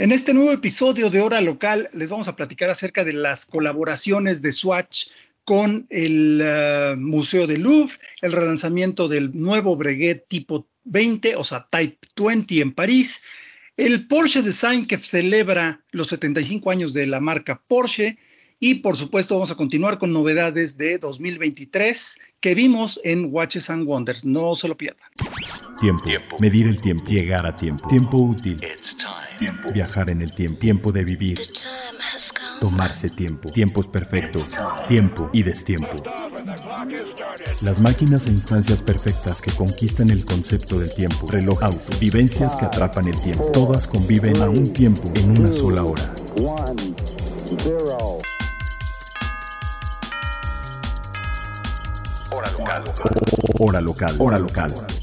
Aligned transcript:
En 0.00 0.12
este 0.12 0.32
nuevo 0.32 0.50
episodio 0.50 1.10
de 1.10 1.20
Hora 1.20 1.42
Local 1.42 1.90
les 1.92 2.08
vamos 2.08 2.26
a 2.26 2.34
platicar 2.34 2.70
acerca 2.70 3.04
de 3.04 3.12
las 3.12 3.44
colaboraciones 3.44 4.40
de 4.40 4.50
Swatch 4.50 5.08
con 5.44 5.86
el 5.90 6.40
uh, 6.40 6.98
Museo 6.98 7.46
del 7.46 7.60
Louvre, 7.60 7.98
el 8.22 8.32
relanzamiento 8.32 9.08
del 9.08 9.38
nuevo 9.38 9.76
Breguet 9.76 10.26
tipo 10.26 10.66
20, 10.84 11.36
o 11.36 11.44
sea, 11.44 11.66
Type 11.70 11.98
20 12.16 12.60
en 12.62 12.72
París, 12.72 13.22
el 13.76 14.06
Porsche 14.06 14.40
Design 14.40 14.86
que 14.86 14.96
celebra 14.96 15.82
los 15.90 16.08
75 16.08 16.70
años 16.70 16.94
de 16.94 17.06
la 17.06 17.20
marca 17.20 17.60
Porsche 17.68 18.16
y 18.58 18.76
por 18.76 18.96
supuesto 18.96 19.34
vamos 19.34 19.50
a 19.50 19.56
continuar 19.56 19.98
con 19.98 20.14
novedades 20.14 20.78
de 20.78 20.96
2023 20.96 22.18
que 22.40 22.54
vimos 22.54 22.98
en 23.04 23.26
Watches 23.30 23.68
and 23.68 23.86
Wonders. 23.86 24.24
No 24.24 24.54
se 24.54 24.66
lo 24.66 24.78
pierdan. 24.78 25.10
Tiempo. 25.80 26.04
tiempo. 26.04 26.36
Medir 26.40 26.66
el 26.66 26.78
tiempo. 26.78 27.04
Llegar 27.06 27.46
a 27.46 27.56
tiempo. 27.56 27.88
Tiempo 27.88 28.18
útil. 28.18 28.58
Tiempo. 29.38 29.72
Viajar 29.72 30.10
en 30.10 30.20
el 30.20 30.30
tiempo. 30.30 30.58
Tiempo 30.58 30.92
de 30.92 31.04
vivir. 31.04 31.40
Tomarse 32.60 33.08
tiempo. 33.08 33.48
Tiempos 33.48 33.88
perfectos. 33.88 34.50
Tiempo 34.86 35.30
y 35.32 35.42
destiempo. 35.42 35.88
Las 37.62 37.80
máquinas 37.80 38.26
e 38.26 38.30
instancias 38.30 38.82
perfectas 38.82 39.40
que 39.40 39.52
conquistan 39.52 40.10
el 40.10 40.26
concepto 40.26 40.78
del 40.78 40.94
tiempo. 40.94 41.26
Reloj 41.26 41.62
auto. 41.62 41.98
Vivencias 41.98 42.56
que 42.56 42.66
atrapan 42.66 43.08
el 43.08 43.18
tiempo. 43.18 43.44
Todas 43.50 43.86
conviven 43.86 44.42
a 44.42 44.50
un 44.50 44.74
tiempo 44.74 45.10
en 45.14 45.30
una 45.30 45.50
sola 45.50 45.82
hora. 45.82 46.14
Hora 52.30 52.50
local. 52.50 52.84
Hora 53.58 53.80
local. 53.80 54.16
Hora 54.18 54.38
local. 54.38 54.99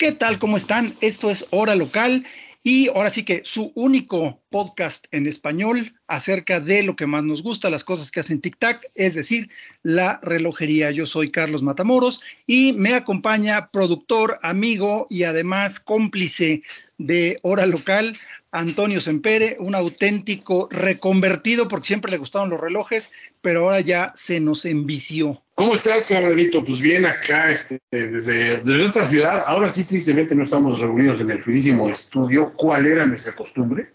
¿Qué 0.00 0.12
tal? 0.12 0.38
¿Cómo 0.38 0.56
están? 0.56 0.96
Esto 1.02 1.30
es 1.30 1.46
Hora 1.50 1.74
Local 1.74 2.24
y 2.62 2.88
ahora 2.88 3.10
sí 3.10 3.22
que 3.22 3.42
su 3.44 3.70
único 3.74 4.40
podcast 4.48 5.04
en 5.10 5.26
español 5.26 5.92
acerca 6.06 6.58
de 6.58 6.82
lo 6.82 6.96
que 6.96 7.04
más 7.04 7.22
nos 7.22 7.42
gusta, 7.42 7.68
las 7.68 7.84
cosas 7.84 8.10
que 8.10 8.20
hacen 8.20 8.40
TikTok, 8.40 8.82
es 8.94 9.12
decir, 9.12 9.50
la 9.82 10.18
relojería. 10.22 10.90
Yo 10.90 11.04
soy 11.04 11.30
Carlos 11.30 11.62
Matamoros 11.62 12.22
y 12.46 12.72
me 12.72 12.94
acompaña 12.94 13.68
productor, 13.70 14.40
amigo 14.42 15.06
y 15.10 15.24
además 15.24 15.78
cómplice 15.78 16.62
de 16.96 17.38
Hora 17.42 17.66
Local, 17.66 18.16
Antonio 18.52 19.02
Sempere, 19.02 19.58
un 19.60 19.74
auténtico 19.74 20.66
reconvertido 20.70 21.68
porque 21.68 21.88
siempre 21.88 22.10
le 22.10 22.16
gustaron 22.16 22.48
los 22.48 22.58
relojes, 22.58 23.12
pero 23.42 23.64
ahora 23.64 23.80
ya 23.80 24.12
se 24.16 24.40
nos 24.40 24.64
envició. 24.64 25.42
¿Cómo 25.60 25.74
estás, 25.74 26.06
Carlito? 26.06 26.64
Pues 26.64 26.80
bien, 26.80 27.04
acá 27.04 27.50
este, 27.50 27.78
desde, 27.90 28.62
desde, 28.62 28.86
otra 28.86 29.04
ciudad. 29.04 29.44
Ahora 29.46 29.68
sí, 29.68 29.84
tristemente, 29.84 30.34
no 30.34 30.44
estamos 30.44 30.78
reunidos 30.78 31.20
en 31.20 31.30
el 31.32 31.42
finísimo 31.42 31.86
estudio. 31.90 32.54
¿Cuál 32.56 32.86
era 32.86 33.04
nuestra 33.04 33.34
costumbre? 33.34 33.90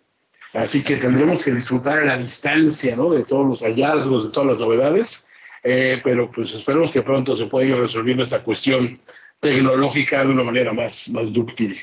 Así 0.54 0.84
que 0.84 0.98
tendremos 0.98 1.44
que 1.44 1.50
disfrutar 1.50 1.98
a 1.98 2.06
la 2.06 2.18
distancia, 2.20 2.96
¿no? 2.96 3.10
De 3.10 3.24
todos 3.24 3.48
los 3.48 3.64
hallazgos, 3.64 4.26
de 4.26 4.32
todas 4.32 4.50
las 4.50 4.60
novedades. 4.60 5.26
Eh, 5.64 6.00
pero 6.04 6.30
pues 6.30 6.54
esperemos 6.54 6.92
que 6.92 7.02
pronto 7.02 7.36
se 7.36 7.48
pueda 7.48 7.66
ir 7.66 7.76
resolviendo 7.78 8.22
esta 8.22 8.44
cuestión 8.44 9.00
tecnológica 9.40 10.24
de 10.24 10.30
una 10.30 10.44
manera 10.44 10.72
más, 10.72 11.10
más 11.10 11.34
dúctil. 11.34 11.80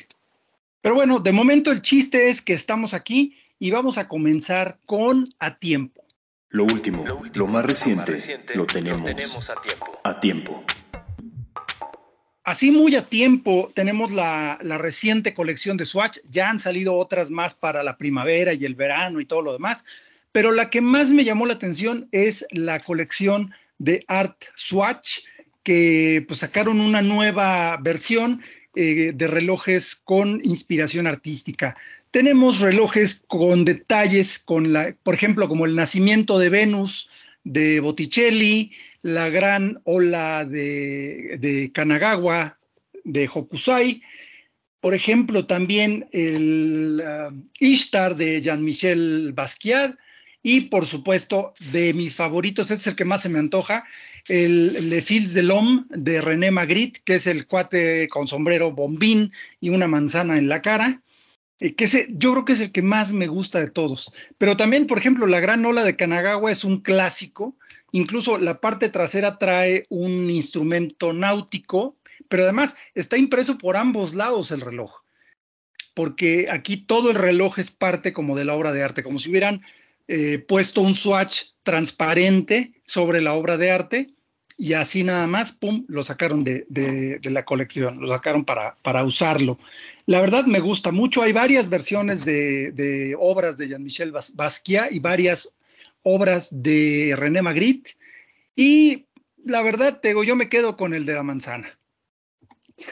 Pero 0.80 0.94
bueno, 0.94 1.18
de 1.18 1.32
momento 1.32 1.72
el 1.72 1.82
chiste 1.82 2.30
es 2.30 2.40
que 2.40 2.52
estamos 2.52 2.94
aquí 2.94 3.36
y 3.58 3.72
vamos 3.72 3.98
a 3.98 4.06
comenzar 4.06 4.78
con 4.86 5.34
A 5.40 5.58
Tiempo. 5.58 6.01
Lo 6.52 6.64
último, 6.64 7.02
lo, 7.32 7.46
más 7.46 7.64
reciente, 7.64 8.18
lo, 8.54 8.66
tenemos 8.66 9.48
a 9.48 9.54
tiempo. 9.62 10.00
A 10.04 10.20
tiempo. 10.20 10.64
Así 12.44 12.70
muy 12.70 12.94
a 12.94 13.06
tiempo 13.06 13.72
tenemos 13.74 14.12
la, 14.12 14.58
reciente 14.60 15.32
colección 15.32 15.78
de 15.78 15.86
Swatch, 15.86 16.18
ya 16.28 16.50
han 16.50 16.58
salido 16.58 16.94
otras 16.94 17.30
más 17.30 17.54
para 17.54 17.82
la 17.82 17.96
primavera 17.96 18.52
y 18.52 18.66
el 18.66 18.74
verano 18.74 19.18
y 19.20 19.24
todo 19.24 19.40
lo 19.40 19.54
demás, 19.54 19.86
pero 20.30 20.52
la 20.52 20.68
que 20.68 20.82
más 20.82 21.08
me 21.08 21.24
llamó 21.24 21.46
la 21.46 21.54
atención 21.54 22.08
es 22.12 22.44
la 22.50 22.80
colección 22.80 23.54
de 23.78 24.04
Art 24.06 24.44
Swatch, 24.54 25.20
que 25.62 26.22
pues 26.28 26.40
sacaron 26.40 26.80
una 26.80 27.00
nueva 27.00 27.78
versión 27.78 28.42
eh, 28.74 29.12
de 29.14 29.26
relojes 29.26 29.94
con 29.94 30.40
inspiración 30.44 31.06
artística. 31.06 31.76
Tenemos 32.12 32.60
relojes 32.60 33.24
con 33.26 33.64
detalles, 33.64 34.38
con 34.38 34.72
la, 34.72 34.94
por 35.02 35.14
ejemplo, 35.14 35.48
como 35.48 35.64
el 35.64 35.74
nacimiento 35.74 36.38
de 36.38 36.50
Venus 36.50 37.10
de 37.42 37.80
Botticelli, 37.80 38.72
la 39.00 39.30
gran 39.30 39.80
ola 39.84 40.44
de, 40.44 41.38
de 41.40 41.72
Kanagawa 41.72 42.58
de 43.04 43.28
Hokusai, 43.32 44.02
por 44.82 44.94
ejemplo, 44.94 45.46
también 45.46 46.06
el 46.12 47.02
uh, 47.02 47.32
Ishtar 47.60 48.14
de 48.14 48.42
Jean-Michel 48.42 49.32
Basquiat 49.32 49.94
y, 50.42 50.62
por 50.62 50.84
supuesto, 50.84 51.54
de 51.70 51.94
mis 51.94 52.14
favoritos, 52.14 52.70
este 52.70 52.82
es 52.82 52.86
el 52.88 52.96
que 52.96 53.06
más 53.06 53.22
se 53.22 53.30
me 53.30 53.38
antoja, 53.38 53.84
el 54.28 54.90
Le 54.90 55.00
Fils 55.00 55.32
de 55.32 55.44
l'Homme 55.44 55.84
de 55.88 56.20
René 56.20 56.50
Magritte, 56.50 57.00
que 57.04 57.14
es 57.14 57.26
el 57.26 57.46
cuate 57.46 58.06
con 58.08 58.28
sombrero 58.28 58.72
bombín 58.72 59.32
y 59.60 59.70
una 59.70 59.88
manzana 59.88 60.36
en 60.36 60.48
la 60.48 60.60
cara. 60.60 61.00
Eh, 61.62 61.76
que 61.76 61.84
ese, 61.84 62.08
yo 62.10 62.32
creo 62.32 62.44
que 62.44 62.54
es 62.54 62.60
el 62.60 62.72
que 62.72 62.82
más 62.82 63.12
me 63.12 63.28
gusta 63.28 63.60
de 63.60 63.70
todos. 63.70 64.12
Pero 64.36 64.56
también, 64.56 64.88
por 64.88 64.98
ejemplo, 64.98 65.28
la 65.28 65.38
gran 65.38 65.64
ola 65.64 65.84
de 65.84 65.94
Kanagawa 65.94 66.50
es 66.50 66.64
un 66.64 66.80
clásico. 66.80 67.56
Incluso 67.92 68.38
la 68.38 68.60
parte 68.60 68.88
trasera 68.88 69.38
trae 69.38 69.86
un 69.88 70.28
instrumento 70.28 71.12
náutico, 71.12 71.96
pero 72.28 72.42
además 72.42 72.74
está 72.96 73.16
impreso 73.16 73.58
por 73.58 73.76
ambos 73.76 74.12
lados 74.12 74.50
el 74.50 74.60
reloj. 74.60 75.02
Porque 75.94 76.48
aquí 76.50 76.78
todo 76.78 77.10
el 77.10 77.16
reloj 77.16 77.60
es 77.60 77.70
parte 77.70 78.12
como 78.12 78.34
de 78.34 78.44
la 78.44 78.54
obra 78.54 78.72
de 78.72 78.82
arte, 78.82 79.04
como 79.04 79.20
si 79.20 79.30
hubieran 79.30 79.62
eh, 80.08 80.38
puesto 80.38 80.80
un 80.80 80.96
swatch 80.96 81.42
transparente 81.62 82.72
sobre 82.86 83.20
la 83.20 83.34
obra 83.34 83.56
de 83.56 83.70
arte 83.70 84.14
y 84.56 84.74
así 84.74 85.02
nada 85.02 85.26
más, 85.26 85.52
pum, 85.52 85.84
lo 85.88 86.04
sacaron 86.04 86.44
de, 86.44 86.66
la 87.22 87.44
colección, 87.44 88.00
lo 88.00 88.08
sacaron 88.08 88.44
para, 88.44 88.76
para, 88.82 89.02
usarlo. 89.04 89.58
La 90.06 90.20
verdad 90.20 90.46
me 90.46 90.60
gusta 90.60 90.90
mucho, 90.90 91.22
hay 91.22 91.32
varias 91.32 91.68
versiones 91.68 92.24
de, 92.24 93.16
obras 93.18 93.56
de 93.56 93.68
Jean-Michel 93.68 94.12
Basquiat 94.34 94.92
y 94.92 94.98
varias 94.98 95.52
obras 96.02 96.48
de 96.50 97.14
René 97.16 97.42
Magritte. 97.42 97.96
Y 98.56 99.06
la 99.44 99.62
verdad, 99.62 100.00
te 100.00 100.14
yo 100.26 100.36
me 100.36 100.48
quedo 100.48 100.76
con 100.76 100.94
el 100.94 101.06
de 101.06 101.14
la 101.14 101.22
manzana. 101.22 101.78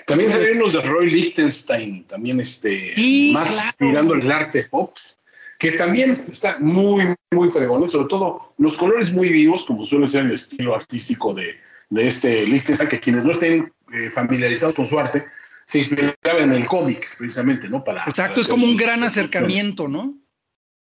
También 0.07 0.31
salieron 0.31 0.59
los 0.59 0.73
de 0.75 0.83
Roy 0.83 1.11
Lichtenstein, 1.11 2.05
también 2.05 2.39
este, 2.39 2.95
más 3.33 3.75
mirando 3.81 4.15
el 4.15 4.31
arte 4.31 4.65
pop 4.65 4.97
que 5.61 5.73
también 5.73 6.13
está 6.13 6.57
muy, 6.59 7.15
muy 7.31 7.51
fregón, 7.51 7.87
sobre 7.87 8.09
todo 8.09 8.55
los 8.57 8.79
colores 8.79 9.13
muy 9.13 9.29
vivos, 9.29 9.67
como 9.67 9.85
suele 9.85 10.07
ser 10.07 10.25
el 10.25 10.33
estilo 10.33 10.75
artístico 10.75 11.35
de, 11.35 11.55
de 11.91 12.07
este 12.07 12.47
Lichtenstein, 12.47 12.89
que 12.89 12.99
quienes 12.99 13.27
no 13.27 13.33
estén 13.33 13.71
eh, 13.93 14.09
familiarizados 14.11 14.75
con 14.75 14.87
su 14.87 14.99
arte, 14.99 15.27
se 15.67 15.79
inspiraba 15.79 16.41
en 16.41 16.53
el 16.53 16.67
cómic, 16.67 17.17
precisamente, 17.19 17.69
¿no? 17.69 17.85
Para, 17.85 18.05
Exacto, 18.05 18.41
es 18.41 18.49
como 18.49 18.65
un 18.65 18.77
gran 18.77 19.03
acercamiento, 19.03 19.89
¿no? 19.89 20.15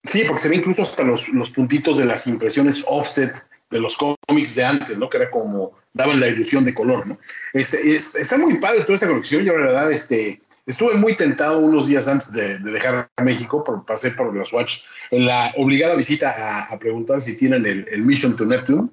Sí, 0.05 0.25
porque 0.27 0.43
se 0.43 0.49
ve 0.49 0.57
incluso 0.57 0.83
hasta 0.83 1.05
los, 1.05 1.29
los 1.29 1.51
puntitos 1.51 1.99
de 1.99 2.05
las 2.05 2.27
impresiones 2.27 2.85
offset 2.87 3.33
de 3.71 3.81
los 3.81 3.97
cómics 3.97 4.55
de 4.55 4.65
antes, 4.65 4.99
¿no? 4.99 5.09
Que 5.09 5.19
era 5.19 5.31
como, 5.31 5.73
daban 5.93 6.21
la 6.21 6.29
ilusión 6.29 6.65
de 6.65 6.75
color, 6.75 7.07
¿no? 7.07 7.19
Este, 7.53 7.95
está 7.95 8.37
muy 8.37 8.59
padre 8.59 8.83
toda 8.83 8.95
esta 8.95 9.09
colección, 9.09 9.45
yo 9.45 9.57
la 9.57 9.67
verdad, 9.67 9.93
este, 9.93 10.43
Estuve 10.65 10.95
muy 10.95 11.17
tentado 11.17 11.59
unos 11.59 11.89
días 11.89 12.07
antes 12.07 12.33
de, 12.33 12.59
dejar 12.59 13.11
México, 13.21 13.65
por, 13.65 13.85
pasé 13.85 14.13
por 14.13 14.35
la 14.35 14.45
Swatch, 14.45 14.83
en 15.11 15.27
la 15.27 15.53
obligada 15.57 15.97
visita 15.97 16.67
a, 16.71 16.79
preguntar 16.79 17.21
si 17.21 17.37
tienen 17.37 17.67
el, 17.67 18.03
Mission 18.03 18.37
to 18.37 18.47
Neptune, 18.47 18.89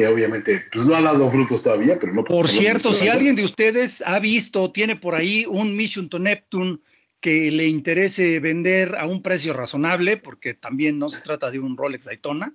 que 0.00 0.06
obviamente 0.06 0.64
pues 0.72 0.86
no 0.86 0.94
ha 0.94 1.02
dado 1.02 1.30
frutos 1.30 1.62
todavía, 1.62 1.98
pero 2.00 2.14
no. 2.14 2.24
Por 2.24 2.48
cierto, 2.48 2.94
si 2.94 3.08
alguien 3.08 3.36
de 3.36 3.44
ustedes 3.44 4.02
ha 4.06 4.18
visto, 4.18 4.72
tiene 4.72 4.96
por 4.96 5.14
ahí 5.14 5.44
un 5.46 5.76
Mission 5.76 6.08
to 6.08 6.18
Neptune 6.18 6.78
que 7.20 7.50
le 7.50 7.66
interese 7.66 8.40
vender 8.40 8.96
a 8.98 9.06
un 9.06 9.22
precio 9.22 9.52
razonable, 9.52 10.16
porque 10.16 10.54
también 10.54 10.98
no 10.98 11.10
se 11.10 11.20
trata 11.20 11.50
de 11.50 11.58
un 11.58 11.76
Rolex 11.76 12.04
Daytona, 12.04 12.54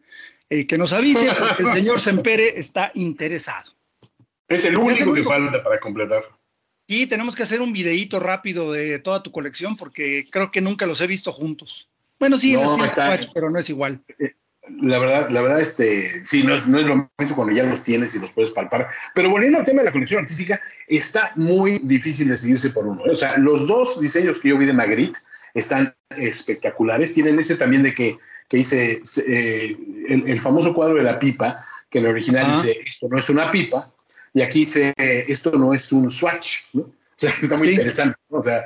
eh, 0.50 0.66
que 0.66 0.78
nos 0.78 0.92
avise, 0.92 1.28
porque 1.38 1.64
el 1.64 1.70
señor 1.70 2.00
Sempere 2.02 2.60
está 2.60 2.92
interesado. 2.96 3.74
Es 4.48 4.66
el 4.66 4.78
único 4.78 5.14
que 5.14 5.24
falta 5.24 5.64
para 5.64 5.80
completar. 5.80 6.24
Y 6.88 7.06
tenemos 7.06 7.36
que 7.36 7.44
hacer 7.44 7.62
un 7.62 7.74
videíto 7.74 8.20
rápido 8.20 8.72
de 8.72 8.98
toda 9.00 9.22
tu 9.22 9.32
colección 9.32 9.78
porque 9.78 10.28
creo 10.32 10.52
que 10.52 10.62
nunca 10.62 10.88
los 10.88 11.00
he 11.02 11.08
visto 11.08 11.32
juntos. 11.32 11.90
Bueno, 12.20 12.40
sí, 12.40 12.56
pero 13.34 13.50
no 13.50 13.60
es 13.60 13.70
igual. 13.70 14.02
Eh, 14.68 14.72
la 14.82 15.00
verdad, 15.00 15.30
la 15.30 15.42
verdad, 15.42 15.62
este, 15.62 16.24
sí, 16.24 16.44
no 16.44 16.56
es, 16.56 16.68
no 16.68 16.80
es 16.80 16.86
lo 16.86 17.10
mismo 17.18 17.36
cuando 17.36 17.54
ya 17.54 17.64
los 17.64 17.84
tienes 17.84 18.16
y 18.16 18.20
los 18.20 18.32
puedes 18.32 18.52
palpar. 18.52 18.90
Pero 19.14 19.30
volviendo 19.30 19.58
al 19.58 19.66
tema 19.66 19.82
de 19.82 19.88
la 19.88 19.92
colección 19.92 20.22
artística, 20.22 20.60
está 20.88 21.32
muy 21.36 21.80
difícil 21.80 22.28
decidirse 22.30 22.70
por 22.72 22.88
uno. 22.88 23.06
¿eh? 23.06 23.12
O 23.12 23.16
sea, 23.16 23.38
los 23.38 23.68
dos 23.68 24.00
diseños 24.00 24.40
que 24.40 24.50
yo 24.50 24.58
vi 24.58 24.66
de 24.66 24.74
Magritte 24.74 25.20
están 25.54 25.94
espectaculares. 26.10 27.14
Tienen 27.14 27.40
ese 27.40 27.56
también 27.56 27.84
de 27.84 27.94
que, 27.94 28.18
que 28.50 28.58
dice 28.58 29.02
eh, 29.28 29.78
el, 30.08 30.40
famoso 30.40 30.74
cuadro 30.74 30.96
de 30.96 31.04
la 31.04 31.20
pipa, 31.20 31.64
que 31.90 32.00
el 32.00 32.08
original 32.08 32.52
dice, 32.52 32.82
esto 32.86 33.08
no 33.10 33.18
es 33.18 33.30
una 33.30 33.52
pipa, 33.52 33.92
y 34.34 34.42
aquí 34.42 34.60
dice, 34.60 34.94
esto 34.98 35.52
no 35.52 35.74
es 35.74 35.92
un 35.94 36.12
swatch, 36.12 36.74
¿no? 36.74 36.82
O 37.16 37.20
sea, 37.20 37.30
está 37.42 37.58
muy 37.58 37.70
interesante. 37.70 38.18
O 38.30 38.44
sea, 38.44 38.66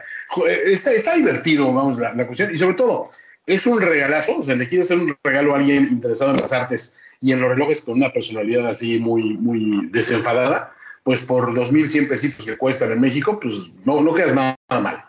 está, 0.65 0.93
está 0.93 1.15
divertido, 1.15 1.71
vamos, 1.71 1.99
la, 1.99 2.13
la, 2.13 2.25
cuestión. 2.25 2.53
Y 2.53 2.57
sobre 2.57 2.75
todo, 2.75 3.11
es 3.49 3.65
un 3.65 3.81
regalazo. 3.81 4.37
O 4.37 4.43
sea, 4.43 4.55
le 4.55 4.67
quieres 4.67 4.85
hacer 4.85 5.03
un 5.03 5.15
regalo 5.23 5.53
a 5.53 5.57
alguien 5.57 5.83
interesado 5.89 6.31
en 6.31 6.37
las 6.37 6.53
artes 6.53 6.95
y 7.21 7.31
en 7.31 7.41
los 7.41 7.49
relojes 7.49 7.81
con 7.81 7.95
una 7.95 8.13
personalidad 8.13 8.67
así 8.67 8.99
muy, 8.99 9.33
muy 9.37 9.87
desenfadada, 9.87 10.73
pues 11.03 11.23
por 11.23 11.53
2.100 11.53 12.07
pesitos 12.07 12.45
que 12.45 12.57
cuestan 12.57 12.91
en 12.91 13.01
México, 13.01 13.39
pues 13.39 13.71
no, 13.85 14.01
no 14.01 14.13
quedas 14.13 14.35
nada 14.35 14.55
mal. 14.69 15.03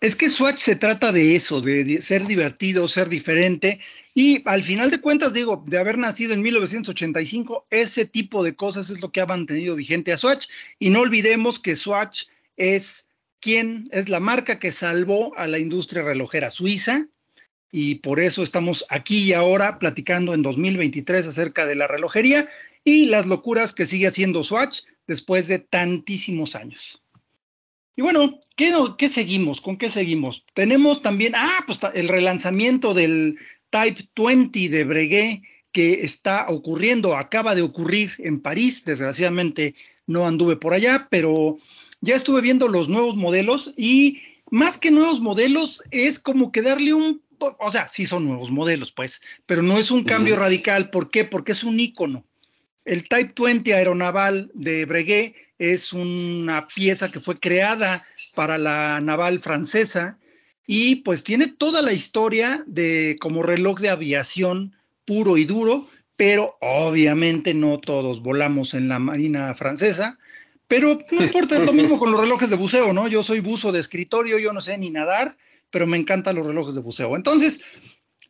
Es 0.00 0.14
que 0.14 0.28
Swatch 0.28 0.58
se 0.58 0.76
trata 0.76 1.10
de 1.10 1.34
eso, 1.34 1.62
de 1.62 2.02
ser 2.02 2.26
divertido, 2.26 2.86
ser 2.86 3.08
diferente. 3.08 3.80
Y 4.14 4.42
al 4.44 4.62
final 4.62 4.90
de 4.90 5.00
cuentas, 5.00 5.32
digo, 5.32 5.64
de 5.66 5.78
haber 5.78 5.96
nacido 5.96 6.34
en 6.34 6.42
1985, 6.42 7.66
ese 7.70 8.04
tipo 8.04 8.44
de 8.44 8.54
cosas 8.54 8.90
es 8.90 9.00
lo 9.00 9.10
que 9.10 9.22
ha 9.22 9.26
mantenido 9.26 9.74
vigente 9.74 10.12
a 10.12 10.18
Swatch. 10.18 10.48
Y 10.78 10.90
no 10.90 11.00
olvidemos 11.00 11.58
que 11.58 11.76
Swatch 11.76 12.24
es 12.58 13.08
quien 13.40 13.88
es 13.90 14.08
la 14.08 14.20
marca 14.20 14.58
que 14.58 14.70
salvó 14.70 15.36
a 15.36 15.46
la 15.46 15.58
industria 15.58 16.02
relojera 16.02 16.50
suiza. 16.50 17.06
Y 17.72 17.96
por 17.96 18.20
eso 18.20 18.42
estamos 18.42 18.84
aquí 18.88 19.24
y 19.24 19.32
ahora 19.32 19.78
platicando 19.78 20.34
en 20.34 20.42
2023 20.42 21.26
acerca 21.26 21.66
de 21.66 21.74
la 21.74 21.86
relojería 21.86 22.48
y 22.84 23.06
las 23.06 23.26
locuras 23.26 23.72
que 23.72 23.86
sigue 23.86 24.06
haciendo 24.06 24.44
Swatch 24.44 24.82
después 25.06 25.48
de 25.48 25.58
tantísimos 25.58 26.54
años. 26.54 27.02
Y 27.96 28.02
bueno, 28.02 28.38
¿qué, 28.56 29.08
seguimos? 29.08 29.60
¿Con 29.60 29.78
qué 29.78 29.88
seguimos? 29.88 30.44
Tenemos 30.52 31.00
también, 31.00 31.34
ah, 31.34 31.64
pues 31.66 31.80
el 31.94 32.08
relanzamiento 32.08 32.92
del 32.92 33.38
Type 33.70 34.08
20 34.14 34.68
de 34.68 34.84
Breguet 34.84 35.42
que 35.72 36.04
está 36.04 36.46
ocurriendo, 36.48 37.16
acaba 37.16 37.54
de 37.54 37.62
ocurrir 37.62 38.12
en 38.18 38.40
París, 38.40 38.84
desgraciadamente 38.84 39.74
no 40.06 40.26
anduve 40.26 40.56
por 40.56 40.72
allá, 40.72 41.08
pero 41.10 41.58
ya 42.00 42.16
estuve 42.16 42.40
viendo 42.40 42.68
los 42.68 42.88
nuevos 42.88 43.16
modelos 43.16 43.74
y 43.76 44.22
más 44.50 44.78
que 44.78 44.90
nuevos 44.90 45.20
modelos 45.20 45.82
es 45.90 46.18
como 46.18 46.52
que 46.52 46.62
darle 46.62 46.94
un, 46.94 47.20
o 47.38 47.70
sea, 47.70 47.88
sí 47.88 48.06
son 48.06 48.26
nuevos 48.26 48.50
modelos, 48.50 48.92
pues, 48.92 49.20
pero 49.46 49.62
no 49.62 49.78
es 49.78 49.90
un 49.90 50.04
cambio 50.04 50.36
radical. 50.36 50.90
¿Por 50.90 51.10
qué? 51.10 51.24
Porque 51.24 51.52
es 51.52 51.64
un 51.64 51.78
icono. 51.78 52.24
El 52.84 53.08
Type 53.08 53.34
20 53.36 53.74
aeronaval 53.74 54.50
de 54.54 54.84
Breguet 54.84 55.34
es 55.58 55.92
una 55.92 56.66
pieza 56.68 57.10
que 57.10 57.20
fue 57.20 57.38
creada 57.38 58.00
para 58.34 58.58
la 58.58 59.00
naval 59.00 59.40
francesa 59.40 60.18
y 60.66 60.96
pues 60.96 61.24
tiene 61.24 61.48
toda 61.48 61.82
la 61.82 61.92
historia 61.92 62.64
de 62.66 63.16
como 63.20 63.42
reloj 63.42 63.80
de 63.80 63.88
aviación 63.88 64.76
puro 65.04 65.36
y 65.36 65.44
duro, 65.44 65.88
pero 66.16 66.56
obviamente 66.60 67.54
no 67.54 67.78
todos 67.78 68.22
volamos 68.22 68.74
en 68.74 68.88
la 68.88 68.98
marina 68.98 69.54
francesa, 69.54 70.18
pero 70.68 70.98
no 71.12 71.22
importa, 71.24 71.56
es 71.56 71.64
lo 71.64 71.72
mismo 71.72 71.98
con 71.98 72.10
los 72.10 72.20
relojes 72.20 72.50
de 72.50 72.56
buceo, 72.56 72.92
¿no? 72.92 73.08
Yo 73.08 73.22
soy 73.22 73.40
buzo 73.40 73.72
de 73.72 73.80
escritorio, 73.80 74.38
yo 74.38 74.52
no 74.52 74.60
sé 74.60 74.76
ni 74.76 74.90
nadar, 74.90 75.36
pero 75.70 75.86
me 75.86 75.96
encantan 75.96 76.36
los 76.36 76.46
relojes 76.46 76.74
de 76.74 76.80
buceo. 76.80 77.16
Entonces, 77.16 77.60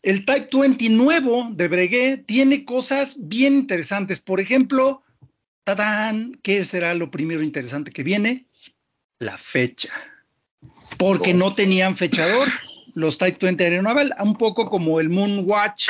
el 0.02 0.24
Type 0.24 0.48
20 0.52 0.88
nuevo 0.90 1.48
de 1.52 1.68
Breguet 1.68 2.26
tiene 2.26 2.64
cosas 2.64 3.16
bien 3.18 3.54
interesantes. 3.54 4.20
Por 4.20 4.40
ejemplo, 4.40 5.02
¡Tadán! 5.66 6.38
¿Qué 6.44 6.64
será 6.64 6.94
lo 6.94 7.10
primero 7.10 7.42
interesante 7.42 7.90
que 7.90 8.04
viene? 8.04 8.46
La 9.18 9.36
fecha. 9.36 9.90
Porque 10.96 11.34
no 11.34 11.56
tenían 11.56 11.96
fechador 11.96 12.46
los 12.94 13.18
Type 13.18 13.44
20 13.44 13.64
Aeronaval, 13.64 14.14
un 14.22 14.36
poco 14.36 14.68
como 14.68 15.00
el 15.00 15.10
Moonwatch 15.10 15.88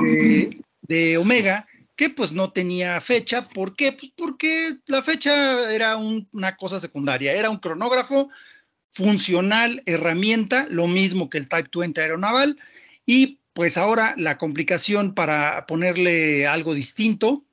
de, 0.00 0.60
de 0.82 1.18
Omega, 1.18 1.66
que 1.96 2.08
pues 2.08 2.30
no 2.30 2.52
tenía 2.52 3.00
fecha. 3.00 3.48
¿Por 3.48 3.74
qué? 3.74 3.90
Pues 3.90 4.12
porque 4.16 4.76
la 4.86 5.02
fecha 5.02 5.72
era 5.72 5.96
una 5.96 6.56
cosa 6.56 6.78
secundaria, 6.78 7.32
era 7.32 7.50
un 7.50 7.58
cronógrafo 7.58 8.30
funcional, 8.96 9.82
herramienta, 9.84 10.66
lo 10.70 10.86
mismo 10.86 11.28
que 11.28 11.36
el 11.36 11.48
Type 11.48 11.68
20 11.74 12.00
Aeronaval, 12.00 12.56
y 13.04 13.40
pues 13.52 13.76
ahora 13.76 14.14
la 14.16 14.38
complicación 14.38 15.12
para 15.12 15.66
ponerle 15.66 16.46
algo 16.46 16.72
distinto 16.72 17.44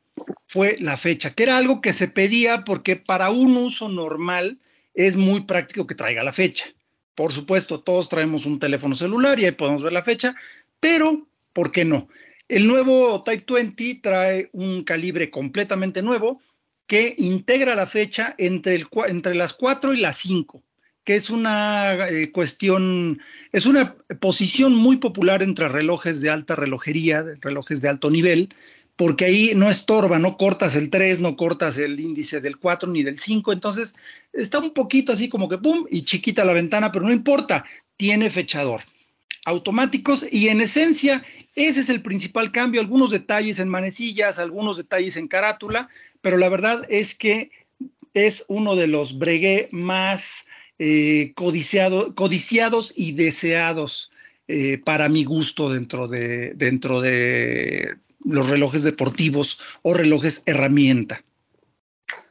fue 0.47 0.77
la 0.79 0.95
fecha, 0.95 1.31
que 1.31 1.43
era 1.43 1.57
algo 1.57 1.81
que 1.81 1.91
se 1.91 2.07
pedía 2.07 2.63
porque 2.63 2.95
para 2.95 3.29
un 3.29 3.57
uso 3.57 3.89
normal 3.89 4.59
es 4.93 5.17
muy 5.17 5.41
práctico 5.41 5.85
que 5.85 5.95
traiga 5.95 6.23
la 6.23 6.31
fecha. 6.31 6.65
Por 7.13 7.33
supuesto, 7.33 7.81
todos 7.81 8.07
traemos 8.07 8.45
un 8.45 8.57
teléfono 8.57 8.95
celular 8.95 9.37
y 9.37 9.43
ahí 9.45 9.51
podemos 9.51 9.83
ver 9.83 9.91
la 9.91 10.03
fecha, 10.03 10.35
pero 10.79 11.27
¿por 11.51 11.73
qué 11.73 11.83
no? 11.83 12.07
El 12.47 12.67
nuevo 12.67 13.21
Type 13.21 13.53
20 13.53 13.99
trae 14.01 14.49
un 14.53 14.85
calibre 14.85 15.29
completamente 15.29 16.01
nuevo 16.01 16.41
que 16.87 17.15
integra 17.17 17.75
la 17.75 17.85
fecha 17.85 18.33
entre, 18.37 18.85
entre 19.07 19.35
las 19.35 19.53
4 19.53 19.93
y 19.93 19.97
las 19.97 20.17
5, 20.19 20.63
que 21.03 21.15
es 21.15 21.29
una 21.29 22.07
eh, 22.09 22.31
cuestión, 22.31 23.21
es 23.51 23.65
una 23.65 23.95
posición 24.19 24.75
muy 24.75 24.97
popular 24.97 25.43
entre 25.43 25.67
relojes 25.67 26.21
de 26.21 26.29
alta 26.29 26.55
relojería, 26.55 27.23
relojes 27.41 27.81
de 27.81 27.89
alto 27.89 28.09
nivel, 28.09 28.49
porque 28.95 29.25
ahí 29.25 29.51
no 29.55 29.69
estorba, 29.69 30.19
no 30.19 30.37
cortas 30.37 30.75
el 30.75 30.89
3, 30.89 31.19
no 31.19 31.35
cortas 31.35 31.77
el 31.77 31.99
índice 31.99 32.41
del 32.41 32.57
4 32.57 32.89
ni 32.89 33.03
del 33.03 33.19
5, 33.19 33.51
entonces 33.51 33.95
está 34.31 34.59
un 34.59 34.73
poquito 34.73 35.11
así 35.11 35.29
como 35.29 35.49
que 35.49 35.57
pum 35.57 35.85
y 35.89 36.03
chiquita 36.03 36.45
la 36.45 36.53
ventana, 36.53 36.91
pero 36.91 37.05
no 37.05 37.11
importa, 37.11 37.65
tiene 37.97 38.29
fechador. 38.29 38.81
Automáticos 39.45 40.25
y 40.31 40.47
en 40.47 40.61
esencia 40.61 41.23
ese 41.55 41.81
es 41.81 41.89
el 41.89 42.01
principal 42.01 42.51
cambio, 42.51 42.81
algunos 42.81 43.11
detalles 43.11 43.59
en 43.59 43.67
manecillas, 43.67 44.39
algunos 44.39 44.77
detalles 44.77 45.17
en 45.17 45.27
carátula, 45.27 45.89
pero 46.21 46.37
la 46.37 46.49
verdad 46.49 46.85
es 46.89 47.13
que 47.15 47.51
es 48.13 48.45
uno 48.47 48.75
de 48.75 48.87
los 48.87 49.17
breguet 49.17 49.69
más 49.71 50.45
eh, 50.79 51.33
codiciados 51.35 52.93
y 52.95 53.13
deseados 53.13 54.11
eh, 54.47 54.77
para 54.83 55.09
mi 55.09 55.23
gusto 55.23 55.69
dentro 55.71 56.07
de, 56.07 56.53
dentro 56.55 57.01
de 57.01 57.95
los 58.25 58.49
relojes 58.49 58.83
deportivos 58.83 59.59
o 59.81 59.93
relojes 59.93 60.43
herramienta. 60.45 61.23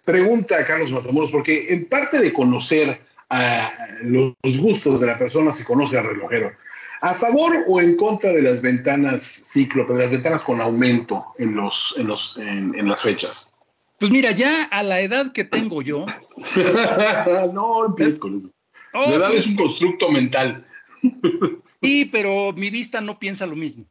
Pregunta 0.04 0.64
Carlos 0.64 0.90
Matamoros, 0.90 1.30
porque 1.30 1.72
en 1.72 1.86
parte 1.86 2.18
de 2.20 2.32
conocer 2.32 2.98
a 3.30 3.70
los 4.02 4.34
gustos 4.58 5.00
de 5.00 5.06
la 5.06 5.16
persona 5.16 5.52
se 5.52 5.64
conoce 5.64 5.96
al 5.96 6.04
relojero. 6.04 6.52
¿A 7.00 7.14
favor 7.14 7.52
o 7.66 7.80
en 7.80 7.96
contra 7.96 8.32
de 8.32 8.42
las 8.42 8.62
ventanas 8.62 9.22
ciclo, 9.22 9.84
de 9.86 10.02
las 10.02 10.10
ventanas 10.10 10.44
con 10.44 10.60
aumento 10.60 11.34
en, 11.38 11.56
los, 11.56 11.94
en, 11.98 12.06
los, 12.06 12.36
en, 12.38 12.88
las 12.88 13.02
fechas? 13.02 13.51
Pues 14.02 14.10
mira, 14.10 14.32
ya 14.32 14.64
a 14.64 14.82
la 14.82 15.00
edad 15.00 15.31
que 15.31 15.44
tengo 15.44 15.81
yo. 15.81 16.06
no 17.52 17.87
empieces 17.87 18.19
con 18.19 18.34
eso. 18.34 18.50
Oh, 18.93 19.08
la 19.08 19.14
edad 19.14 19.28
pues 19.28 19.43
es 19.43 19.46
un 19.46 19.54
constructo 19.54 20.10
mental. 20.10 20.66
sí, 21.81 22.06
pero 22.06 22.52
mi 22.52 22.69
vista 22.69 23.00
no 23.00 23.21
piensa 23.21 23.47
lo 23.47 23.54
mismo. 23.54 23.87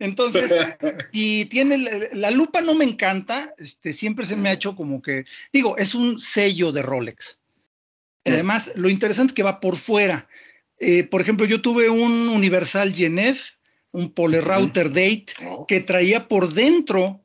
Entonces, 0.00 0.50
y 1.12 1.44
tiene 1.44 1.78
la, 2.12 2.32
lupa 2.32 2.60
no 2.60 2.74
me 2.74 2.84
encanta, 2.84 3.54
este, 3.56 3.92
siempre 3.92 4.26
se 4.26 4.34
me 4.34 4.48
ha 4.48 4.54
hecho 4.54 4.74
como 4.74 5.00
que, 5.00 5.26
digo, 5.52 5.78
es 5.78 5.94
un 5.94 6.20
sello 6.20 6.72
de 6.72 6.82
Rolex. 6.82 7.40
Además, 8.24 8.72
lo 8.74 8.88
interesante 8.88 9.30
es 9.30 9.36
que 9.36 9.44
va 9.44 9.60
por 9.60 9.76
fuera. 9.76 10.26
Eh, 10.80 11.04
por 11.04 11.20
ejemplo, 11.20 11.46
yo 11.46 11.62
tuve 11.62 11.88
un 11.88 12.28
Universal 12.28 12.92
Genève, 12.92 13.38
un 13.92 14.12
Polerouter 14.12 14.88
Date, 14.88 15.26
oh. 15.46 15.68
que 15.68 15.78
traía 15.78 16.26
por 16.26 16.52
dentro 16.52 17.22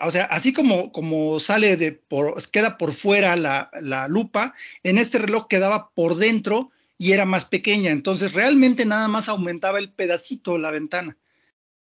o 0.00 0.10
sea, 0.10 0.24
así 0.24 0.52
como, 0.52 0.92
como 0.92 1.40
sale 1.40 1.76
de, 1.76 1.92
por, 1.92 2.42
queda 2.50 2.78
por 2.78 2.92
fuera 2.92 3.34
la, 3.36 3.70
la 3.80 4.06
lupa, 4.08 4.54
en 4.82 4.98
este 4.98 5.18
reloj 5.18 5.48
quedaba 5.48 5.90
por 5.90 6.16
dentro 6.16 6.70
y 6.98 7.12
era 7.12 7.24
más 7.24 7.44
pequeña. 7.46 7.90
Entonces, 7.90 8.32
realmente 8.32 8.84
nada 8.84 9.08
más 9.08 9.28
aumentaba 9.28 9.78
el 9.78 9.90
pedacito 9.90 10.52
de 10.52 10.60
la 10.60 10.70
ventana 10.70 11.16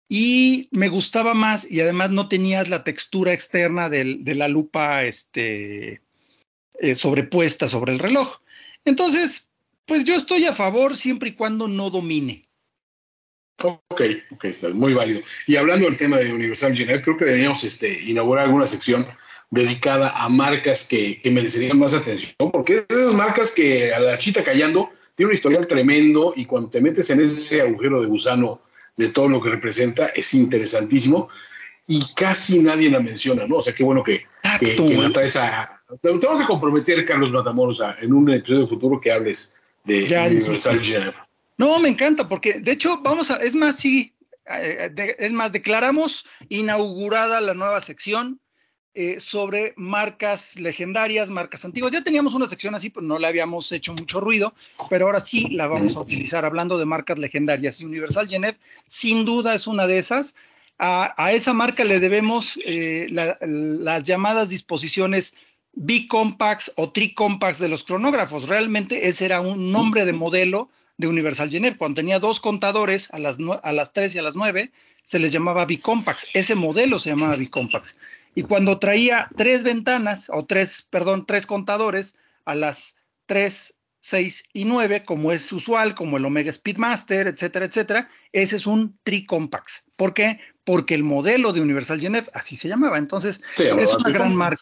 y 0.08 0.68
me 0.70 0.88
gustaba 0.88 1.34
más 1.34 1.70
y 1.70 1.80
además 1.80 2.10
no 2.10 2.28
tenías 2.28 2.68
la 2.68 2.84
textura 2.84 3.32
externa 3.32 3.88
de 3.88 4.34
la 4.34 4.48
lupa 4.48 5.04
este, 5.04 6.02
eh, 6.80 6.94
sobrepuesta 6.94 7.68
sobre 7.68 7.92
el 7.92 7.98
reloj. 7.98 8.40
Entonces, 8.84 9.48
pues 9.86 10.04
yo 10.04 10.16
estoy 10.16 10.44
a 10.46 10.52
favor 10.52 10.96
siempre 10.96 11.30
y 11.30 11.34
cuando 11.34 11.68
no 11.68 11.90
domine. 11.90 12.43
Ok, 13.62 14.00
ok, 14.32 14.44
está 14.44 14.68
muy 14.70 14.94
válido. 14.94 15.20
Y 15.46 15.56
hablando 15.56 15.86
del 15.86 15.96
tema 15.96 16.18
de 16.18 16.32
Universal 16.32 16.76
General, 16.76 17.00
creo 17.00 17.16
que 17.16 17.24
deberíamos 17.24 17.62
este, 17.64 17.88
inaugurar 18.02 18.46
alguna 18.46 18.66
sección 18.66 19.06
dedicada 19.50 20.10
a 20.10 20.28
marcas 20.28 20.88
que, 20.88 21.20
que 21.22 21.30
merecerían 21.30 21.78
más 21.78 21.94
atención, 21.94 22.50
porque 22.50 22.84
esas 22.88 23.14
marcas 23.14 23.52
que 23.52 23.94
a 23.94 24.00
la 24.00 24.18
chita 24.18 24.42
callando 24.42 24.90
tiene 25.14 25.30
un 25.30 25.34
historial 25.34 25.66
tremendo 25.66 26.32
y 26.34 26.44
cuando 26.44 26.70
te 26.70 26.80
metes 26.80 27.08
en 27.10 27.20
ese 27.20 27.62
agujero 27.62 28.00
de 28.00 28.08
gusano 28.08 28.60
de 28.96 29.08
todo 29.08 29.28
lo 29.28 29.40
que 29.40 29.50
representa, 29.50 30.06
es 30.08 30.34
interesantísimo 30.34 31.28
y 31.86 32.02
casi 32.14 32.62
nadie 32.62 32.90
la 32.90 33.00
menciona, 33.00 33.46
¿no? 33.46 33.56
O 33.56 33.62
sea, 33.62 33.74
qué 33.74 33.84
bueno 33.84 34.02
que, 34.02 34.24
que, 34.58 34.76
la 34.76 35.10
traes 35.10 35.36
a... 35.36 35.80
Te, 36.00 36.10
vamos 36.10 36.40
a 36.40 36.46
comprometer, 36.46 37.04
Carlos 37.04 37.30
Matamoros, 37.30 37.80
en 38.00 38.12
un 38.12 38.30
episodio 38.30 38.66
futuro 38.66 39.00
que 39.00 39.12
hables 39.12 39.60
de 39.84 40.04
Universal 40.04 40.80
General. 40.80 41.23
No, 41.56 41.78
me 41.78 41.88
encanta, 41.88 42.28
porque 42.28 42.60
de 42.60 42.72
hecho, 42.72 43.00
vamos 43.02 43.30
a, 43.30 43.36
es 43.36 43.54
más, 43.54 43.76
sí, 43.76 44.14
eh, 44.46 45.16
es 45.18 45.32
más, 45.32 45.52
declaramos 45.52 46.24
inaugurada 46.48 47.40
la 47.40 47.54
nueva 47.54 47.80
sección. 47.80 48.40
eh, 48.96 49.18
sobre 49.18 49.74
marcas 49.76 50.54
legendarias, 50.54 51.28
marcas 51.28 51.64
antiguas. 51.64 51.92
Ya 51.92 52.04
teníamos 52.04 52.32
una 52.34 52.48
sección 52.48 52.74
así, 52.76 52.90
pero 52.90 53.04
no 53.04 53.18
le 53.18 53.26
habíamos 53.26 53.70
hecho 53.72 53.92
mucho 53.92 54.20
ruido, 54.20 54.54
pero 54.88 55.06
ahora 55.06 55.18
sí 55.18 55.48
la 55.48 55.66
vamos 55.66 55.96
a 55.96 56.00
utilizar 56.00 56.44
hablando 56.44 56.78
de 56.78 56.84
marcas 56.84 57.18
legendarias. 57.18 57.80
Universal 57.80 58.28
Genève, 58.28 58.56
sin 58.88 59.24
duda, 59.24 59.54
es 59.54 59.66
una 59.66 59.88
de 59.88 59.98
esas. 59.98 60.36
A, 60.78 61.32
esa 61.32 61.52
marca 61.52 61.84
le 61.84 62.00
debemos 62.00 62.58
eh, 62.64 63.08
las 63.10 64.04
llamadas 64.04 64.48
disposiciones 64.48 65.34
B-Compacts 65.72 66.72
o 66.76 66.92
Tri-Compacts 66.92 67.58
de 67.58 67.68
los 67.68 67.82
cronógrafos. 67.82 68.48
Realmente 68.48 69.08
ese 69.08 69.24
era 69.24 69.40
un 69.40 69.72
nombre 69.72 70.04
de 70.04 70.12
modelo 70.12 70.68
de 70.96 71.08
Universal 71.08 71.50
Genève. 71.50 71.76
Cuando 71.76 71.96
tenía 71.96 72.18
dos 72.18 72.40
contadores 72.40 73.12
a 73.12 73.18
las, 73.18 73.38
a 73.62 73.72
las 73.72 73.92
3 73.92 74.14
y 74.14 74.18
a 74.18 74.22
las 74.22 74.34
9, 74.34 74.72
se 75.02 75.18
les 75.18 75.32
llamaba 75.32 75.66
B-Compacts. 75.66 76.28
Ese 76.34 76.54
modelo 76.54 76.98
se 76.98 77.10
llamaba 77.10 77.36
B-Compacts. 77.36 77.96
Y 78.34 78.42
cuando 78.42 78.78
traía 78.78 79.28
tres 79.36 79.62
ventanas, 79.62 80.28
o 80.32 80.44
tres, 80.44 80.86
perdón, 80.90 81.24
tres 81.26 81.46
contadores 81.46 82.16
a 82.44 82.54
las 82.54 82.96
3, 83.26 83.74
6 84.00 84.44
y 84.52 84.64
9, 84.64 85.04
como 85.04 85.32
es 85.32 85.50
usual, 85.52 85.94
como 85.94 86.16
el 86.16 86.24
Omega 86.24 86.52
Speedmaster, 86.52 87.28
etcétera, 87.28 87.66
etcétera, 87.66 88.10
ese 88.32 88.56
es 88.56 88.66
un 88.66 88.98
Tri-Compacts. 89.04 89.86
¿Por 89.96 90.12
qué? 90.12 90.40
Porque 90.64 90.94
el 90.94 91.04
modelo 91.04 91.52
de 91.52 91.60
Universal 91.60 92.00
Genève 92.00 92.28
así 92.34 92.56
se 92.56 92.68
llamaba. 92.68 92.98
Entonces, 92.98 93.40
es 93.56 93.94
una 93.94 94.10
gran 94.10 94.34
marca. 94.34 94.60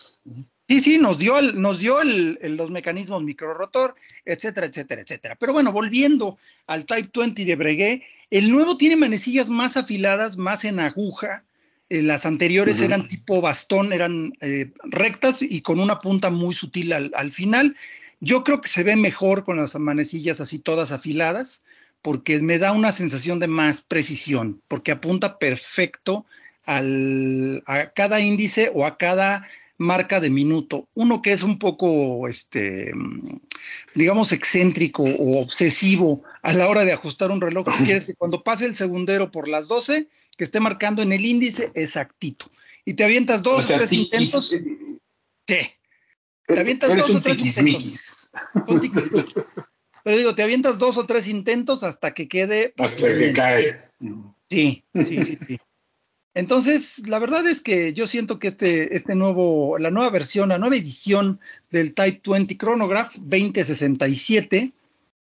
Sí, 0.72 0.80
sí, 0.80 0.98
nos 0.98 1.18
dio, 1.18 1.42
nos 1.42 1.80
dio 1.80 1.98
los 2.02 2.70
mecanismos 2.70 3.22
microrotor, 3.22 3.94
etcétera, 4.24 4.68
etcétera, 4.68 5.02
etcétera. 5.02 5.36
Pero 5.38 5.52
bueno, 5.52 5.70
volviendo 5.70 6.38
al 6.66 6.86
Type 6.86 7.10
20 7.14 7.44
de 7.44 7.56
Breguet, 7.56 8.02
el 8.30 8.50
nuevo 8.50 8.78
tiene 8.78 8.96
manecillas 8.96 9.50
más 9.50 9.76
afiladas, 9.76 10.38
más 10.38 10.64
en 10.64 10.80
aguja. 10.80 11.44
Eh, 11.90 12.00
las 12.00 12.24
anteriores 12.24 12.80
eran 12.80 13.06
tipo 13.06 13.42
bastón, 13.42 13.92
eran 13.92 14.32
eh, 14.40 14.70
rectas 14.84 15.42
y 15.42 15.60
con 15.60 15.78
una 15.78 15.98
punta 15.98 16.30
muy 16.30 16.54
sutil 16.54 16.94
al, 16.94 17.32
final. 17.32 17.76
Yo 18.20 18.42
creo 18.42 18.62
que 18.62 18.70
se 18.70 18.82
ve 18.82 18.96
mejor 18.96 19.44
con 19.44 19.58
las 19.58 19.74
manecillas 19.74 20.40
así 20.40 20.58
todas 20.58 20.90
afiladas, 20.90 21.60
porque 22.00 22.40
me 22.40 22.56
da 22.56 22.72
una 22.72 22.92
sensación 22.92 23.40
de 23.40 23.46
más 23.46 23.82
precisión, 23.82 24.62
porque 24.68 24.92
apunta 24.92 25.38
perfecto 25.38 26.24
al, 26.64 27.62
a 27.66 27.90
cada 27.90 28.20
índice 28.20 28.70
o 28.72 28.86
a 28.86 28.96
cada 28.96 29.46
marca 29.78 30.20
de 30.20 30.30
minuto. 30.30 30.88
Uno 30.94 31.22
que 31.22 31.32
es 31.32 31.42
un 31.42 31.58
poco, 31.58 32.28
este, 32.28 32.92
digamos, 33.94 34.32
excéntrico 34.32 35.02
o 35.02 35.38
obsesivo 35.38 36.22
a 36.42 36.52
la 36.52 36.68
hora 36.68 36.84
de 36.84 36.92
ajustar 36.92 37.30
un 37.30 37.40
reloj, 37.40 37.66
quieres 37.84 38.06
que 38.06 38.14
cuando 38.14 38.42
pase 38.42 38.66
el 38.66 38.74
segundero 38.74 39.30
por 39.30 39.48
las 39.48 39.68
12, 39.68 40.08
que 40.36 40.44
esté 40.44 40.60
marcando 40.60 41.02
en 41.02 41.12
el 41.12 41.24
índice 41.24 41.70
exactito. 41.74 42.50
Y 42.84 42.94
te 42.94 43.04
avientas 43.04 43.42
dos 43.42 43.70
o, 43.70 43.74
tres 43.74 43.92
intentos. 43.92 44.48
Sí. 44.48 45.58
Te 46.46 46.60
avientas 46.60 46.96
dos 46.96 47.10
o 47.10 47.20
tres 47.20 47.44
intentos. 47.44 48.32
Pero 50.04 50.16
digo, 50.16 50.34
te 50.34 50.42
avientas 50.42 50.78
dos 50.78 50.96
o 50.96 51.06
tres 51.06 51.28
intentos 51.28 51.84
hasta 51.84 52.12
que 52.12 52.28
quede. 52.28 52.74
Hasta 52.76 53.06
que 53.06 53.32
cae. 53.32 53.80
Sí, 54.50 54.84
sí, 54.94 55.24
sí, 55.24 55.38
sí. 55.46 55.60
Entonces, 56.34 57.06
la 57.06 57.18
verdad 57.18 57.46
es 57.46 57.60
que 57.60 57.92
yo 57.92 58.06
siento 58.06 58.38
que 58.38 58.48
este, 58.48 58.96
este 58.96 59.14
nuevo, 59.14 59.76
la 59.78 59.90
nueva 59.90 60.10
versión, 60.10 60.48
la 60.48 60.58
nueva 60.58 60.76
edición 60.76 61.40
del 61.70 61.94
Type 61.94 62.22
20 62.24 62.56
Chronograph 62.56 63.14
2067, 63.16 64.72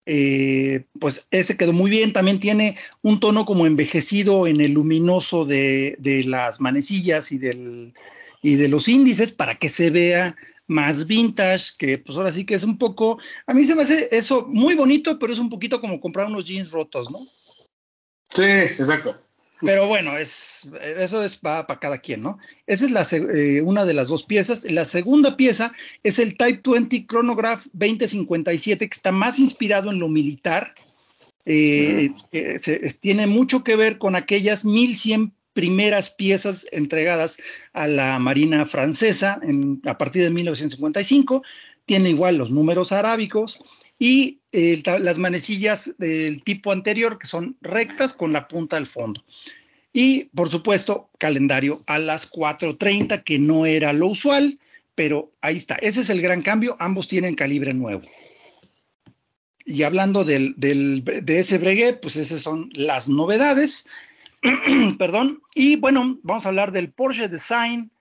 eh, 0.06 0.84
pues 1.00 1.26
ese 1.30 1.56
quedó 1.56 1.72
muy 1.72 1.90
bien. 1.90 2.12
También 2.12 2.38
tiene 2.38 2.76
un 3.02 3.18
tono 3.18 3.44
como 3.44 3.66
envejecido 3.66 4.46
en 4.46 4.60
el 4.60 4.72
luminoso 4.72 5.44
de, 5.44 5.96
las 6.26 6.60
manecillas 6.60 7.32
y, 7.32 7.38
del, 7.38 7.94
y 8.40 8.54
de 8.54 8.68
los 8.68 8.86
índices 8.86 9.32
para 9.32 9.56
que 9.56 9.68
se 9.68 9.90
vea 9.90 10.36
más 10.68 11.06
vintage, 11.06 11.72
que 11.76 11.98
pues 11.98 12.16
ahora 12.16 12.30
sí 12.30 12.46
que 12.46 12.54
es 12.54 12.62
un 12.62 12.78
poco, 12.78 13.18
a 13.46 13.52
mí 13.52 13.66
se 13.66 13.74
me 13.74 13.82
hace 13.82 14.08
eso 14.12 14.46
muy 14.48 14.74
bonito, 14.74 15.18
pero 15.18 15.32
es 15.32 15.38
un 15.40 15.50
poquito 15.50 15.80
como 15.80 16.00
comprar 16.00 16.28
unos 16.28 16.44
jeans 16.44 16.70
rotos, 16.70 17.10
¿no? 17.10 17.26
Sí, 18.34 18.44
exacto. 18.44 19.14
Pero 19.64 19.86
bueno, 19.86 20.16
es, 20.16 20.68
eso 20.96 21.22
es 21.24 21.36
para 21.36 21.66
cada 21.78 21.98
quien, 21.98 22.22
¿no? 22.22 22.38
Esa 22.66 22.84
es 22.84 22.90
la, 22.90 23.06
eh, 23.12 23.62
una 23.62 23.84
de 23.84 23.94
las 23.94 24.08
dos 24.08 24.24
piezas. 24.24 24.64
La 24.64 24.84
segunda 24.84 25.36
pieza 25.36 25.72
es 26.02 26.18
el 26.18 26.36
Type 26.36 26.68
20 26.68 27.06
Chronograph 27.06 27.66
2057, 27.72 28.88
que 28.88 28.94
está 28.94 29.12
más 29.12 29.38
inspirado 29.38 29.90
en 29.90 29.98
lo 29.98 30.08
militar. 30.08 30.74
Eh, 31.44 32.10
eh, 32.32 32.94
tiene 33.00 33.26
mucho 33.26 33.62
que 33.62 33.76
ver 33.76 33.98
con 33.98 34.16
aquellas 34.16 34.64
1100 34.64 35.32
primeras 35.52 36.10
piezas 36.10 36.66
entregadas 36.72 37.36
a 37.72 37.86
la 37.86 38.18
Marina 38.18 38.66
francesa 38.66 39.40
a 39.84 39.98
partir 39.98 40.22
de 40.22 40.30
1955. 40.30 41.42
Tiene 41.86 42.10
igual 42.10 42.36
los 42.36 42.50
números 42.50 42.90
arábicos 42.90 43.60
y 44.02 44.40
eh, 44.50 44.82
las 44.98 45.18
manecillas 45.18 45.94
del 45.96 46.42
tipo 46.42 46.72
anterior, 46.72 47.20
que 47.20 47.28
son 47.28 47.56
rectas 47.60 48.12
con 48.12 48.32
la 48.32 48.48
punta 48.48 48.76
al 48.76 48.88
fondo. 48.88 49.22
Y, 49.92 50.24
por 50.34 50.50
supuesto, 50.50 51.08
calendario 51.18 51.84
a 51.86 52.00
las 52.00 52.28
4.30, 52.28 53.22
que 53.22 53.38
no 53.38 53.64
era 53.64 53.92
lo 53.92 54.08
usual, 54.08 54.58
pero 54.96 55.30
ahí 55.40 55.56
está. 55.56 55.76
Ese 55.76 56.00
es 56.00 56.10
el 56.10 56.20
gran 56.20 56.42
cambio. 56.42 56.76
Ambos 56.80 57.06
tienen 57.06 57.36
calibre 57.36 57.74
nuevo. 57.74 58.02
Y 59.64 59.84
hablando 59.84 60.24
del, 60.24 60.56
de 60.56 61.38
ese 61.38 61.58
breguet, 61.58 62.00
pues 62.00 62.16
esas 62.16 62.42
son 62.42 62.70
las 62.72 63.08
novedades. 63.08 63.86
Perdón. 64.98 65.42
Y 65.54 65.76
bueno, 65.76 66.18
vamos 66.24 66.44
a 66.44 66.48
hablar 66.48 66.72
del 66.72 66.90
Porsche 66.90 67.28
Design 67.28 67.92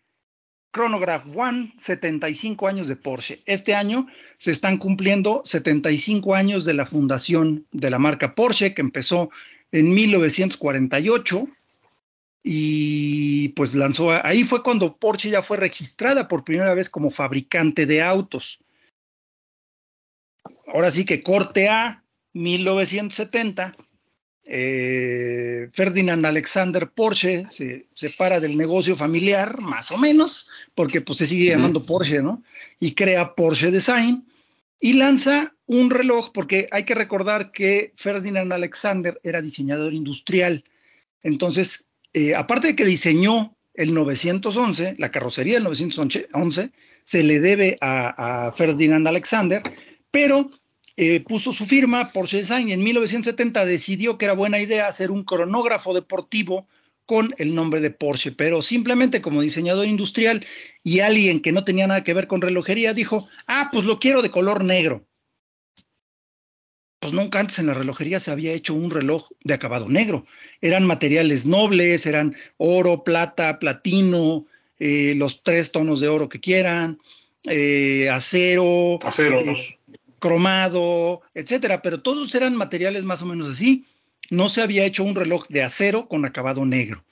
Chronograph 0.72 1.26
One, 1.36 1.74
75 1.78 2.68
años 2.68 2.88
de 2.88 2.96
Porsche. 2.96 3.42
Este 3.46 3.76
año 3.76 4.08
se 4.38 4.52
están 4.52 4.78
cumpliendo 4.78 5.42
75 5.44 6.34
años 6.34 6.66
de 6.66 6.74
la 6.74 6.86
fundación 6.86 7.66
de 7.72 7.90
la 7.90 8.00
marca 8.00 8.36
Porsche, 8.36 8.74
que 8.74 8.82
empezó 8.82 9.30
en 9.72 9.94
1948 9.94 11.48
y 12.44 13.50
pues 13.50 13.76
lanzó, 13.76 14.12
ahí 14.26 14.44
fue 14.44 14.64
cuando 14.64 14.98
Porsche 14.98 15.30
ya 15.30 15.42
fue 15.42 15.58
registrada 15.58 16.28
por 16.28 16.44
primera 16.44 16.74
vez 16.74 16.90
como 16.90 17.12
fabricante 17.12 17.86
de 17.86 18.02
autos. 18.02 18.60
Ahora 20.68 20.90
sí 20.90 21.06
que 21.06 21.22
corte 21.22 21.70
A, 21.70 22.04
1970, 22.34 23.76
eh, 24.54 25.70
Ferdinand 25.72 26.26
Alexander 26.26 26.90
Porsche 26.90 27.46
se 27.50 27.88
separa 27.94 28.42
del 28.42 28.58
negocio 28.58 28.98
familiar, 28.98 29.62
más 29.62 29.92
o 29.92 29.98
menos, 29.98 30.50
porque 30.76 31.00
pues 31.00 31.20
se 31.20 31.26
sigue 31.26 31.52
llamando 31.52 31.86
Porsche, 31.86 32.22
¿no? 32.22 32.44
Y 32.78 32.94
crea 32.94 33.34
Porsche 33.34 33.72
Design 33.72 34.28
y 34.78 34.92
lanza 34.94 35.56
un 35.68 35.90
reloj, 35.90 36.32
porque 36.34 36.68
hay 36.72 36.84
que 36.84 36.96
recordar 36.96 37.54
que 37.54 37.94
Ferdinand 37.96 38.52
Alexander 38.52 39.22
era 39.24 39.42
diseñador 39.42 39.94
industrial. 39.94 40.66
Entonces, 41.24 41.88
eh, 42.12 42.36
aparte 42.36 42.68
de 42.68 42.76
que 42.76 42.84
diseñó 42.84 43.56
el 43.74 43.94
911, 43.94 44.96
la 44.98 45.12
carrocería 45.12 45.54
del 45.54 45.64
911, 45.64 46.72
se 47.06 47.24
le 47.24 47.40
debe 47.40 47.78
a, 47.80 48.48
a 48.48 48.52
Ferdinand 48.52 49.08
Alexander, 49.08 49.64
pero 50.12 50.52
eh, 50.98 51.22
puso 51.22 51.54
su 51.54 51.66
firma, 51.66 52.12
Porsche 52.12 52.38
Design, 52.38 52.70
y 52.70 52.74
en 52.74 52.84
1970 52.84 53.66
decidió 53.66 54.18
que 54.18 54.26
era 54.26 54.34
buena 54.34 54.60
idea 54.60 54.88
hacer 54.88 55.12
un 55.12 55.24
cronógrafo 55.24 55.94
deportivo 55.94 56.68
con 57.06 57.36
el 57.38 57.56
nombre 57.56 57.82
de 57.82 57.92
Porsche, 57.92 58.32
pero 58.32 58.62
simplemente 58.62 59.22
como 59.22 59.42
diseñador 59.42 59.86
industrial 59.86 60.46
y 60.84 61.00
alguien 61.02 61.42
que 61.42 61.52
no 61.52 61.64
tenía 61.64 61.88
nada 61.88 62.04
que 62.04 62.14
ver 62.14 62.28
con 62.28 62.42
relojería 62.42 62.94
dijo, 62.94 63.28
ah, 63.48 63.70
pues 63.72 63.86
lo 63.86 64.00
quiero 64.00 64.22
de 64.22 64.32
color 64.32 64.64
negro. 64.64 65.06
Pues 67.00 67.14
nunca 67.14 67.40
antes 67.40 67.58
en 67.58 67.66
la 67.66 67.74
relojería 67.74 68.20
se 68.20 68.32
había 68.32 68.54
hecho 68.54 68.76
un 68.76 68.92
reloj 68.92 69.28
de 69.44 69.56
acabado 69.56 69.90
negro. 69.90 70.26
Eran 70.62 70.86
materiales 70.86 71.46
nobles, 71.46 72.06
eran 72.06 72.36
oro, 72.58 73.04
plata, 73.04 73.58
platino, 73.60 74.46
eh, 74.80 75.16
los 75.18 75.42
tres 75.44 75.72
tonos 75.72 76.00
de 76.00 76.08
oro 76.08 76.30
que 76.30 76.40
quieran, 76.40 77.00
eh, 77.44 78.08
acero. 78.10 79.00
Acero 79.04 79.44
cromado, 80.22 81.22
etcétera, 81.34 81.82
pero 81.82 82.02
todos 82.02 82.34
eran 82.34 82.56
materiales 82.56 83.04
más 83.04 83.22
o 83.22 83.26
menos 83.26 83.50
así. 83.50 83.86
No 84.30 84.48
se 84.48 84.62
había 84.62 84.86
hecho 84.86 85.04
un 85.04 85.16
reloj 85.16 85.48
de 85.50 85.64
acero 85.64 86.08
con 86.08 86.24
acabado 86.24 86.66
negro. 86.66 87.04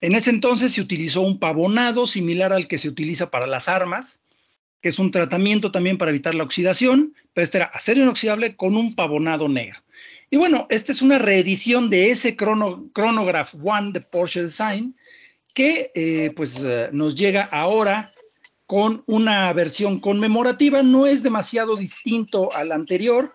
En 0.00 0.14
ese 0.14 0.30
entonces 0.30 0.72
se 0.72 0.80
utilizó 0.80 1.20
un 1.20 1.38
pavonado 1.38 2.06
similar 2.06 2.54
al 2.54 2.68
que 2.68 2.78
se 2.78 2.88
utiliza 2.88 3.30
para 3.30 3.46
las 3.46 3.68
armas, 3.68 4.20
que 4.80 4.88
es 4.88 4.98
un 4.98 5.10
tratamiento 5.10 5.70
también 5.70 5.98
para 5.98 6.10
evitar 6.10 6.34
la 6.34 6.44
oxidación, 6.44 7.14
pero 7.34 7.44
este 7.44 7.58
era 7.58 7.66
acero 7.66 8.02
inoxidable 8.02 8.56
con 8.56 8.76
un 8.76 8.94
pavonado 8.94 9.48
negro. 9.48 9.80
Y 10.30 10.38
bueno, 10.38 10.66
esta 10.70 10.92
es 10.92 11.02
una 11.02 11.18
reedición 11.18 11.90
de 11.90 12.10
ese 12.10 12.34
Chronograph 12.36 13.54
One 13.62 13.92
de 13.92 14.00
Porsche 14.00 14.44
Design, 14.44 14.96
que 15.52 15.92
eh, 15.94 16.32
pues 16.34 16.58
eh, 16.64 16.88
nos 16.92 17.14
llega 17.14 17.42
ahora 17.42 18.14
con 18.72 19.04
una 19.06 19.52
versión 19.52 20.00
conmemorativa. 20.00 20.82
No 20.82 21.06
es 21.06 21.22
demasiado 21.22 21.76
distinto 21.76 22.50
al 22.54 22.72
anterior, 22.72 23.34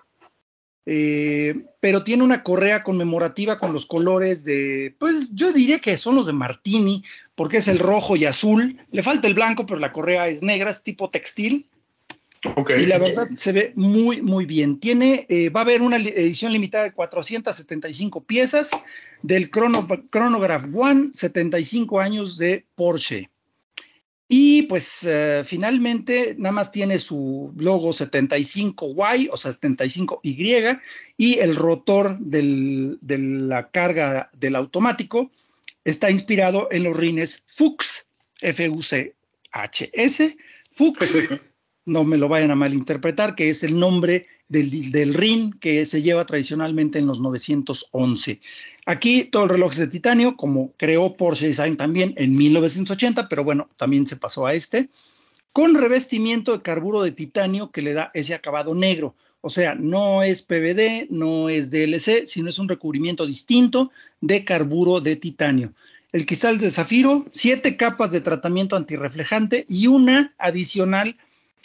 eh, 0.87 1.53
pero 1.79 2.03
tiene 2.03 2.23
una 2.23 2.41
correa 2.41 2.81
conmemorativa 2.81 3.59
con 3.59 3.71
los 3.71 3.85
colores 3.85 4.43
de, 4.43 4.95
pues 4.97 5.27
yo 5.31 5.53
diría 5.53 5.77
que 5.77 5.99
son 5.99 6.15
los 6.15 6.25
de 6.25 6.33
Martini, 6.33 7.03
porque 7.35 7.57
es 7.57 7.67
el 7.67 7.77
rojo 7.77 8.15
y 8.15 8.25
azul. 8.25 8.79
Le 8.89 9.03
falta 9.03 9.27
el 9.27 9.35
blanco, 9.35 9.67
pero 9.67 9.79
la 9.79 9.93
correa 9.93 10.27
es 10.27 10.41
negra, 10.41 10.71
es 10.71 10.81
tipo 10.81 11.11
textil. 11.11 11.69
Y 12.75 12.87
la 12.87 12.97
verdad 12.97 13.27
se 13.37 13.51
ve 13.51 13.73
muy, 13.75 14.23
muy 14.23 14.47
bien. 14.47 14.79
Tiene, 14.79 15.27
eh, 15.29 15.51
va 15.51 15.59
a 15.59 15.63
haber 15.65 15.83
una 15.83 15.97
edición 15.97 16.51
limitada 16.51 16.85
de 16.85 16.93
475 16.93 18.23
piezas 18.23 18.71
del 19.21 19.51
Chronograph 19.51 20.65
One, 20.73 21.11
75 21.13 21.99
años 21.99 22.39
de 22.39 22.65
Porsche. 22.73 23.29
Y 24.29 24.63
pues 24.63 25.03
eh, 25.03 25.43
finalmente 25.45 26.35
nada 26.37 26.51
más 26.51 26.71
tiene 26.71 26.99
su 26.99 27.53
logo 27.55 27.93
75Y 27.93 29.29
o 29.31 29.37
75Y 29.37 30.81
y 31.15 31.39
el 31.39 31.55
rotor 31.55 32.19
de 32.19 33.17
la 33.17 33.69
carga 33.69 34.29
del 34.33 34.57
automático 34.57 35.31
está 35.85 36.11
inspirado 36.11 36.67
en 36.71 36.83
los 36.83 36.97
rines 36.97 37.45
Fuchs, 37.47 38.09
F-U-C-H-S, 38.41 40.37
Fuchs, 40.73 41.17
no 41.85 42.03
me 42.03 42.17
lo 42.17 42.27
vayan 42.27 42.51
a 42.51 42.55
malinterpretar, 42.55 43.33
que 43.33 43.49
es 43.49 43.63
el 43.63 43.79
nombre 43.79 44.27
del, 44.49 44.91
del 44.91 45.13
RIN 45.13 45.53
que 45.53 45.85
se 45.85 46.01
lleva 46.01 46.25
tradicionalmente 46.25 46.99
en 46.99 47.07
los 47.07 47.19
911. 47.19 48.39
Aquí 48.85 49.25
todo 49.25 49.43
el 49.43 49.49
reloj 49.49 49.73
es 49.73 49.79
de 49.79 49.87
titanio, 49.87 50.37
como 50.37 50.71
creó 50.77 51.17
Porsche 51.17 51.47
Design 51.47 51.75
también 51.75 52.13
en 52.17 52.35
1980, 52.35 53.27
pero 53.27 53.43
bueno, 53.43 53.69
también 53.75 54.07
se 54.07 54.15
pasó 54.15 54.45
a 54.45 54.53
este, 54.53 54.89
con 55.51 55.75
revestimiento 55.75 56.53
de 56.53 56.61
carburo 56.61 57.01
de 57.01 57.11
titanio 57.11 57.71
que 57.71 57.81
le 57.81 57.93
da 57.93 58.11
ese 58.13 58.33
acabado 58.33 58.75
negro. 58.75 59.15
O 59.41 59.49
sea, 59.49 59.75
no 59.75 60.23
es 60.23 60.41
PVD, 60.41 61.07
no 61.09 61.49
es 61.49 61.69
DLC, 61.69 62.27
sino 62.27 62.49
es 62.49 62.59
un 62.59 62.69
recubrimiento 62.69 63.25
distinto 63.25 63.91
de 64.21 64.45
carburo 64.45 65.01
de 65.01 65.15
titanio. 65.15 65.73
El 66.11 66.25
cristal 66.25 66.57
de 66.57 66.71
zafiro, 66.71 67.25
siete 67.33 67.75
capas 67.75 68.11
de 68.11 68.21
tratamiento 68.21 68.75
antirreflejante 68.75 69.65
y 69.67 69.87
una 69.87 70.33
adicional 70.37 71.17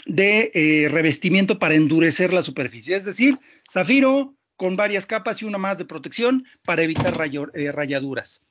de 0.07 0.51
eh, 0.55 0.89
revestimiento 0.89 1.59
para 1.59 1.75
endurecer 1.75 2.33
la 2.33 2.43
superficie. 2.43 2.97
Es 2.97 3.05
decir, 3.05 3.39
zafiro 3.71 4.35
con 4.57 4.77
varias 4.77 5.07
capas 5.07 5.43
y 5.43 5.45
una 5.45 5.59
más 5.59 5.79
de 5.79 5.85
protección 5.85 6.45
para 6.65 6.83
evitar 6.83 7.15
eh, 7.55 7.73
rayaduras. 7.73 8.43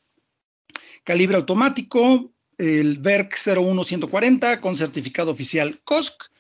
Calibre 1.04 1.38
automático, 1.38 2.32
el 2.58 2.98
VERC 3.00 3.38
01140 3.46 4.62
con 4.62 4.78
certificado 4.78 5.32
oficial 5.32 5.80
COSC, 5.84 6.32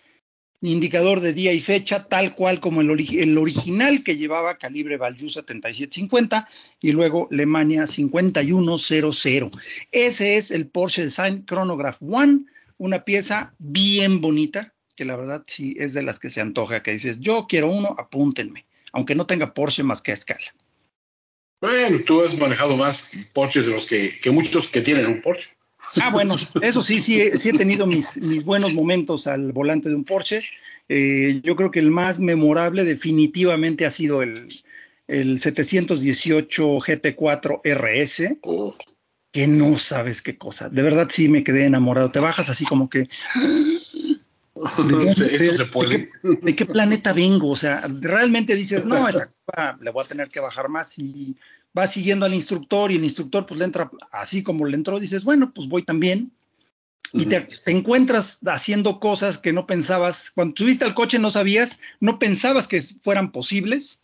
indicador 0.62 1.22
de 1.22 1.34
día 1.34 1.53
y 1.53 1.60
fecha, 1.60 2.08
tal 2.08 2.36
cual 2.36 2.60
como 2.60 2.82
el, 2.82 3.38
original 3.38 4.03
que 4.03 4.15
llevaba 4.15 4.58
calibre 4.58 4.98
Valju 4.98 5.30
7750 5.30 6.48
y 6.80 6.91
luego 6.91 7.27
Alemania 7.32 7.88
5100. 7.88 9.51
Ese 9.91 10.38
es 10.38 10.51
el 10.51 10.68
Porsche 10.68 11.03
Design 11.03 11.46
Chronograph 11.46 11.98
One, 12.01 12.46
una 12.77 13.03
pieza 13.03 13.53
bien 13.58 14.22
bonita, 14.22 14.71
que 14.96 15.06
la 15.06 15.16
verdad 15.16 15.44
sí 15.48 15.76
es 15.78 15.94
de 15.94 16.04
las 16.04 16.20
que 16.20 16.30
se 16.30 16.42
antoja, 16.42 16.84
que 16.84 16.92
dices, 16.92 17.20
yo 17.20 17.48
quiero 17.48 17.72
uno, 17.72 17.96
apúntenme, 17.98 18.66
aunque 18.92 19.16
no 19.16 19.26
tenga 19.26 19.54
Porsche 19.54 19.84
más 19.84 20.02
que 20.02 20.12
a 20.12 20.16
escala. 20.16 20.54
Bueno, 21.62 22.00
tú 22.06 22.24
has 22.24 22.38
manejado 22.38 22.76
más 22.76 23.12
Porsches 23.34 23.68
de 23.68 23.72
los 23.74 23.86
que, 23.86 24.20
muchos 24.32 24.68
que 24.68 24.82
tienen 24.82 25.06
un 25.06 25.22
Porsche. 25.22 25.50
Ah, 26.02 26.10
bueno, 26.10 26.36
eso 26.62 26.84
sí, 26.84 27.00
sí, 27.00 27.32
sí 27.36 27.50
he 27.50 27.54
tenido 27.54 27.86
mis, 27.86 28.18
mis 28.18 28.44
buenos 28.46 28.74
momentos 28.74 29.28
al 29.28 29.52
volante 29.52 29.90
de 29.90 29.96
un 29.96 30.06
Porsche. 30.06 30.42
Eh, 30.90 31.40
yo 31.44 31.56
creo 31.56 31.70
que 31.70 31.80
el 31.80 31.92
más 31.92 32.20
memorable 32.20 32.84
definitivamente 32.84 33.86
ha 33.86 33.92
sido 33.92 34.24
el, 34.24 34.50
el 35.08 35.40
718 35.40 36.80
GT4 36.80 37.62
RS, 37.64 38.38
que 39.32 39.48
no 39.48 39.78
sabes 39.78 40.22
qué 40.22 40.38
cosa. 40.38 40.70
De 40.70 40.82
verdad 40.82 41.10
sí 41.12 41.28
me 41.28 41.44
quedé 41.44 41.66
enamorado. 41.66 42.12
Te 42.12 42.20
bajas 42.20 42.50
así 42.50 42.66
como 42.66 42.90
que 42.90 43.10
¿De, 46.41 46.56
qué, 46.56 46.65
planeta 46.65 47.13
vengo? 47.13 47.50
O 47.50 47.56
sea, 47.56 47.88
realmente 48.00 48.56
dices, 48.56 48.86
no, 48.86 49.08
le 49.82 49.91
voy 49.91 50.06
a 50.06 50.08
tener 50.08 50.30
que 50.30 50.39
bajar 50.39 50.70
más 50.70 50.98
y 50.98 51.36
va 51.77 51.88
siguiendo 51.88 52.25
al 52.25 52.34
instructor 52.34 52.91
y 52.91 52.96
el 52.96 53.03
instructor 53.03 53.46
pues 53.46 53.60
le 53.60 53.65
entra 53.65 53.89
así 54.12 54.44
como 54.44 54.65
le 54.65 54.75
entró, 54.75 55.00
dices, 55.00 55.24
bueno, 55.24 55.51
pues 55.53 55.68
voy 55.68 55.83
también. 55.83 56.31
Y 57.14 57.25
te, 57.25 57.46
encuentras 57.66 58.40
haciendo 58.46 59.00
cosas 59.00 59.38
que 59.38 59.51
no 59.51 59.68
pensabas, 59.68 60.31
cuando 60.31 60.53
subiste 60.55 60.86
al 60.86 60.94
coche 60.94 61.20
no 61.20 61.31
sabías, 61.31 61.79
no 62.00 62.20
pensabas 62.20 62.68
que 62.68 62.81
fueran 62.81 63.31
posibles 63.31 64.00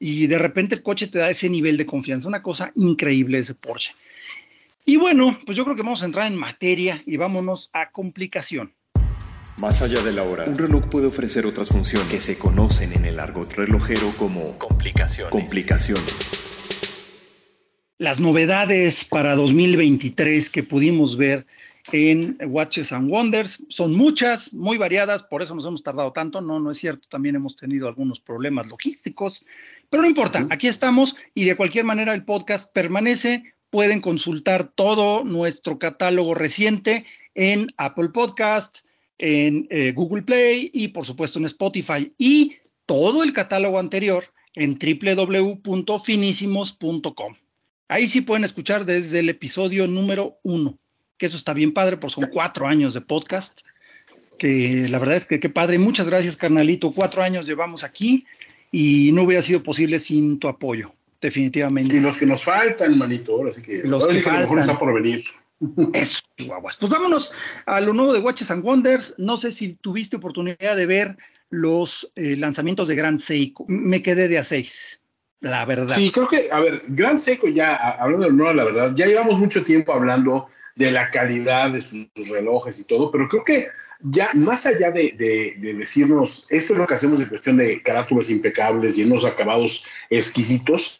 y 0.00 0.26
de 0.26 0.38
repente 0.38 0.74
el 0.74 0.82
coche 0.82 1.06
te 1.06 1.18
da 1.18 1.30
ese 1.30 1.48
nivel 1.48 1.76
de 1.76 1.86
confianza, 1.86 2.26
una 2.26 2.42
cosa 2.42 2.72
increíble 2.74 3.38
ese 3.38 3.54
Porsche. 3.54 3.92
Y 4.84 4.96
bueno, 4.96 5.38
pues 5.46 5.56
yo 5.56 5.64
creo 5.64 5.76
que 5.76 5.82
vamos 5.82 6.02
a 6.02 6.06
entrar 6.06 6.26
en 6.26 6.36
materia 6.36 7.00
y 7.06 7.16
vámonos 7.16 7.70
a 7.72 7.92
complicación. 7.92 8.72
Más 9.58 9.82
allá 9.82 10.02
de 10.02 10.12
la 10.12 10.22
hora, 10.22 10.44
un 10.46 10.56
reloj 10.56 10.88
puede 10.88 11.06
ofrecer 11.06 11.46
otras 11.46 11.68
funciones 11.68 12.08
que 12.08 12.20
se 12.20 12.38
conocen 12.38 12.92
en 12.92 13.04
el 13.04 13.20
argot 13.20 13.52
relojero 13.52 14.12
como 14.16 14.58
complicaciones. 14.58 15.30
complicaciones. 15.30 16.40
Las 17.98 18.18
novedades 18.18 19.04
para 19.04 19.34
2023 19.34 20.48
que 20.48 20.62
pudimos 20.62 21.18
ver 21.18 21.46
en 21.92 22.38
Watches 22.46 22.92
and 22.92 23.10
Wonders 23.10 23.64
son 23.68 23.94
muchas, 23.94 24.52
muy 24.54 24.78
variadas, 24.78 25.22
por 25.22 25.42
eso 25.42 25.54
nos 25.54 25.66
hemos 25.66 25.82
tardado 25.82 26.12
tanto. 26.12 26.40
No, 26.40 26.60
no 26.60 26.70
es 26.70 26.78
cierto, 26.78 27.08
también 27.08 27.36
hemos 27.36 27.56
tenido 27.56 27.88
algunos 27.88 28.20
problemas 28.20 28.66
logísticos, 28.68 29.44
pero 29.88 30.02
no 30.02 30.08
importa, 30.08 30.46
aquí 30.50 30.68
estamos 30.68 31.16
y 31.34 31.44
de 31.44 31.56
cualquier 31.56 31.84
manera 31.84 32.14
el 32.14 32.24
podcast 32.24 32.72
permanece. 32.72 33.54
Pueden 33.70 34.00
consultar 34.00 34.68
todo 34.68 35.22
nuestro 35.24 35.78
catálogo 35.78 36.34
reciente 36.34 37.04
en 37.34 37.68
Apple 37.76 38.08
Podcast, 38.08 38.78
en 39.20 39.68
eh, 39.70 39.92
Google 39.92 40.22
Play 40.22 40.70
y 40.72 40.88
por 40.88 41.04
supuesto 41.04 41.38
en 41.38 41.44
Spotify 41.44 42.10
y 42.16 42.56
todo 42.86 43.22
el 43.22 43.34
catálogo 43.34 43.78
anterior 43.78 44.24
en 44.54 44.78
www.finísimos.com. 44.78 47.34
Ahí 47.88 48.08
sí 48.08 48.22
pueden 48.22 48.44
escuchar 48.44 48.86
desde 48.86 49.18
el 49.20 49.28
episodio 49.28 49.86
número 49.86 50.38
uno, 50.42 50.78
que 51.18 51.26
eso 51.26 51.36
está 51.36 51.52
bien 51.52 51.74
padre, 51.74 51.98
porque 51.98 52.14
son 52.14 52.30
cuatro 52.32 52.66
años 52.66 52.94
de 52.94 53.02
podcast, 53.02 53.60
que 54.38 54.86
la 54.88 54.98
verdad 54.98 55.16
es 55.16 55.26
que 55.26 55.38
qué 55.38 55.50
padre. 55.50 55.78
Muchas 55.78 56.08
gracias, 56.08 56.36
carnalito. 56.36 56.92
Cuatro 56.92 57.22
años 57.22 57.46
llevamos 57.46 57.84
aquí 57.84 58.24
y 58.72 59.12
no 59.12 59.24
hubiera 59.24 59.42
sido 59.42 59.62
posible 59.62 60.00
sin 60.00 60.38
tu 60.38 60.48
apoyo, 60.48 60.94
definitivamente. 61.20 61.96
Y 61.96 62.00
los 62.00 62.16
que 62.16 62.24
nos 62.26 62.42
faltan, 62.42 62.96
manito, 62.96 63.32
ahora 63.32 63.50
sí 63.50 63.60
que, 63.62 63.82
los 63.84 64.06
que, 64.06 64.22
mejor 64.30 64.60
está 64.60 64.78
por 64.78 64.94
venir. 64.94 65.22
Eso. 65.92 66.20
Pues 66.36 66.90
vámonos 66.90 67.32
a 67.66 67.80
lo 67.80 67.92
nuevo 67.92 68.12
de 68.12 68.20
Watches 68.20 68.50
and 68.50 68.64
Wonders. 68.64 69.14
No 69.18 69.36
sé 69.36 69.52
si 69.52 69.74
tuviste 69.74 70.16
oportunidad 70.16 70.76
de 70.76 70.86
ver 70.86 71.16
los 71.50 72.10
eh, 72.14 72.36
lanzamientos 72.36 72.88
de 72.88 72.94
Gran 72.94 73.18
Seiko. 73.18 73.66
Me 73.68 74.02
quedé 74.02 74.28
de 74.28 74.38
a 74.38 74.44
seis, 74.44 75.00
la 75.40 75.64
verdad. 75.64 75.94
Sí, 75.94 76.10
creo 76.10 76.28
que, 76.28 76.48
a 76.50 76.60
ver, 76.60 76.82
Gran 76.88 77.18
Seiko 77.18 77.48
ya, 77.48 77.76
hablando 77.76 78.26
de 78.26 78.32
nuevo, 78.32 78.52
la 78.54 78.64
verdad, 78.64 78.92
ya 78.94 79.06
llevamos 79.06 79.38
mucho 79.38 79.62
tiempo 79.62 79.92
hablando 79.92 80.48
de 80.76 80.92
la 80.92 81.10
calidad 81.10 81.70
de 81.70 81.80
sus, 81.80 82.08
relojes 82.30 82.78
y 82.80 82.86
todo, 82.86 83.10
pero 83.10 83.28
creo 83.28 83.44
que 83.44 83.68
ya 84.02 84.30
más 84.32 84.64
allá 84.64 84.90
de, 84.90 85.14
de, 85.18 85.74
decirnos 85.74 86.46
esto 86.48 86.72
es 86.72 86.78
lo 86.78 86.86
que 86.86 86.94
hacemos 86.94 87.20
en 87.20 87.28
cuestión 87.28 87.58
de 87.58 87.82
carátulas 87.82 88.30
impecables 88.30 88.96
y 88.96 89.04
unos 89.04 89.26
acabados 89.26 89.84
exquisitos, 90.08 90.99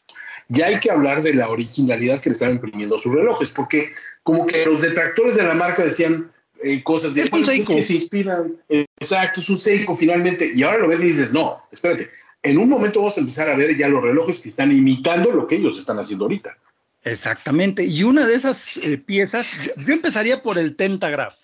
ya 0.51 0.67
hay 0.67 0.81
que 0.81 0.91
hablar 0.91 1.23
de 1.23 1.33
la 1.33 1.49
originalidad 1.49 2.21
que 2.21 2.31
le 2.31 2.35
estaban 2.35 2.57
imprimiendo 2.57 2.99
sus 2.99 3.15
relojes, 3.15 3.51
porque 3.51 3.91
como 4.25 4.47
que 4.47 4.67
los 4.67 4.83
detractores 4.83 5.37
de 5.37 5.45
la 5.45 5.55
marca 5.55 5.85
decían 5.85 6.31
eh, 6.63 6.83
cosas 6.83 7.15
de 7.15 7.31
que 7.31 7.83
se 7.83 7.95
inspiran, 7.95 8.57
exacto, 8.69 9.41
es 9.41 9.49
un 9.49 9.57
Seiko 9.57 9.95
finalmente, 9.97 10.51
y 10.53 10.63
ahora 10.65 10.79
lo 10.79 10.89
ves 10.89 11.03
y 11.03 11.07
dices, 11.07 11.33
no, 11.33 11.63
espérate, 11.71 12.09
en 12.43 12.59
un 12.59 12.69
momento 12.69 12.99
vamos 12.99 13.17
a 13.17 13.21
empezar 13.21 13.49
a 13.49 13.57
ver 13.57 13.77
ya 13.77 13.89
los 13.89 14.03
relojes 14.03 14.41
que 14.41 14.49
están 14.49 14.73
imitando 14.73 15.31
lo 15.31 15.47
que 15.47 15.57
ellos 15.57 15.79
están 15.79 15.99
haciendo 15.99 16.25
ahorita. 16.25 16.57
Exactamente, 17.05 17.85
y 17.85 18.03
una 18.03 18.27
de 18.27 18.35
esas 18.35 18.77
eh, 18.79 18.99
piezas, 18.99 19.71
yo 19.77 19.95
empezaría 19.95 20.43
por 20.43 20.59
el 20.59 20.75
Tentagraph, 20.75 21.37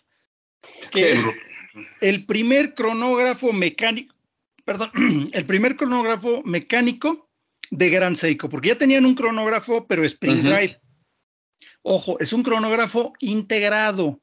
que 0.90 1.12
es 1.12 1.22
el 2.00 2.26
primer 2.26 2.74
cronógrafo 2.74 3.52
mecánico, 3.52 4.14
perdón, 4.64 4.90
el 5.32 5.44
primer 5.46 5.76
cronógrafo 5.76 6.42
mecánico 6.44 7.25
de 7.70 7.90
Gran 7.90 8.16
Seiko, 8.16 8.48
porque 8.48 8.68
ya 8.68 8.78
tenían 8.78 9.04
un 9.04 9.14
cronógrafo, 9.14 9.86
pero 9.86 10.04
Spring 10.04 10.42
Drive. 10.42 10.80
Ojo, 11.82 12.18
es 12.18 12.32
un 12.32 12.42
cronógrafo 12.42 13.12
integrado, 13.20 14.20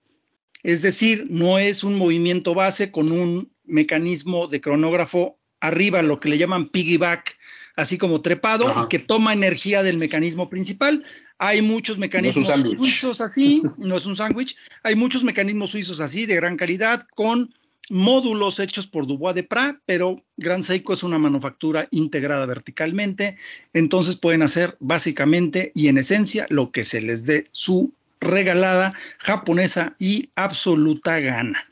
es 0.63 0.81
decir, 0.81 1.27
no 1.29 1.59
es 1.59 1.83
un 1.83 1.95
movimiento 1.95 2.53
base 2.53 2.91
con 2.91 3.11
un 3.11 3.51
mecanismo 3.63 4.47
de 4.47 4.61
cronógrafo 4.61 5.39
arriba, 5.59 6.01
lo 6.01 6.19
que 6.19 6.29
le 6.29 6.37
llaman 6.37 6.69
piggyback, 6.69 7.37
así 7.75 7.97
como 7.97 8.21
trepado, 8.21 8.87
que 8.89 8.99
toma 8.99 9.33
energía 9.33 9.81
del 9.81 9.97
mecanismo 9.97 10.49
principal. 10.49 11.05
Hay 11.37 11.61
muchos 11.61 11.97
mecanismos 11.97 12.47
suizos 12.47 13.21
así, 13.21 13.63
no 13.77 13.97
es 13.97 14.05
un 14.05 14.15
sándwich, 14.15 14.55
hay 14.83 14.95
muchos 14.95 15.23
mecanismos 15.23 15.71
suizos 15.71 15.99
así 15.99 16.25
de 16.25 16.35
gran 16.35 16.57
calidad 16.57 17.05
con 17.15 17.53
módulos 17.89 18.59
hechos 18.59 18.87
por 18.87 19.07
Dubois 19.07 19.35
de 19.35 19.43
Prat, 19.43 19.77
pero 19.85 20.23
Gran 20.37 20.63
Seiko 20.63 20.93
es 20.93 21.03
una 21.03 21.19
manufactura 21.19 21.87
integrada 21.91 22.45
verticalmente, 22.45 23.35
entonces 23.73 24.15
pueden 24.15 24.41
hacer 24.41 24.77
básicamente 24.79 25.71
y 25.75 25.87
en 25.87 25.97
esencia 25.97 26.45
lo 26.49 26.71
que 26.71 26.85
se 26.85 27.01
les 27.01 27.25
dé 27.25 27.47
su 27.51 27.93
regalada, 28.19 28.93
japonesa 29.19 29.95
y 29.99 30.29
absoluta 30.35 31.19
gana. 31.19 31.67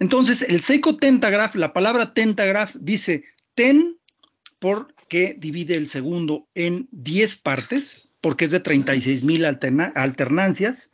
Entonces, 0.00 0.42
el 0.42 0.60
Seiko 0.60 0.96
Tentagraph, 0.96 1.54
la 1.54 1.72
palabra 1.72 2.12
Tentagraph 2.12 2.74
dice 2.74 3.24
ten 3.54 3.96
porque 4.58 5.36
divide 5.38 5.76
el 5.76 5.88
segundo 5.88 6.46
en 6.54 6.88
10 6.90 7.36
partes, 7.36 8.02
porque 8.20 8.46
es 8.46 8.50
de 8.50 8.60
36 8.60 9.22
mil 9.22 9.44
alternancias, 9.44 10.90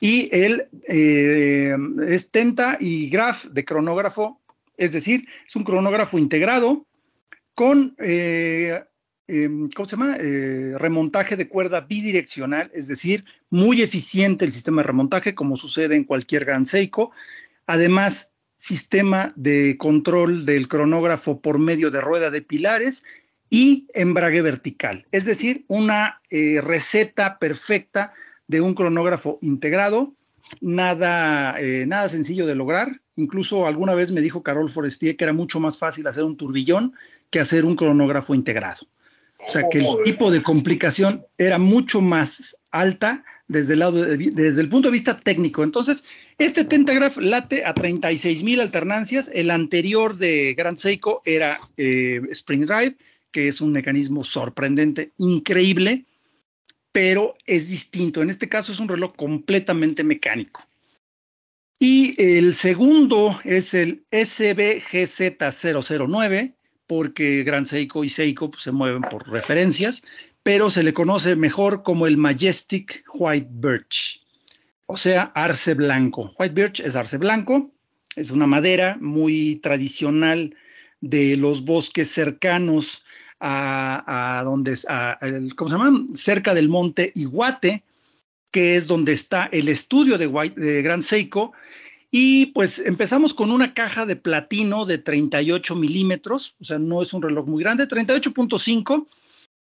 y 0.00 0.28
el 0.32 0.68
eh, 0.88 1.76
es 2.06 2.30
Tenta 2.30 2.76
y 2.80 3.08
Graph 3.08 3.46
de 3.46 3.64
cronógrafo, 3.64 4.40
es 4.76 4.92
decir, 4.92 5.26
es 5.46 5.56
un 5.56 5.64
cronógrafo 5.64 6.18
integrado 6.18 6.86
con, 7.54 7.94
eh, 7.98 8.84
em, 9.26 9.68
¿cómo 9.74 9.88
se 9.88 9.96
llama? 9.96 10.16
Eh, 10.20 10.74
remontaje 10.76 11.36
de 11.36 11.48
cuerda 11.48 11.80
bidireccional, 11.80 12.70
es 12.74 12.86
decir, 12.86 13.24
muy 13.48 13.80
eficiente 13.80 14.44
el 14.44 14.52
sistema 14.52 14.82
de 14.82 14.88
remontaje, 14.88 15.34
como 15.34 15.56
sucede 15.56 15.96
en 15.96 16.04
cualquier 16.04 16.44
Gran 16.44 16.66
Seiko. 16.66 17.12
Además, 17.66 18.32
sistema 18.56 19.32
de 19.36 19.76
control 19.78 20.44
del 20.44 20.68
cronógrafo 20.68 21.40
por 21.40 21.58
medio 21.58 21.90
de 21.90 22.00
rueda 22.00 22.30
de 22.30 22.42
pilares 22.42 23.04
y 23.48 23.86
embrague 23.94 24.42
vertical, 24.42 25.06
es 25.12 25.24
decir, 25.24 25.64
una 25.68 26.20
eh, 26.30 26.60
receta 26.60 27.38
perfecta 27.38 28.12
de 28.48 28.60
un 28.60 28.74
cronógrafo 28.74 29.38
integrado, 29.42 30.12
nada, 30.60 31.56
nada 31.86 32.08
sencillo 32.08 32.46
de 32.46 32.54
lograr. 32.54 33.00
Incluso 33.16 33.66
alguna 33.66 33.94
vez 33.94 34.12
me 34.12 34.20
dijo 34.20 34.42
Carol 34.42 34.70
Forestier 34.70 35.16
que 35.16 35.24
era 35.24 35.32
mucho 35.32 35.58
más 35.58 35.78
fácil 35.78 36.06
hacer 36.06 36.22
un 36.24 36.36
turbillón 36.36 36.92
que 37.30 37.40
hacer 37.40 37.64
un 37.64 37.76
cronógrafo 37.76 38.34
integrado. 38.34 38.86
O 39.38 39.52
sea 39.52 39.68
que 39.70 39.78
el 39.78 39.86
tipo 40.04 40.30
de 40.30 40.42
complicación 40.42 41.24
era 41.36 41.58
mucho 41.58 42.00
más 42.00 42.56
alta 42.70 43.24
desde 43.48 43.74
el, 43.74 43.78
lado 43.78 44.04
desde 44.04 44.60
el 44.60 44.68
punto 44.68 44.88
de 44.88 44.92
vista 44.92 45.18
técnico. 45.18 45.62
Entonces, 45.62 46.04
este 46.38 46.64
Tentagraph 46.64 47.16
late 47.18 47.64
a 47.64 47.74
36 47.74 48.42
mil 48.42 48.60
alternancias. 48.60 49.30
El 49.32 49.50
anterior 49.50 50.16
de 50.16 50.54
Grand 50.54 50.78
Seiko 50.78 51.22
era 51.24 51.60
eh, 51.76 52.20
Spring 52.30 52.66
Drive, 52.66 52.96
que 53.30 53.48
es 53.48 53.60
un 53.60 53.72
mecanismo 53.72 54.24
sorprendente, 54.24 55.12
increíble, 55.18 56.04
pero 56.96 57.36
es 57.44 57.68
distinto. 57.68 58.22
En 58.22 58.30
este 58.30 58.48
caso 58.48 58.72
es 58.72 58.80
un 58.80 58.88
reloj 58.88 59.14
completamente 59.16 60.02
mecánico. 60.02 60.66
Y 61.78 62.14
el 62.16 62.54
segundo 62.54 63.38
es 63.44 63.74
el 63.74 64.06
SBGZ009, 64.12 66.54
porque 66.86 67.42
Gran 67.42 67.66
Seiko 67.66 68.02
y 68.02 68.08
Seiko 68.08 68.50
pues, 68.50 68.62
se 68.62 68.72
mueven 68.72 69.02
por 69.02 69.28
referencias, 69.28 70.02
pero 70.42 70.70
se 70.70 70.82
le 70.82 70.94
conoce 70.94 71.36
mejor 71.36 71.82
como 71.82 72.06
el 72.06 72.16
Majestic 72.16 73.04
White 73.12 73.48
Birch, 73.50 74.22
o 74.86 74.96
sea, 74.96 75.24
arce 75.34 75.74
blanco. 75.74 76.32
White 76.38 76.54
Birch 76.54 76.80
es 76.80 76.96
arce 76.96 77.18
blanco, 77.18 77.74
es 78.14 78.30
una 78.30 78.46
madera 78.46 78.96
muy 79.02 79.56
tradicional 79.56 80.56
de 81.02 81.36
los 81.36 81.62
bosques 81.62 82.10
cercanos 82.10 83.04
a, 83.40 84.42
donde, 84.44 84.78
a, 84.88 85.18
¿cómo 85.56 85.70
se 85.70 85.76
llama? 85.76 86.06
Cerca 86.14 86.54
del 86.54 86.68
monte 86.68 87.12
Iguate, 87.14 87.82
que 88.50 88.76
es 88.76 88.86
donde 88.86 89.12
está 89.12 89.48
el 89.52 89.68
estudio 89.68 90.18
de, 90.18 90.26
White, 90.26 90.60
de 90.60 90.82
Gran 90.82 91.02
Seiko, 91.02 91.52
y 92.10 92.46
pues 92.46 92.78
empezamos 92.78 93.34
con 93.34 93.50
una 93.50 93.74
caja 93.74 94.06
de 94.06 94.16
platino 94.16 94.86
de 94.86 94.98
38 94.98 95.74
milímetros, 95.74 96.54
o 96.60 96.64
sea, 96.64 96.78
no 96.78 97.02
es 97.02 97.12
un 97.12 97.22
reloj 97.22 97.46
muy 97.46 97.62
grande, 97.62 97.88
38.5, 97.88 99.06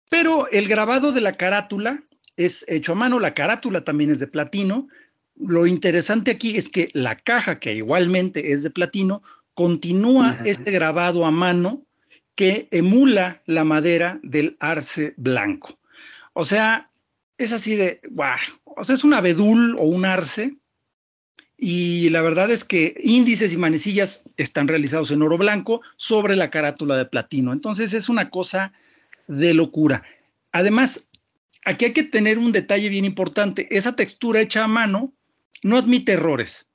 pero 0.09 0.49
el 0.49 0.69
grabado 0.69 1.13
de 1.13 1.21
la 1.21 1.37
carátula 1.37 2.03
es 2.37 2.65
hecho 2.69 2.93
a 2.93 2.95
mano, 2.95 3.19
la 3.19 3.35
carátula 3.35 3.85
también 3.85 4.11
es 4.11 4.21
de 4.21 4.29
platino. 4.29 4.89
Lo 5.37 5.67
interesante 5.67 6.31
aquí 6.31 6.57
es 6.57 6.69
que 6.69 6.91
la 6.95 7.17
caja, 7.17 7.59
que 7.59 7.75
igualmente 7.75 8.53
es 8.53 8.63
de 8.63 8.71
platino, 8.71 9.23
continúa 9.55 10.39
este 10.45 10.71
grabado 10.71 11.27
a 11.27 11.31
mano 11.31 11.83
que 12.39 12.69
emula 12.71 13.43
la 13.47 13.65
madera 13.65 14.21
del 14.23 14.57
arce 14.61 15.13
blanco. 15.17 15.77
O 16.35 16.45
sea, 16.45 16.89
es 17.37 17.51
así 17.51 17.75
de, 17.75 18.01
wow, 18.13 18.37
o 18.63 18.85
sea, 18.85 18.95
es 18.95 19.03
un 19.03 19.13
abedul 19.13 19.75
o 19.77 19.83
un 19.83 20.05
arce 20.05 20.57
y 21.57 22.11
la 22.11 22.23
verdad 22.23 22.53
es 22.53 22.63
que 22.63 22.95
índices 23.03 23.53
y 23.53 23.57
manecillas 23.57 24.23
están 24.37 24.69
realizados 24.69 25.11
en 25.11 25.23
oro 25.23 25.37
blanco 25.37 25.81
sobre 25.97 26.37
la 26.37 26.49
carátula 26.49 26.97
de 26.97 27.07
platino. 27.07 27.53
Entonces 27.53 27.93
es 27.93 28.09
una 28.09 28.31
cosa 28.31 28.73
de 29.27 29.53
locura. 29.53 30.05
Además, 30.53 31.09
aquí 31.65 31.87
hay 31.87 31.93
que 31.93 32.05
tener 32.05 32.39
un 32.39 32.53
detalle 32.53 32.89
bien 32.89 33.05
importante. 33.05 33.67
Esa 33.77 33.97
textura 33.97 34.41
hecha 34.41 34.63
a 34.63 34.69
mano 34.69 35.13
no 35.65 35.77
admite 35.77 36.13
errores. 36.13 36.68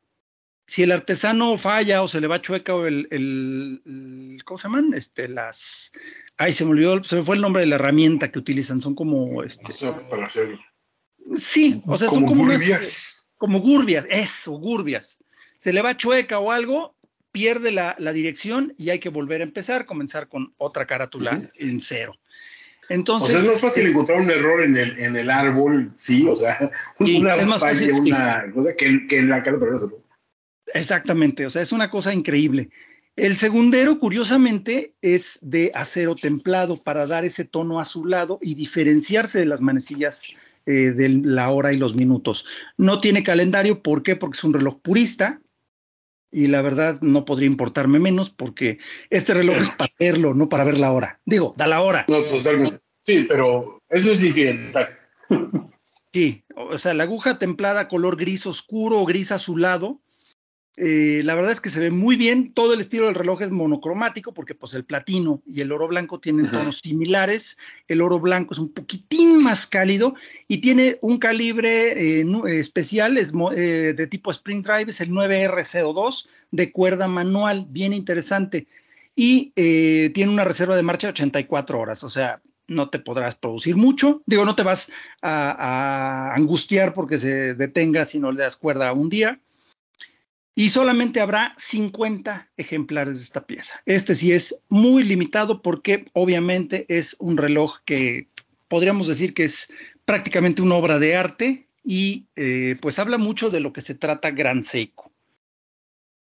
Si 0.73 0.81
el 0.81 0.91
artesano 0.91 1.55
falla 1.59 2.01
o 2.01 2.07
se 2.07 2.19
le 2.19 2.25
va 2.25 2.41
chueca 2.41 2.73
o 2.73 2.87
el, 2.87 3.07
el, 3.11 4.41
¿cómo 4.43 4.57
se 4.57 4.63
llaman? 4.63 4.95
Este, 4.95 5.27
las, 5.27 5.91
ay, 6.35 6.51
se 6.51 6.65
me 6.65 6.71
olvidó, 6.71 7.03
se 7.03 7.17
me 7.17 7.23
fue 7.23 7.35
el 7.35 7.43
nombre 7.43 7.59
de 7.59 7.67
la 7.67 7.75
herramienta 7.75 8.31
que 8.31 8.39
utilizan. 8.39 8.81
Son 8.81 8.95
como, 8.95 9.43
este, 9.43 9.71
para 10.09 10.25
hacerlo. 10.25 10.59
Sí, 11.35 11.79
o 11.85 11.95
sea, 11.95 12.09
son 12.09 12.25
como 12.25 12.41
unas, 12.41 13.35
como 13.37 13.59
Gurbias, 13.59 14.07
eso, 14.09 14.53
Gurbias. 14.53 15.19
Se 15.59 15.71
le 15.73 15.83
va 15.83 15.95
chueca 15.95 16.39
o 16.39 16.51
algo, 16.51 16.95
pierde 17.31 17.69
la, 17.69 17.95
dirección 18.11 18.73
y 18.75 18.89
hay 18.89 18.97
que 18.97 19.09
volver 19.09 19.41
a 19.41 19.43
empezar, 19.43 19.85
comenzar 19.85 20.27
con 20.27 20.55
otra 20.57 20.87
carátula 20.87 21.51
en 21.53 21.81
cero. 21.81 22.15
Entonces, 22.89 23.29
o 23.29 23.31
sea, 23.31 23.41
es 23.41 23.47
más 23.47 23.61
fácil 23.61 23.87
encontrar 23.89 24.19
un 24.19 24.31
error 24.31 24.63
en 24.63 24.75
el, 24.75 24.97
en 24.97 25.15
el 25.15 25.29
árbol, 25.29 25.91
sí, 25.93 26.27
o 26.27 26.35
sea, 26.35 26.71
una 26.99 27.35
es 27.35 27.45
más 27.45 27.59
fácil, 27.59 27.91
una 27.91 28.51
cosa 28.51 28.73
que, 28.75 29.05
que, 29.05 29.19
en 29.19 29.29
la 29.29 29.43
carátula. 29.43 29.77
Exactamente, 30.73 31.45
o 31.45 31.49
sea, 31.49 31.61
es 31.61 31.71
una 31.71 31.89
cosa 31.89 32.13
increíble. 32.13 32.69
El 33.15 33.37
segundero, 33.37 33.99
curiosamente, 33.99 34.95
es 35.01 35.37
de 35.41 35.71
acero 35.75 36.15
templado 36.15 36.81
para 36.81 37.05
dar 37.05 37.25
ese 37.25 37.45
tono 37.45 37.79
azulado 37.79 38.39
y 38.41 38.55
diferenciarse 38.55 39.37
de 39.37 39.45
las 39.45 39.61
manecillas 39.61 40.23
eh, 40.65 40.91
de 40.91 41.09
la 41.09 41.51
hora 41.51 41.73
y 41.73 41.77
los 41.77 41.93
minutos. 41.93 42.45
No 42.75 43.01
tiene 43.01 43.23
calendario, 43.23 43.83
¿por 43.83 44.01
qué? 44.01 44.15
Porque 44.15 44.37
es 44.37 44.43
un 44.43 44.53
reloj 44.53 44.79
purista 44.81 45.41
y 46.31 46.47
la 46.47 46.63
verdad 46.63 46.99
no 47.01 47.23
podría 47.23 47.45
importarme 47.45 47.99
menos 47.99 48.31
porque 48.31 48.79
este 49.11 49.35
reloj 49.35 49.57
es 49.57 49.69
para 49.69 49.93
verlo, 49.99 50.33
no 50.33 50.49
para 50.49 50.63
ver 50.63 50.79
la 50.79 50.91
hora. 50.91 51.19
Digo, 51.23 51.53
da 51.55 51.67
la 51.67 51.81
hora. 51.81 52.05
No, 52.07 52.23
totalmente. 52.23 52.79
Sí, 52.99 53.25
pero 53.27 53.79
eso 53.89 54.11
es 54.11 54.21
diferente. 54.21 54.87
Sí, 56.11 56.43
o 56.55 56.77
sea, 56.77 56.93
la 56.93 57.03
aguja 57.03 57.37
templada 57.37 57.87
color 57.87 58.17
gris 58.17 58.47
oscuro 58.47 58.99
o 58.99 59.05
gris 59.05 59.31
azulado 59.31 59.99
eh, 60.75 61.21
la 61.23 61.35
verdad 61.35 61.51
es 61.51 61.61
que 61.61 61.69
se 61.69 61.79
ve 61.79 61.91
muy 61.91 62.15
bien. 62.15 62.53
Todo 62.53 62.73
el 62.73 62.81
estilo 62.81 63.05
del 63.05 63.15
reloj 63.15 63.41
es 63.43 63.51
monocromático 63.51 64.33
porque 64.33 64.55
pues 64.55 64.73
el 64.73 64.85
platino 64.85 65.41
y 65.45 65.61
el 65.61 65.71
oro 65.71 65.87
blanco 65.87 66.19
tienen 66.19 66.49
tonos 66.49 66.79
similares. 66.79 67.57
El 67.87 68.01
oro 68.01 68.19
blanco 68.19 68.53
es 68.53 68.59
un 68.59 68.73
poquitín 68.73 69.43
más 69.43 69.67
cálido 69.67 70.15
y 70.47 70.59
tiene 70.59 70.97
un 71.01 71.19
calibre 71.19 72.21
eh, 72.21 72.25
especial, 72.59 73.17
es 73.17 73.33
eh, 73.55 73.93
de 73.95 74.07
tipo 74.07 74.31
Spring 74.31 74.63
Drive, 74.63 74.89
es 74.89 75.01
el 75.01 75.11
9RCO2 75.11 76.27
de 76.51 76.71
cuerda 76.71 77.07
manual, 77.07 77.67
bien 77.69 77.93
interesante. 77.93 78.67
Y 79.15 79.51
tiene 79.51 80.31
una 80.31 80.43
reserva 80.43 80.75
de 80.75 80.81
marcha 80.81 81.05
de 81.05 81.11
84 81.11 81.79
horas, 81.79 82.03
o 82.03 82.09
sea, 82.09 82.41
no 82.67 82.89
te 82.89 82.97
podrás 82.97 83.35
producir 83.35 83.75
mucho. 83.75 84.23
Digo, 84.25 84.43
no 84.43 84.55
te 84.55 84.63
vas 84.63 84.91
a, 85.21 86.31
a 86.31 86.33
angustiar 86.33 86.95
porque 86.95 87.19
se 87.19 87.53
detenga 87.53 88.05
si 88.05 88.19
no 88.19 88.31
le 88.31 88.41
das 88.41 88.55
cuerda 88.55 88.91
un 88.91 89.09
día 89.09 89.39
y 90.55 90.69
solamente 90.69 91.19
habrá 91.19 91.55
50 91.57 92.51
ejemplares 92.57 93.15
de 93.15 93.23
esta 93.23 93.45
pieza. 93.45 93.81
Este 93.85 94.15
sí 94.15 94.31
es 94.31 94.61
muy 94.69 95.03
limitado 95.03 95.61
porque 95.61 96.05
obviamente 96.13 96.85
es 96.89 97.15
un 97.19 97.37
reloj 97.37 97.77
que 97.85 98.27
podríamos 98.67 99.07
decir 99.07 99.33
que 99.33 99.45
es 99.45 99.71
prácticamente 100.05 100.61
una 100.61 100.75
obra 100.75 100.99
de 100.99 101.15
arte 101.15 101.67
y 101.83 102.27
eh, 102.35 102.77
pues 102.81 102.99
habla 102.99 103.17
mucho 103.17 103.49
de 103.49 103.59
lo 103.59 103.73
que 103.73 103.81
se 103.81 103.95
trata 103.95 104.31
Gran 104.31 104.63
Seiko. 104.63 105.11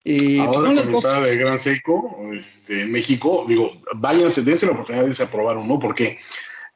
Eh, 0.05 0.41
Ahora, 0.41 0.73
está 0.73 1.21
de 1.21 1.37
Gran 1.37 1.59
Seiko, 1.59 2.19
este, 2.33 2.83
en 2.83 2.93
México, 2.93 3.45
digo, 3.49 3.81
váyanse, 3.95 4.43
dense 4.43 4.67
la 4.67 4.73
oportunidad 4.73 5.07
de 5.07 5.27
probar 5.27 5.57
uno, 5.57 5.79
porque 5.79 6.19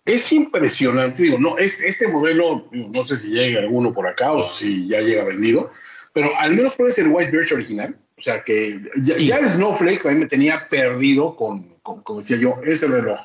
es 0.04 0.30
impresionante, 0.32 1.24
digo, 1.24 1.38
no, 1.38 1.58
es, 1.58 1.80
este 1.80 2.06
modelo, 2.06 2.68
no 2.70 3.04
sé 3.04 3.16
si 3.16 3.30
llega 3.30 3.60
alguno 3.60 3.92
por 3.92 4.06
acá 4.06 4.32
o 4.32 4.46
si 4.46 4.86
ya 4.86 5.00
llega 5.00 5.24
vendido, 5.24 5.72
pero 6.16 6.34
al 6.38 6.54
menos 6.54 6.74
puede 6.74 6.92
ser 6.92 7.04
el 7.04 7.12
White 7.12 7.30
Birch 7.30 7.52
original. 7.52 7.94
O 8.16 8.22
sea 8.22 8.42
que 8.42 8.80
ya, 9.02 9.36
el 9.36 9.46
Snowflake 9.46 10.06
a 10.06 10.12
mí 10.12 10.20
me 10.20 10.24
tenía 10.24 10.66
perdido 10.70 11.36
con, 11.36 11.74
como 11.82 12.20
decía 12.20 12.38
yo, 12.38 12.58
ese 12.64 12.86
reloj. 12.86 13.20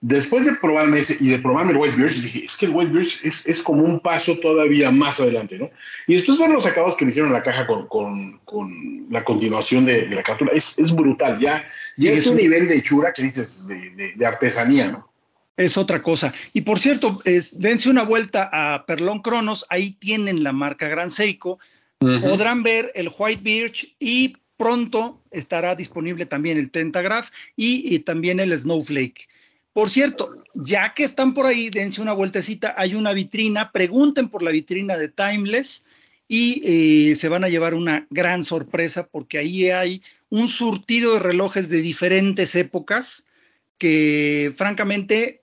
Después 0.00 0.46
de 0.46 0.54
probarme 0.54 1.00
ese 1.00 1.22
y 1.22 1.28
de 1.28 1.38
probarme 1.38 1.72
el 1.72 1.76
White 1.76 1.96
Birch, 1.96 2.22
dije, 2.22 2.46
es 2.46 2.56
que 2.56 2.64
el 2.64 2.72
White 2.72 2.92
Birch 2.92 3.22
es, 3.26 3.46
es 3.46 3.60
como 3.60 3.84
un 3.84 4.00
paso 4.00 4.38
todavía 4.38 4.90
más 4.90 5.20
adelante, 5.20 5.58
¿no? 5.58 5.68
Y 6.06 6.14
después 6.14 6.38
ver 6.38 6.48
los 6.48 6.64
acabados 6.64 6.96
que 6.96 7.04
me 7.04 7.10
hicieron 7.10 7.30
la 7.30 7.42
caja 7.42 7.66
con, 7.66 7.86
con, 7.88 8.38
con 8.46 9.06
la 9.10 9.22
continuación 9.22 9.84
de, 9.84 10.06
la 10.06 10.22
captura, 10.22 10.50
es, 10.54 10.78
es 10.78 10.90
brutal. 10.96 11.38
Ya, 11.40 11.62
ya 11.98 12.12
es 12.12 12.26
un 12.26 12.38
nivel 12.38 12.68
de 12.68 12.76
hechura 12.76 13.12
que 13.12 13.24
dices 13.24 13.68
de, 13.68 14.14
de, 14.16 14.26
artesanía, 14.26 14.92
¿no? 14.92 15.12
Es 15.58 15.76
otra 15.76 16.00
cosa. 16.00 16.32
Y 16.54 16.62
por 16.62 16.78
cierto, 16.78 17.20
es, 17.26 17.60
dense 17.60 17.90
una 17.90 18.02
vuelta 18.02 18.48
a 18.50 18.86
Perlón 18.86 19.20
Cronos, 19.20 19.66
ahí 19.68 19.90
tienen 19.90 20.42
la 20.42 20.52
marca 20.52 20.88
Gran 20.88 21.10
Seiko. 21.10 21.58
Podrán 22.02 22.62
ver 22.62 22.90
el 22.94 23.10
White 23.16 23.42
Birch 23.42 23.94
y 23.98 24.36
pronto 24.56 25.22
estará 25.30 25.74
disponible 25.74 26.26
también 26.26 26.58
el 26.58 26.70
Tentagraph 26.70 27.28
y, 27.56 27.98
también 28.00 28.40
el 28.40 28.56
Snowflake. 28.56 29.28
Por 29.72 29.90
cierto, 29.90 30.36
ya 30.54 30.92
que 30.94 31.04
están 31.04 31.32
por 31.32 31.46
ahí, 31.46 31.70
dense 31.70 32.02
una 32.02 32.12
vueltecita, 32.12 32.74
hay 32.76 32.94
una 32.94 33.12
vitrina, 33.12 33.72
pregunten 33.72 34.28
por 34.28 34.42
la 34.42 34.50
vitrina 34.50 34.96
de 34.96 35.08
Timeless 35.08 35.84
y 36.28 37.10
eh, 37.10 37.14
se 37.14 37.28
van 37.28 37.44
a 37.44 37.48
llevar 37.48 37.74
una 37.74 38.06
gran 38.10 38.44
sorpresa 38.44 39.08
porque 39.10 39.38
ahí 39.38 39.70
hay 39.70 40.02
un 40.28 40.48
surtido 40.48 41.14
de 41.14 41.20
relojes 41.20 41.68
de 41.68 41.80
diferentes 41.80 42.54
épocas 42.54 43.24
que 43.78 44.52
francamente 44.56 45.42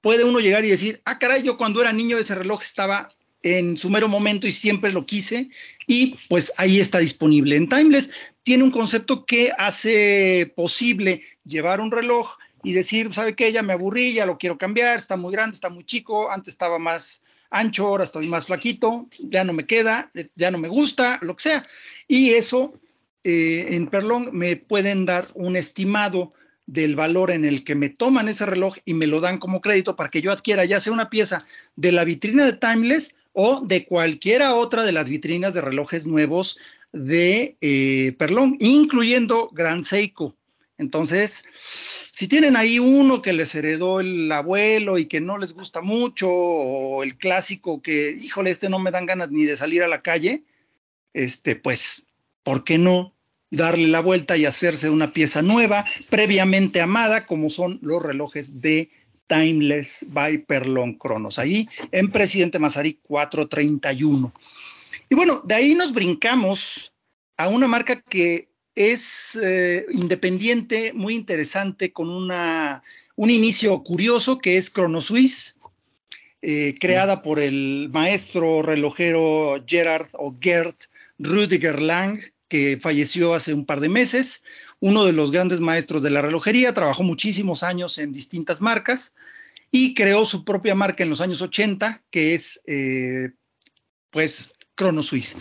puede 0.00 0.24
uno 0.24 0.40
llegar 0.40 0.64
y 0.64 0.70
decir, 0.70 1.00
ah, 1.04 1.18
caray, 1.18 1.42
yo 1.42 1.56
cuando 1.56 1.80
era 1.80 1.92
niño 1.92 2.18
ese 2.18 2.34
reloj 2.34 2.62
estaba 2.62 3.10
en 3.42 3.76
su 3.76 3.90
mero 3.90 4.08
momento 4.08 4.46
y 4.46 4.52
siempre 4.52 4.92
lo 4.92 5.06
quise 5.06 5.50
y 5.86 6.16
pues 6.28 6.52
ahí 6.56 6.80
está 6.80 6.98
disponible. 6.98 7.56
En 7.56 7.68
Timeless 7.68 8.10
tiene 8.42 8.64
un 8.64 8.70
concepto 8.70 9.24
que 9.24 9.52
hace 9.56 10.52
posible 10.56 11.22
llevar 11.44 11.80
un 11.80 11.90
reloj 11.90 12.36
y 12.62 12.72
decir, 12.72 13.12
¿sabe 13.14 13.34
qué? 13.34 13.52
Ya 13.52 13.62
me 13.62 13.72
aburrí, 13.72 14.12
ya 14.12 14.26
lo 14.26 14.38
quiero 14.38 14.58
cambiar, 14.58 14.98
está 14.98 15.16
muy 15.16 15.32
grande, 15.32 15.54
está 15.54 15.70
muy 15.70 15.84
chico, 15.84 16.30
antes 16.30 16.54
estaba 16.54 16.78
más 16.78 17.22
ancho, 17.50 17.86
ahora 17.86 18.04
estoy 18.04 18.28
más 18.28 18.46
flaquito, 18.46 19.08
ya 19.18 19.44
no 19.44 19.52
me 19.52 19.66
queda, 19.66 20.10
ya 20.36 20.50
no 20.50 20.58
me 20.58 20.68
gusta, 20.68 21.18
lo 21.22 21.34
que 21.36 21.42
sea. 21.42 21.66
Y 22.06 22.30
eso 22.30 22.74
eh, 23.24 23.68
en 23.70 23.88
Perlón 23.88 24.30
me 24.32 24.56
pueden 24.56 25.06
dar 25.06 25.28
un 25.34 25.56
estimado 25.56 26.32
del 26.66 26.94
valor 26.94 27.32
en 27.32 27.44
el 27.44 27.64
que 27.64 27.74
me 27.74 27.88
toman 27.88 28.28
ese 28.28 28.46
reloj 28.46 28.76
y 28.84 28.94
me 28.94 29.08
lo 29.08 29.20
dan 29.20 29.38
como 29.38 29.60
crédito 29.60 29.96
para 29.96 30.08
que 30.08 30.22
yo 30.22 30.30
adquiera 30.30 30.64
ya 30.64 30.80
sea 30.80 30.92
una 30.92 31.10
pieza 31.10 31.44
de 31.74 31.90
la 31.90 32.04
vitrina 32.04 32.44
de 32.44 32.52
Timeless 32.52 33.16
o 33.32 33.60
de 33.60 33.84
cualquiera 33.86 34.54
otra 34.54 34.84
de 34.84 34.92
las 34.92 35.08
vitrinas 35.08 35.54
de 35.54 35.60
relojes 35.60 36.04
nuevos 36.04 36.58
de 36.92 37.56
eh, 37.60 38.14
Perlón, 38.18 38.56
incluyendo 38.58 39.48
Gran 39.52 39.84
Seiko. 39.84 40.34
Entonces, 40.78 41.44
si 42.12 42.26
tienen 42.26 42.56
ahí 42.56 42.78
uno 42.78 43.22
que 43.22 43.32
les 43.32 43.54
heredó 43.54 44.00
el 44.00 44.30
abuelo 44.32 44.98
y 44.98 45.06
que 45.06 45.20
no 45.20 45.38
les 45.38 45.52
gusta 45.52 45.80
mucho, 45.82 46.28
o 46.30 47.02
el 47.02 47.16
clásico 47.16 47.82
que, 47.82 48.12
híjole, 48.12 48.50
este 48.50 48.68
no 48.68 48.78
me 48.78 48.90
dan 48.90 49.06
ganas 49.06 49.30
ni 49.30 49.44
de 49.44 49.56
salir 49.56 49.82
a 49.82 49.88
la 49.88 50.02
calle, 50.02 50.42
este, 51.12 51.54
pues, 51.54 52.06
¿por 52.42 52.64
qué 52.64 52.78
no 52.78 53.14
darle 53.50 53.88
la 53.88 54.00
vuelta 54.00 54.36
y 54.36 54.46
hacerse 54.46 54.90
una 54.90 55.12
pieza 55.12 55.42
nueva, 55.42 55.84
previamente 56.08 56.80
amada, 56.80 57.26
como 57.26 57.50
son 57.50 57.78
los 57.82 58.02
relojes 58.02 58.60
de 58.60 58.90
Timeless 59.30 60.04
by 60.08 60.38
Perlon 60.38 60.94
Cronos, 60.94 61.38
ahí 61.38 61.68
en 61.92 62.10
Presidente 62.10 62.58
Mazarí 62.58 62.98
431. 63.04 64.32
Y 65.08 65.14
bueno, 65.14 65.40
de 65.44 65.54
ahí 65.54 65.76
nos 65.76 65.92
brincamos 65.92 66.92
a 67.36 67.46
una 67.46 67.68
marca 67.68 68.02
que 68.02 68.48
es 68.74 69.38
eh, 69.40 69.86
independiente, 69.92 70.92
muy 70.92 71.14
interesante, 71.14 71.92
con 71.92 72.10
una, 72.10 72.82
un 73.14 73.30
inicio 73.30 73.84
curioso 73.84 74.38
que 74.38 74.56
es 74.56 74.72
ChronoSwiss, 74.72 75.56
eh, 76.42 76.74
creada 76.80 77.22
por 77.22 77.38
el 77.38 77.88
maestro 77.92 78.62
relojero 78.62 79.62
Gerard 79.64 80.08
o 80.14 80.34
Gerd 80.40 80.74
Rudiger 81.20 81.80
Lang, 81.80 82.18
que 82.48 82.78
falleció 82.80 83.34
hace 83.34 83.54
un 83.54 83.64
par 83.64 83.78
de 83.78 83.90
meses, 83.90 84.42
uno 84.80 85.04
de 85.04 85.12
los 85.12 85.30
grandes 85.30 85.60
maestros 85.60 86.02
de 86.02 86.10
la 86.10 86.22
relojería, 86.22 86.74
trabajó 86.74 87.02
muchísimos 87.02 87.62
años 87.62 87.98
en 87.98 88.12
distintas 88.12 88.60
marcas 88.60 89.14
y 89.70 89.94
creó 89.94 90.24
su 90.24 90.44
propia 90.44 90.74
marca 90.74 91.02
en 91.02 91.10
los 91.10 91.20
años 91.20 91.42
80, 91.42 92.02
que 92.10 92.34
es 92.34 92.60
eh, 92.66 93.30
pues 94.10 94.52
Chrono 94.76 95.02
Suisse. 95.02 95.36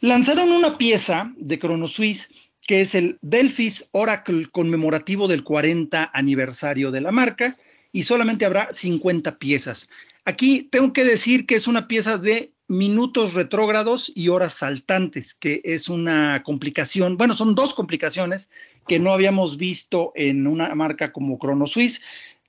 Lanzaron 0.00 0.50
una 0.52 0.78
pieza 0.78 1.32
de 1.36 1.58
Chrono 1.58 1.88
Suisse 1.88 2.30
que 2.66 2.80
es 2.80 2.94
el 2.94 3.18
Delphis 3.22 3.88
Oracle 3.92 4.48
conmemorativo 4.50 5.28
del 5.28 5.44
40 5.44 6.10
aniversario 6.12 6.90
de 6.90 7.00
la 7.00 7.12
marca 7.12 7.56
y 7.92 8.02
solamente 8.02 8.44
habrá 8.44 8.72
50 8.72 9.38
piezas. 9.38 9.88
Aquí 10.24 10.68
tengo 10.70 10.92
que 10.92 11.04
decir 11.04 11.46
que 11.46 11.54
es 11.54 11.68
una 11.68 11.86
pieza 11.86 12.18
de 12.18 12.52
minutos 12.68 13.34
retrógrados 13.34 14.10
y 14.14 14.28
horas 14.28 14.54
saltantes, 14.54 15.34
que 15.34 15.60
es 15.64 15.88
una 15.88 16.42
complicación, 16.42 17.16
bueno, 17.16 17.36
son 17.36 17.54
dos 17.54 17.74
complicaciones 17.74 18.48
que 18.88 18.98
no 18.98 19.12
habíamos 19.12 19.56
visto 19.56 20.12
en 20.14 20.46
una 20.46 20.74
marca 20.74 21.12
como 21.12 21.38
Chrono 21.38 21.66
Suisse. 21.66 22.02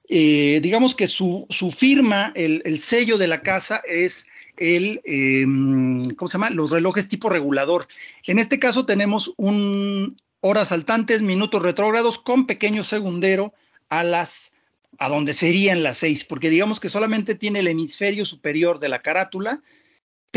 Eh, 0.10 0.60
digamos 0.62 0.96
que 0.96 1.08
su, 1.08 1.48
firma, 1.76 2.32
el, 2.36 2.80
sello 2.80 3.18
de 3.18 3.28
la 3.28 3.42
casa 3.42 3.82
es 3.88 4.28
el, 4.56 5.02
em, 5.04 6.04
¿cómo 6.16 6.30
se 6.30 6.34
llama? 6.34 6.50
Los 6.50 6.72
relojes 6.72 7.08
tipo 7.08 7.30
regulador. 7.30 7.88
En 8.26 8.40
este 8.40 8.60
caso 8.60 8.86
tenemos 8.86 9.34
un 9.38 10.18
horas 10.40 10.70
saltantes, 10.70 11.22
minutos 11.22 11.62
retrógrados 11.62 12.20
con 12.20 12.46
pequeño 12.46 12.84
segundero 12.84 13.54
a 13.90 14.04
las 14.04 14.54
a 15.00 15.10
donde 15.10 15.34
serían 15.34 15.84
las 15.84 15.98
seis, 15.98 16.24
porque 16.24 16.50
digamos 16.50 16.80
que 16.80 16.90
solamente 16.90 17.36
tiene 17.36 17.60
el 17.60 17.68
hemisferio 17.68 18.26
superior 18.26 18.80
de 18.80 18.90
la 18.90 19.04
carátula, 19.04 19.62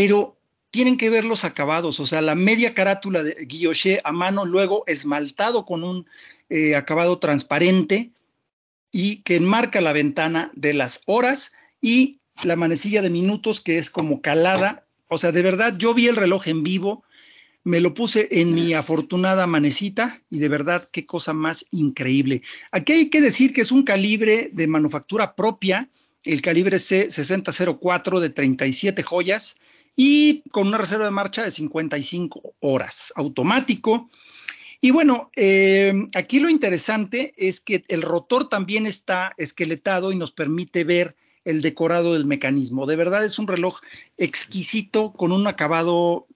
pero 0.00 0.38
tienen 0.70 0.96
que 0.96 1.10
ver 1.10 1.26
los 1.26 1.44
acabados, 1.44 2.00
o 2.00 2.06
sea, 2.06 2.22
la 2.22 2.34
media 2.34 2.72
carátula 2.72 3.22
de 3.22 3.36
guilloché 3.44 4.00
a 4.02 4.12
mano, 4.12 4.46
luego 4.46 4.82
esmaltado 4.86 5.66
con 5.66 5.84
un 5.84 6.06
eh, 6.48 6.74
acabado 6.74 7.18
transparente 7.18 8.10
y 8.90 9.16
que 9.16 9.36
enmarca 9.36 9.82
la 9.82 9.92
ventana 9.92 10.52
de 10.54 10.72
las 10.72 11.02
horas 11.04 11.52
y 11.82 12.20
la 12.44 12.56
manecilla 12.56 13.02
de 13.02 13.10
minutos 13.10 13.60
que 13.60 13.76
es 13.76 13.90
como 13.90 14.22
calada. 14.22 14.86
O 15.08 15.18
sea, 15.18 15.32
de 15.32 15.42
verdad, 15.42 15.76
yo 15.76 15.92
vi 15.92 16.08
el 16.08 16.16
reloj 16.16 16.48
en 16.48 16.62
vivo, 16.62 17.04
me 17.62 17.80
lo 17.80 17.92
puse 17.92 18.26
en 18.30 18.54
mi 18.54 18.72
afortunada 18.72 19.46
manecita 19.46 20.22
y 20.30 20.38
de 20.38 20.48
verdad 20.48 20.88
qué 20.90 21.04
cosa 21.04 21.34
más 21.34 21.66
increíble. 21.72 22.40
Aquí 22.72 22.94
hay 22.94 23.10
que 23.10 23.20
decir 23.20 23.52
que 23.52 23.60
es 23.60 23.70
un 23.70 23.82
calibre 23.82 24.48
de 24.54 24.66
manufactura 24.66 25.34
propia, 25.34 25.90
el 26.24 26.40
calibre 26.40 26.78
C6004 26.78 28.18
de 28.18 28.30
37 28.30 29.02
joyas 29.02 29.58
y 29.96 30.42
con 30.50 30.68
una 30.68 30.78
reserva 30.78 31.04
de 31.04 31.10
marcha 31.10 31.42
de 31.42 31.50
55 31.50 32.54
horas, 32.60 33.12
automático. 33.16 34.10
Y 34.80 34.92
bueno, 34.92 35.30
eh, 35.36 35.92
aquí 36.14 36.40
lo 36.40 36.48
interesante 36.48 37.34
es 37.36 37.60
que 37.60 37.84
el 37.88 38.02
rotor 38.02 38.48
también 38.48 38.86
está 38.86 39.32
esqueletado 39.36 40.12
y 40.12 40.16
nos 40.16 40.32
permite 40.32 40.84
ver 40.84 41.16
el 41.44 41.62
decorado 41.62 42.14
del 42.14 42.24
mecanismo. 42.24 42.86
De 42.86 42.96
verdad 42.96 43.24
es 43.24 43.38
un 43.38 43.46
reloj 43.46 43.80
exquisito 44.16 45.12
con 45.12 45.32
un 45.32 45.46
acabado 45.46 46.26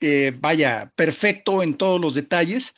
eh, 0.00 0.36
vaya, 0.36 0.92
perfecto 0.96 1.62
en 1.62 1.74
todos 1.74 2.00
los 2.00 2.14
detalles, 2.14 2.74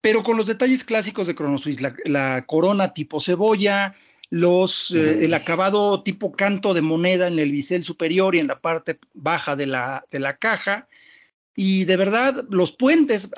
pero 0.00 0.22
con 0.22 0.38
los 0.38 0.46
detalles 0.46 0.82
clásicos 0.82 1.26
de 1.26 1.34
la, 1.78 1.94
la 2.06 2.46
corona 2.46 2.94
tipo 2.94 3.20
cebolla, 3.20 3.94
los, 4.30 4.90
eh, 4.90 5.24
el 5.24 5.34
acabado 5.34 6.02
tipo 6.02 6.32
canto 6.32 6.74
de 6.74 6.82
moneda 6.82 7.28
en 7.28 7.38
el 7.38 7.50
bisel 7.52 7.84
superior 7.84 8.34
y 8.34 8.40
en 8.40 8.48
la 8.48 8.60
parte 8.60 8.98
baja 9.14 9.56
de 9.56 9.66
la, 9.66 10.04
de 10.10 10.18
la 10.18 10.36
caja. 10.36 10.88
Y 11.54 11.84
de 11.84 11.96
verdad, 11.96 12.44
los 12.50 12.72
puentes, 12.72 13.30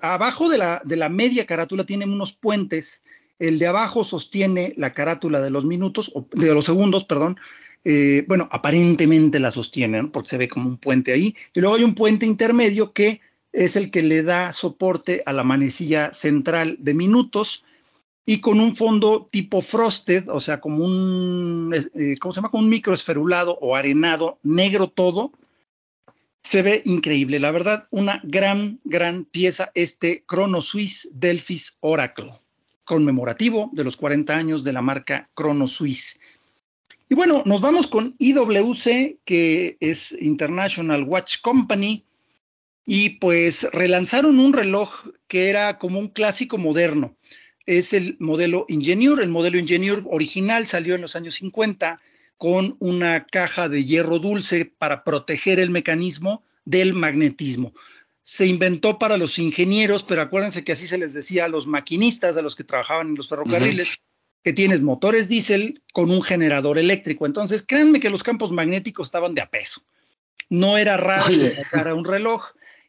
abajo 0.00 0.48
de 0.48 0.58
la, 0.58 0.82
de 0.84 0.96
la 0.96 1.08
media 1.08 1.46
carátula 1.46 1.84
tienen 1.84 2.12
unos 2.12 2.32
puentes. 2.32 3.02
El 3.38 3.58
de 3.58 3.66
abajo 3.66 4.04
sostiene 4.04 4.72
la 4.76 4.94
carátula 4.94 5.40
de 5.40 5.50
los 5.50 5.64
minutos, 5.64 6.12
de 6.32 6.54
los 6.54 6.64
segundos, 6.64 7.04
perdón, 7.04 7.38
eh, 7.84 8.24
bueno, 8.26 8.48
aparentemente 8.50 9.38
la 9.38 9.50
sostiene, 9.50 10.04
porque 10.08 10.28
se 10.28 10.38
ve 10.38 10.48
como 10.48 10.68
un 10.68 10.76
puente 10.76 11.12
ahí, 11.12 11.36
y 11.54 11.60
luego 11.60 11.76
hay 11.76 11.84
un 11.84 11.94
puente 11.94 12.26
intermedio 12.26 12.92
que 12.92 13.20
es 13.52 13.76
el 13.76 13.90
que 13.90 14.02
le 14.02 14.22
da 14.22 14.52
soporte 14.52 15.22
a 15.24 15.32
la 15.32 15.44
manecilla 15.44 16.12
central 16.12 16.76
de 16.80 16.94
minutos 16.94 17.64
y 18.28 18.40
con 18.40 18.58
un 18.58 18.74
fondo 18.74 19.28
tipo 19.30 19.62
frosted, 19.62 20.28
o 20.28 20.40
sea, 20.40 20.60
como 20.60 20.84
un, 20.84 21.72
eh, 21.72 22.16
¿cómo 22.18 22.32
se 22.32 22.38
llama? 22.38 22.50
Un 22.52 22.68
microesferulado 22.68 23.56
o 23.60 23.76
arenado, 23.76 24.40
negro 24.42 24.88
todo. 24.88 25.30
Se 26.42 26.62
ve 26.62 26.82
increíble, 26.84 27.38
la 27.38 27.52
verdad, 27.52 27.86
una 27.90 28.20
gran, 28.24 28.80
gran 28.82 29.24
pieza 29.24 29.70
este 29.74 30.24
Chrono 30.28 30.60
Swiss 30.60 31.08
Delphis 31.12 31.76
Oracle, 31.80 32.32
conmemorativo 32.84 33.70
de 33.72 33.84
los 33.84 33.96
40 33.96 34.36
años 34.36 34.64
de 34.64 34.72
la 34.72 34.82
marca 34.82 35.30
Chrono 35.36 35.68
Swiss. 35.68 36.18
Y 37.08 37.14
bueno, 37.14 37.44
nos 37.46 37.60
vamos 37.60 37.86
con 37.86 38.16
IWC, 38.18 39.18
que 39.24 39.76
es 39.78 40.10
International 40.20 41.04
Watch 41.04 41.40
Company, 41.40 42.04
y 42.84 43.10
pues 43.10 43.68
relanzaron 43.72 44.40
un 44.40 44.52
reloj 44.52 44.90
que 45.28 45.48
era 45.48 45.78
como 45.78 46.00
un 46.00 46.08
clásico 46.08 46.58
moderno. 46.58 47.16
Es 47.66 47.92
el 47.92 48.16
modelo 48.18 48.64
Ingenieur. 48.68 49.20
El 49.20 49.28
modelo 49.28 49.58
Ingenieur 49.58 50.02
original 50.06 50.66
salió 50.66 50.94
en 50.94 51.02
los 51.02 51.16
años 51.16 51.34
50 51.34 52.00
con 52.36 52.76
una 52.78 53.26
caja 53.26 53.68
de 53.68 53.84
hierro 53.84 54.18
dulce 54.18 54.64
para 54.64 55.04
proteger 55.04 55.58
el 55.58 55.70
mecanismo 55.70 56.44
del 56.64 56.92
magnetismo. 56.92 57.74
Se 58.22 58.46
inventó 58.46 58.98
para 58.98 59.16
los 59.16 59.38
ingenieros, 59.38 60.02
pero 60.02 60.20
acuérdense 60.20 60.64
que 60.64 60.72
así 60.72 60.88
se 60.88 60.98
les 60.98 61.12
decía 61.12 61.44
a 61.44 61.48
los 61.48 61.66
maquinistas, 61.66 62.36
a 62.36 62.42
los 62.42 62.56
que 62.56 62.64
trabajaban 62.64 63.08
en 63.08 63.14
los 63.14 63.28
ferrocarriles, 63.28 63.96
que 64.42 64.52
tienes 64.52 64.82
motores 64.82 65.28
diésel 65.28 65.82
con 65.92 66.10
un 66.10 66.22
generador 66.22 66.78
eléctrico. 66.78 67.24
Entonces, 67.24 67.64
créanme 67.66 68.00
que 68.00 68.10
los 68.10 68.22
campos 68.22 68.52
magnéticos 68.52 69.08
estaban 69.08 69.34
de 69.34 69.42
a 69.42 69.48
peso. 69.48 69.82
No 70.48 70.76
era 70.76 70.96
raro 70.96 71.32
sacar 71.54 71.88
a 71.88 71.94
un 71.94 72.04
reloj 72.04 72.44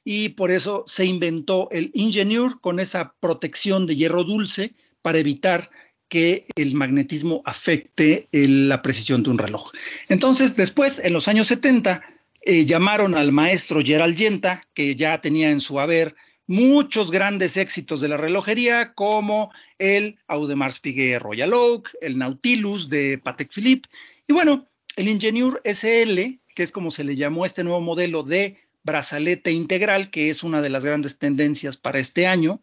y 0.10 0.30
por 0.30 0.52
eso 0.52 0.86
se 0.88 1.04
inventó 1.04 1.68
el 1.70 1.92
Ingenieur 1.94 2.62
con 2.62 2.80
esa 2.80 3.14
protección 3.20 3.86
de 3.86 3.98
hierro 3.98 4.24
dulce 4.24 4.74
para 5.02 5.18
evitar 5.18 5.70
que 6.08 6.48
el 6.56 6.76
magnetismo 6.76 7.42
afecte 7.44 8.30
la 8.32 8.82
precisión 8.82 9.22
de 9.22 9.32
un 9.32 9.38
reloj. 9.38 9.74
Entonces, 10.08 10.56
después, 10.56 11.04
en 11.04 11.12
los 11.12 11.28
años 11.28 11.48
70, 11.48 12.02
eh, 12.42 12.66
llamaron 12.66 13.16
al 13.16 13.34
maestro 13.34 13.82
Gerald 13.84 14.16
Yenta, 14.16 14.62
que 14.74 14.96
ya 14.96 15.20
tenía 15.20 15.52
en 15.52 15.60
su 15.60 15.78
haber 15.78 16.16
muchos 16.46 17.12
grandes 17.12 17.58
éxitos 17.58 18.00
de 18.00 18.08
la 18.08 18.16
relojería, 18.16 18.94
como 18.94 19.52
el 19.78 20.20
Audemars 20.30 20.80
Piguet 20.80 21.20
Royal 21.20 21.52
Oak, 21.52 21.94
el 22.00 22.18
Nautilus 22.18 22.88
de 22.88 23.18
Patek 23.18 23.52
Philippe, 23.52 23.90
y 24.26 24.32
bueno, 24.32 24.70
el 24.96 25.10
Ingenieur 25.10 25.62
SL, 25.66 26.40
que 26.56 26.64
es 26.64 26.72
como 26.72 26.92
se 26.92 27.04
le 27.04 27.18
llamó 27.18 27.46
este 27.46 27.66
nuevo 27.66 27.82
modelo 27.82 28.24
de 28.24 28.56
brazalete 28.84 29.52
integral, 29.52 30.10
que 30.10 30.30
es 30.30 30.44
una 30.44 30.62
de 30.62 30.70
las 30.70 30.84
grandes 30.84 31.18
tendencias 31.18 31.78
para 31.78 32.00
este 32.00 32.28
año. 32.28 32.62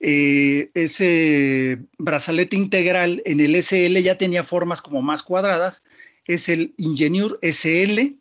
Eh, 0.00 0.70
ese 0.74 1.78
brazalete 1.98 2.56
integral 2.56 3.22
en 3.24 3.40
el 3.40 3.54
SL 3.62 3.98
ya 4.02 4.18
tenía 4.18 4.42
formas 4.44 4.82
como 4.82 5.00
más 5.02 5.22
cuadradas, 5.22 5.84
es 6.26 6.48
el 6.48 6.74
Ingenieur 6.76 7.38
SL, 7.42 8.16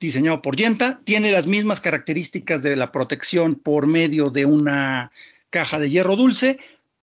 diseñado 0.00 0.42
por 0.42 0.56
Yenta, 0.56 1.00
tiene 1.04 1.32
las 1.32 1.46
mismas 1.46 1.80
características 1.80 2.62
de 2.62 2.76
la 2.76 2.92
protección 2.92 3.54
por 3.54 3.86
medio 3.86 4.26
de 4.26 4.44
una 4.44 5.12
caja 5.50 5.78
de 5.78 5.90
hierro 5.90 6.16
dulce, 6.16 6.58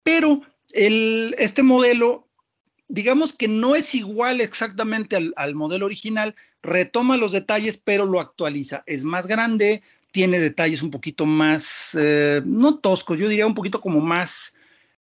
pero 0.03 0.43
este 0.73 1.63
modelo, 1.63 2.27
digamos 2.89 3.33
que 3.33 3.49
no 3.49 3.77
es 3.77 3.95
igual 3.95 4.41
exactamente 4.41 5.17
al, 5.37 5.55
modelo 5.55 5.87
original, 5.87 6.35
retoma 6.67 7.17
los 7.17 7.33
detalles, 7.33 7.81
pero 7.83 8.05
lo 8.05 8.21
actualiza. 8.21 8.83
Es 8.87 9.05
más 9.05 9.27
grande, 9.27 9.83
tiene 10.11 10.39
detalles 10.39 10.83
un 10.83 10.91
poquito 10.91 11.27
más, 11.27 11.97
eh, 11.99 12.43
no 12.45 12.79
toscos, 12.79 13.19
yo 13.19 13.29
diría 13.29 13.47
un 13.47 13.55
poquito 13.55 13.81
como 13.81 14.01
más 14.01 14.55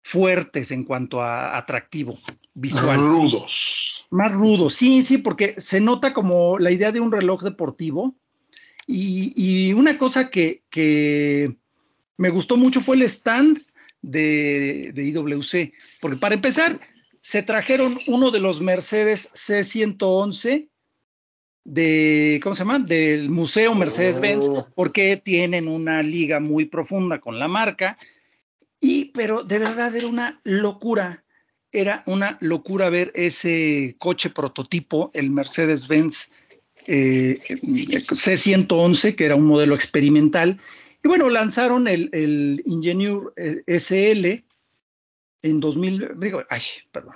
fuertes 0.02 0.72
en 0.72 0.84
cuanto 0.84 1.22
a 1.22 1.58
atractivo 1.58 2.17
visual. 2.54 2.98
Rudos. 2.98 4.06
Más 4.12 4.34
rudos, 4.34 4.76
sí, 4.76 5.02
sí, 5.02 5.17
porque 5.17 5.60
se 5.60 5.82
nota 5.82 6.13
como 6.13 6.58
la 6.58 6.72
idea 6.72 6.91
de 6.91 7.00
un 7.00 7.12
reloj 7.12 7.43
deportivo. 7.43 8.15
Y, 8.91 9.72
una 9.74 10.00
cosa 10.00 10.32
que, 10.32 10.63
que, 10.72 11.56
me 12.17 12.30
gustó 12.30 12.58
mucho 12.58 12.82
fue 12.82 12.95
el 12.95 13.04
stand 13.04 13.63
de, 14.02 14.91
de, 14.95 15.04
IWC, 15.04 15.74
porque 16.02 16.17
para 16.17 16.34
empezar, 16.34 16.80
se 17.22 17.43
trajeron 17.43 18.00
uno 18.08 18.32
de 18.32 18.39
los 18.39 18.62
Mercedes 18.62 19.30
C111 19.34 20.68
de, 21.63 22.39
¿cómo 22.43 22.56
se 22.56 22.60
llama? 22.60 22.80
Del 22.80 23.30
Museo 23.30 23.76
Mercedes-Benz, 23.76 24.45
oh. 24.45 24.67
porque 24.76 25.17
tienen 25.17 25.67
una 25.67 26.02
liga 26.04 26.39
muy 26.39 26.65
profunda 26.65 27.19
con 27.19 27.39
la 27.39 27.48
marca. 27.48 27.98
Y, 28.80 29.06
pero 29.06 29.43
de 29.43 29.60
verdad 29.60 29.95
era 29.95 30.08
una 30.08 30.39
locura 30.43 31.24
era 31.72 32.04
una 32.08 32.38
locura 32.41 32.89
ver 32.89 33.12
ese 33.13 33.95
coche 34.00 34.30
prototipo, 34.30 35.12
el 35.13 35.30
Mercedes-Benz 35.30 36.30
eh, 36.88 37.39
C111, 37.48 39.15
que 39.15 39.26
era 39.26 39.36
un 39.36 39.45
modelo 39.45 39.76
experimental. 39.76 40.60
Y 41.04 41.08
bueno, 41.08 41.30
lanzaron 41.30 41.88
el, 41.88 42.10
el 42.12 42.63
Ingenieur 42.65 43.34
eh, 43.38 43.62
SL 43.67 44.43
en 45.41 45.60
2000, 45.60 46.12
digo, 46.17 46.43
ay, 46.50 46.62
perdón, 46.91 47.15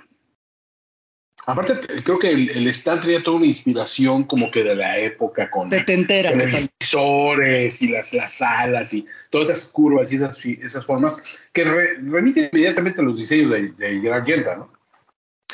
Aparte, 1.46 1.74
creo 2.02 2.18
que 2.18 2.30
el, 2.30 2.48
el 2.50 2.66
stand 2.68 3.02
tenía 3.02 3.22
toda 3.22 3.36
una 3.36 3.46
inspiración 3.46 4.24
como 4.24 4.50
que 4.50 4.64
de 4.64 4.74
la 4.74 4.98
época 4.98 5.50
con 5.50 5.68
televisores 5.68 7.82
y 7.82 7.88
las, 7.88 8.14
las 8.14 8.32
salas 8.32 8.94
y 8.94 9.06
todas 9.30 9.50
esas 9.50 9.66
curvas 9.66 10.10
y 10.12 10.16
esas, 10.16 10.42
esas 10.44 10.86
formas 10.86 11.50
que 11.52 11.64
remiten 11.64 12.48
inmediatamente 12.50 13.02
a 13.02 13.04
los 13.04 13.18
diseños 13.18 13.50
de, 13.50 13.72
de 13.72 14.00
Gerard 14.00 14.58
¿no? 14.58 14.72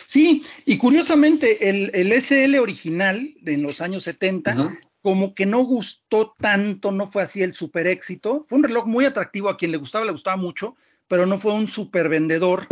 Sí, 0.07 0.45
y 0.65 0.79
curiosamente 0.79 1.69
el, 1.69 1.91
el, 1.95 2.13
SL 2.13 2.59
original 2.59 3.35
de 3.41 3.55
en 3.55 3.63
los 3.63 3.81
años 3.81 4.05
70 4.05 4.79
como 5.03 5.35
que 5.35 5.47
no 5.47 5.61
gustó 5.61 6.37
tanto, 6.39 6.93
no 6.93 7.09
fue 7.09 7.23
así 7.23 7.43
el 7.43 7.55
super 7.55 7.87
éxito. 7.87 8.45
Fue 8.49 8.59
un 8.59 8.65
reloj 8.65 8.87
muy 8.87 9.07
atractivo 9.07 9.49
a 9.49 9.57
quien 9.57 9.73
le 9.73 9.79
gustaba, 9.79 10.05
le 10.05 10.13
gustaba 10.13 10.37
mucho, 10.37 10.77
pero 11.09 11.27
no 11.27 11.39
fue 11.39 11.55
un 11.55 11.69
super 11.69 12.09
vendedor. 12.09 12.67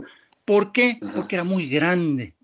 ¿Por 0.45 0.73
qué? 0.73 0.99
Porque 1.15 1.37
era 1.37 1.45
muy 1.45 1.69
grande 1.69 2.35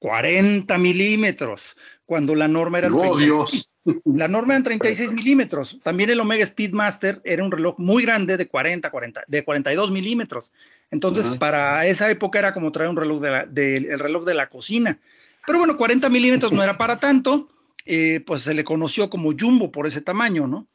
40 0.00 0.78
milímetros, 0.78 1.76
cuando 2.04 2.34
la 2.34 2.48
norma 2.48 2.78
era... 2.78 2.92
¡Oh, 2.92 3.16
Dios! 3.16 3.80
La 4.04 4.28
norma 4.28 4.54
eran 4.54 4.64
36 4.64 5.12
milímetros. 5.12 5.78
También 5.82 6.10
el 6.10 6.20
Omega 6.20 6.44
Speedmaster 6.44 7.20
era 7.24 7.44
un 7.44 7.52
reloj 7.52 7.78
muy 7.78 8.02
grande 8.02 8.36
de 8.36 8.48
40, 8.48 8.90
40 8.90 9.22
de 9.26 9.44
42 9.44 9.90
milímetros. 9.90 10.52
Entonces, 10.90 11.30
para 11.38 11.86
esa 11.86 12.10
época 12.10 12.38
era 12.38 12.52
como 12.52 12.72
traer 12.72 12.90
un 12.90 12.96
reloj 12.96 13.20
de, 13.20 13.76
el 13.76 13.98
reloj 13.98 14.24
de 14.24 14.34
la 14.34 14.48
cocina. 14.48 14.98
Pero 15.46 15.58
bueno, 15.58 15.76
40 15.76 16.08
milímetros 16.08 16.52
no 16.52 16.62
era 16.62 16.76
para 16.76 16.98
tanto, 16.98 17.48
eh, 17.86 18.22
pues 18.26 18.42
se 18.42 18.54
le 18.54 18.64
conoció 18.64 19.08
como 19.08 19.32
Jumbo 19.38 19.70
por 19.70 19.86
ese 19.86 20.00
tamaño, 20.00 20.46
¿no? 20.46 20.66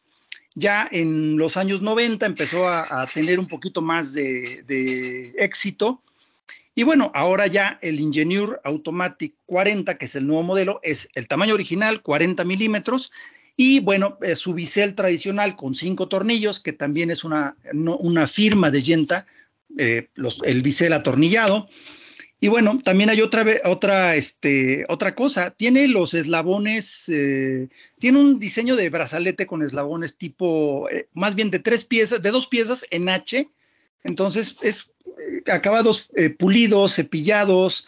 Ya 0.54 0.88
en 0.90 1.38
los 1.38 1.58
años 1.58 1.82
90 1.82 2.26
empezó 2.26 2.70
a, 2.70 3.06
tener 3.14 3.40
un 3.40 3.48
poquito 3.48 3.82
más 3.82 4.14
de, 4.14 4.64
de 4.66 5.34
éxito 5.38 6.02
y 6.76 6.84
bueno, 6.84 7.10
ahora 7.16 7.48
ya 7.48 7.80
el 7.82 8.02
Ingenieur 8.02 8.60
Automatic 8.66 9.36
40, 9.46 9.98
que 9.98 10.06
es 10.06 10.16
el 10.16 10.28
nuevo 10.28 10.44
modelo, 10.44 10.82
es 10.84 11.10
el 11.16 11.30
tamaño 11.30 11.54
original, 11.54 12.02
40 12.02 12.44
milímetros, 12.44 13.12
y 13.56 13.80
bueno, 13.80 14.18
eh, 14.22 14.36
su 14.36 14.54
bisel 14.54 14.94
tradicional 14.94 15.56
con 15.56 15.76
cinco 15.76 16.10
tornillos, 16.10 16.60
que 16.60 16.74
también 16.74 17.10
es 17.12 17.24
una, 17.24 17.56
una 17.74 18.28
firma 18.28 18.72
de 18.72 18.84
Yenta, 18.84 19.26
eh, 19.78 20.10
el 20.44 20.62
bisel 20.62 20.92
atornillado. 20.92 21.70
Y 22.42 22.50
bueno, 22.50 22.82
también 22.84 23.10
hay 23.10 23.22
otra, 23.22 23.46
otra, 23.64 24.18
este, 24.18 24.86
otra 24.90 25.16
cosa, 25.16 25.52
tiene 25.52 25.88
los 25.88 26.14
eslabones, 26.14 27.08
eh, 27.08 27.70
tiene 27.98 28.20
un 28.20 28.38
diseño 28.38 28.76
de 28.76 28.90
brazalete 28.90 29.48
con 29.48 29.64
eslabones 29.64 30.18
tipo, 30.18 30.90
más 31.14 31.36
bien 31.36 31.50
de 31.50 31.60
tres 31.60 31.86
piezas, 31.86 32.22
de 32.22 32.32
dos 32.32 32.48
piezas 32.48 32.86
en 32.92 33.08
H, 33.08 33.50
entonces 34.04 34.58
es 34.62 34.92
acabados 35.52 36.10
eh, 36.16 36.30
pulidos, 36.30 36.96
cepillados, 36.96 37.88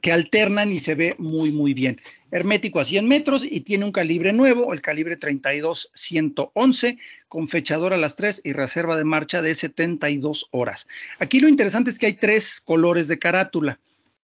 que 0.00 0.12
alternan 0.12 0.72
y 0.72 0.78
se 0.78 0.94
ve 0.94 1.14
muy, 1.18 1.50
muy 1.50 1.74
bien. 1.74 2.00
Hermético 2.30 2.78
a 2.78 2.84
100 2.84 3.08
metros 3.08 3.44
y 3.44 3.60
tiene 3.60 3.84
un 3.84 3.92
calibre 3.92 4.32
nuevo, 4.32 4.72
el 4.72 4.80
calibre 4.80 5.18
32-111, 5.18 6.98
con 7.28 7.48
fechador 7.48 7.92
a 7.92 7.96
las 7.96 8.16
3 8.16 8.42
y 8.44 8.52
reserva 8.52 8.96
de 8.96 9.04
marcha 9.04 9.42
de 9.42 9.54
72 9.54 10.46
horas. 10.52 10.86
Aquí 11.18 11.40
lo 11.40 11.48
interesante 11.48 11.90
es 11.90 11.98
que 11.98 12.06
hay 12.06 12.14
tres 12.14 12.60
colores 12.60 13.08
de 13.08 13.18
carátula, 13.18 13.80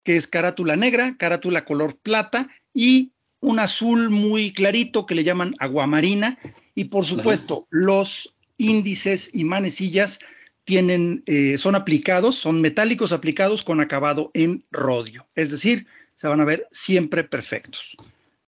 que 0.04 0.16
es 0.16 0.28
carátula 0.28 0.76
negra, 0.76 1.16
carátula 1.18 1.64
color 1.64 1.96
plata 1.96 2.48
y 2.72 3.12
un 3.40 3.58
azul 3.58 4.10
muy 4.10 4.52
clarito 4.52 5.06
que 5.06 5.14
le 5.14 5.24
llaman 5.24 5.54
aguamarina. 5.58 6.38
Y 6.74 6.84
por 6.84 7.04
supuesto, 7.04 7.66
los 7.70 8.34
índices 8.58 9.30
y 9.32 9.44
manecillas 9.44 10.20
tienen, 10.68 11.22
eh, 11.24 11.56
son 11.56 11.74
aplicados, 11.76 12.36
son 12.36 12.60
metálicos 12.60 13.10
aplicados 13.12 13.64
con 13.64 13.80
acabado 13.80 14.30
en 14.34 14.66
rodio, 14.70 15.26
es 15.34 15.50
decir, 15.50 15.86
se 16.14 16.28
van 16.28 16.42
a 16.42 16.44
ver 16.44 16.66
siempre 16.70 17.24
perfectos. 17.24 17.96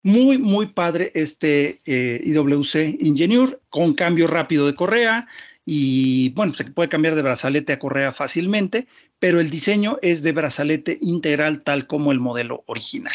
Muy, 0.03 0.37
muy 0.37 0.67
padre 0.67 1.13
este 1.15 1.81
eh, 1.87 2.21
IWC 2.23 3.01
Ingenieur 3.01 3.63
con 3.71 3.95
cambio 3.95 4.27
rápido 4.27 4.67
de 4.67 4.75
correa 4.75 5.29
y 5.65 6.29
bueno, 6.31 6.53
se 6.55 6.65
puede 6.65 6.91
cambiar 6.91 7.15
de 7.15 7.23
brazalete 7.23 7.73
a 7.73 7.79
correa 7.79 8.13
fácilmente, 8.13 8.87
pero 9.19 9.41
el 9.41 9.49
diseño 9.49 9.99
es 10.03 10.23
de 10.23 10.33
brazalete 10.33 10.99
integral 11.01 11.63
tal 11.63 11.87
como 11.87 12.13
el 12.13 12.21
modelo 12.21 12.65
original. 12.67 13.15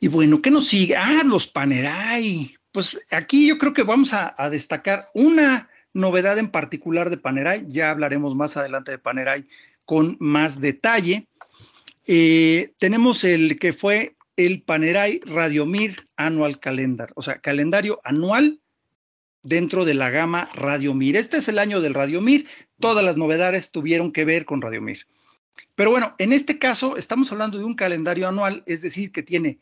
Y 0.00 0.08
bueno, 0.08 0.40
¿qué 0.40 0.50
nos 0.50 0.66
sigue? 0.66 0.96
Ah, 0.96 1.22
los 1.26 1.46
Panerai. 1.46 2.56
Pues 2.72 2.98
aquí 3.10 3.48
yo 3.48 3.58
creo 3.58 3.74
que 3.74 3.82
vamos 3.82 4.14
a, 4.14 4.34
a 4.38 4.48
destacar 4.48 5.10
una 5.12 5.68
novedad 5.92 6.38
en 6.38 6.48
particular 6.48 7.10
de 7.10 7.16
Panerai, 7.16 7.66
ya 7.68 7.90
hablaremos 7.90 8.34
más 8.34 8.56
adelante 8.56 8.90
de 8.90 8.98
Panerai 8.98 9.46
con 9.84 10.16
más 10.20 10.60
detalle. 10.60 11.26
Eh, 12.06 12.72
tenemos 12.78 13.24
el 13.24 13.58
que 13.58 13.72
fue 13.72 14.16
el 14.36 14.62
Panerai 14.62 15.20
Radiomir 15.24 16.08
Annual 16.16 16.58
Calendar, 16.60 17.12
o 17.14 17.22
sea, 17.22 17.38
calendario 17.38 18.00
anual 18.04 18.60
dentro 19.42 19.84
de 19.84 19.94
la 19.94 20.10
gama 20.10 20.48
Radiomir. 20.54 21.16
Este 21.16 21.38
es 21.38 21.48
el 21.48 21.58
año 21.58 21.80
del 21.80 21.94
Radiomir, 21.94 22.46
todas 22.80 23.04
las 23.04 23.16
novedades 23.16 23.70
tuvieron 23.70 24.12
que 24.12 24.24
ver 24.24 24.44
con 24.44 24.62
Radiomir. 24.62 25.06
Pero 25.74 25.90
bueno, 25.90 26.14
en 26.18 26.32
este 26.32 26.58
caso 26.58 26.96
estamos 26.96 27.30
hablando 27.30 27.58
de 27.58 27.64
un 27.64 27.74
calendario 27.74 28.28
anual, 28.28 28.62
es 28.66 28.82
decir, 28.82 29.12
que 29.12 29.22
tiene 29.22 29.58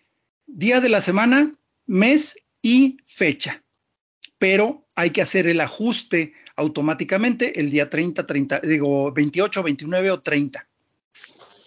día 0.47 0.81
de 0.81 0.89
la 0.89 1.01
semana, 1.01 1.53
mes 1.87 2.37
y 2.63 2.99
fecha 3.07 3.63
pero 4.41 4.87
hay 5.01 5.11
que 5.11 5.23
hacer 5.23 5.47
el 5.47 5.61
ajuste 5.61 6.35
automáticamente 6.57 7.59
el 7.59 7.71
día 7.71 7.89
30, 7.89 8.27
30, 8.27 8.61
digo 8.61 9.11
28, 9.13 9.63
29 9.63 10.11
o 10.11 10.21
30. 10.21 10.67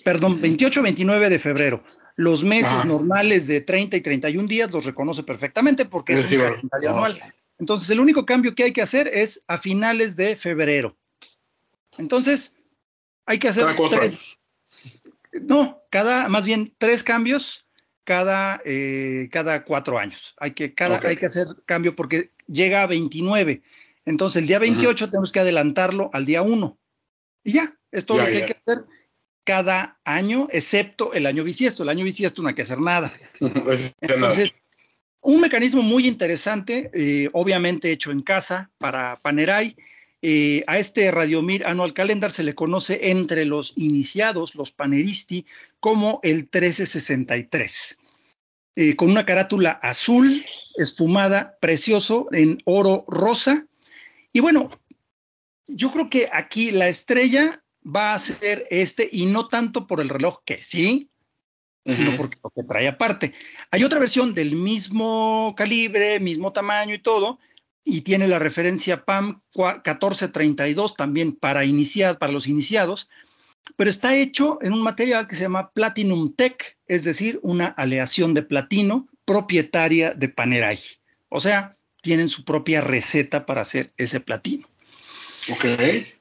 perdón, 0.04 0.40
28-29 0.40 1.30
de 1.30 1.40
febrero. 1.40 1.84
Los 2.16 2.44
meses 2.44 2.86
normales 2.86 3.48
de 3.48 3.62
30 3.62 3.98
y 3.98 4.02
31 4.02 4.48
días 4.48 4.72
los 4.72 4.86
reconoce 4.86 5.24
perfectamente 5.24 5.86
porque 5.86 6.14
es 6.14 6.26
un 6.26 6.42
calendario 6.42 6.90
anual. 6.92 7.20
Entonces, 7.58 7.90
el 7.90 8.00
único 8.00 8.26
cambio 8.26 8.54
que 8.54 8.66
hay 8.66 8.74
que 8.74 8.82
hacer 8.84 9.08
es 9.08 9.42
a 9.48 9.58
finales 9.58 10.16
de 10.16 10.36
febrero. 10.36 10.96
Entonces, 11.98 12.54
hay 13.26 13.40
que 13.40 13.48
hacer 13.48 13.66
tres. 13.90 14.38
No, 15.42 15.82
cada, 15.90 16.30
más 16.30 16.46
bien 16.46 16.72
tres 16.78 17.02
cambios 17.02 17.66
cada, 18.04 18.62
eh, 18.66 19.30
cada 19.32 19.64
cuatro 19.64 19.98
años. 19.98 20.36
Hay 20.38 20.52
que, 20.52 20.74
cada, 20.74 21.00
hay 21.00 21.16
que 21.16 21.26
hacer 21.26 21.48
cambio 21.66 21.96
porque 21.96 22.33
llega 22.48 22.84
a 22.84 22.88
29. 22.88 23.62
Entonces, 24.06 24.42
el 24.42 24.48
día 24.48 24.60
28 24.60 25.10
tenemos 25.10 25.32
que 25.32 25.40
adelantarlo 25.40 26.10
al 26.14 26.26
día 26.26 26.42
1. 26.42 26.78
Y 27.44 27.54
ya, 27.54 27.78
es 27.92 28.06
todo 28.06 28.20
lo 28.20 28.26
que 28.26 28.38
hay 28.38 28.46
que 28.46 28.58
hacer 28.66 28.86
cada 29.44 30.00
año, 30.06 30.48
excepto 30.52 31.14
el 31.14 31.26
año 31.26 31.44
bisiesto. 31.44 31.84
El 31.84 31.90
año 31.90 32.06
bisiesto 32.06 32.42
no 32.42 32.50
hay 32.50 32.56
que 32.56 32.62
hacer 32.62 32.80
nada. 32.80 33.14
Entonces, 33.40 34.54
un 35.22 35.40
mecanismo 35.40 35.82
muy 35.82 36.08
interesante, 36.08 36.92
eh, 36.94 37.30
obviamente 37.34 37.92
hecho 37.92 38.12
en 38.12 38.22
casa 38.22 38.72
para 38.78 39.20
Panerai. 39.22 39.76
Eh, 40.26 40.64
a 40.68 40.78
este 40.78 41.12
Radiomir 41.12 41.66
Annual 41.66 41.94
Calendar 41.94 42.32
se 42.32 42.44
le 42.44 42.56
conoce 42.56 43.10
entre 43.10 43.44
los 43.44 43.74
iniciados, 43.76 44.56
los 44.56 44.72
paneristi, 44.72 45.46
como 45.82 46.22
el 46.24 46.44
1363, 46.44 48.00
eh, 48.76 48.96
con 48.96 49.10
una 49.10 49.26
carátula 49.26 49.72
azul, 49.72 50.46
esfumada, 50.78 51.58
precioso, 51.62 52.28
en 52.32 52.62
oro 52.66 53.06
rosa. 53.08 53.68
Y 54.32 54.40
bueno, 54.40 54.72
yo 55.68 55.92
creo 55.92 56.10
que 56.10 56.30
aquí 56.32 56.72
la 56.72 56.88
estrella 56.88 57.64
va 57.84 58.14
a 58.14 58.20
ser 58.20 58.66
este 58.70 59.08
y 59.12 59.26
no 59.26 59.48
tanto 59.48 59.88
por 59.88 60.02
el 60.02 60.10
reloj, 60.10 60.40
que 60.46 60.64
sí, 60.64 61.10
sino 61.86 62.16
porque 62.16 62.38
lo 62.44 62.50
que 62.50 62.64
trae 62.64 62.88
aparte. 62.88 63.34
Hay 63.70 63.84
otra 63.84 64.00
versión 64.00 64.34
del 64.34 64.56
mismo 64.56 65.54
calibre, 65.58 66.20
mismo 66.20 66.54
tamaño 66.54 66.96
y 66.96 67.00
todo, 67.00 67.40
y 67.84 68.02
tiene 68.02 68.28
la 68.28 68.40
referencia 68.40 69.04
PAM 69.04 69.42
1432 69.56 70.96
también 70.96 71.34
para 71.34 71.66
iniciar, 71.66 72.18
para 72.18 72.32
los 72.32 72.48
iniciados, 72.48 73.10
pero 73.76 73.90
está 73.90 74.16
hecho 74.16 74.60
en 74.62 74.74
un 74.74 74.82
material 74.82 75.28
que 75.28 75.36
se 75.36 75.44
llama 75.44 75.72
Platinum 75.72 76.34
Tech, 76.36 76.78
es 76.88 77.04
decir, 77.04 77.40
una 77.42 77.68
aleación 77.68 78.34
de 78.34 78.44
platino 78.44 79.08
propietaria 79.26 80.14
de 80.14 80.30
Panerai. 80.30 80.80
O 81.30 81.40
sea, 81.40 81.78
tienen 82.02 82.30
su 82.30 82.44
propia 82.44 82.82
receta 82.82 83.46
para 83.46 83.62
hacer 83.62 83.94
ese 83.98 84.20
platino. 84.20 84.68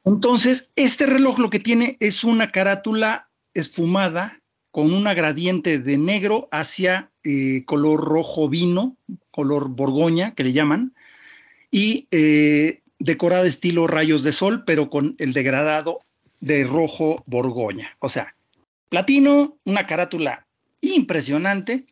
Entonces, 0.04 0.70
este 0.76 1.06
reloj 1.06 1.38
lo 1.38 1.50
que 1.50 1.60
tiene 1.60 1.96
es 2.00 2.24
una 2.24 2.50
carátula 2.50 3.28
esfumada 3.54 4.38
con 4.70 4.92
una 4.92 5.14
gradiente 5.14 5.78
de 5.78 5.98
negro 5.98 6.48
hacia 6.50 7.10
eh, 7.24 7.64
color 7.66 8.00
rojo 8.00 8.48
vino, 8.48 8.96
color 9.30 9.68
borgoña, 9.68 10.34
que 10.34 10.44
le 10.44 10.52
llaman, 10.52 10.94
y 11.70 12.08
eh, 12.10 12.80
decorada 12.98 13.46
estilo 13.46 13.86
rayos 13.86 14.22
de 14.22 14.32
sol, 14.32 14.64
pero 14.64 14.88
con 14.88 15.14
el 15.18 15.32
degradado 15.32 16.00
de 16.42 16.64
rojo 16.64 17.22
borgoña. 17.26 17.96
O 18.00 18.08
sea, 18.08 18.34
platino, 18.88 19.56
una 19.64 19.86
carátula 19.86 20.46
impresionante, 20.80 21.86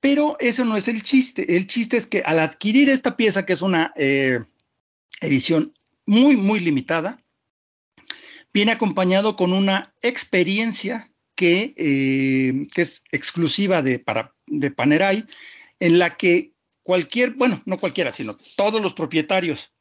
pero 0.00 0.36
eso 0.38 0.64
no 0.64 0.76
es 0.76 0.86
el 0.86 1.02
chiste. 1.02 1.56
El 1.56 1.66
chiste 1.66 1.96
es 1.96 2.06
que 2.06 2.22
al 2.24 2.38
adquirir 2.38 2.90
esta 2.90 3.16
pieza, 3.16 3.46
que 3.46 3.54
es 3.54 3.62
una 3.62 3.92
eh, 3.96 4.44
edición 5.20 5.72
muy, 6.04 6.36
muy 6.36 6.60
limitada. 6.60 7.18
Viene 8.52 8.72
acompañado 8.72 9.34
con 9.34 9.52
una 9.52 9.94
experiencia 10.02 11.10
que, 11.34 11.74
eh, 11.76 12.68
que 12.74 12.82
es 12.82 13.02
exclusiva 13.12 13.80
de, 13.80 13.98
para, 13.98 14.34
de 14.46 14.70
Panerai, 14.70 15.26
en 15.80 15.98
la 15.98 16.16
que 16.16 16.52
cualquier, 16.82 17.30
bueno, 17.30 17.62
no 17.64 17.78
cualquiera, 17.78 18.12
sino 18.12 18.36
todos 18.56 18.82
los 18.82 18.92
propietarios 18.92 19.72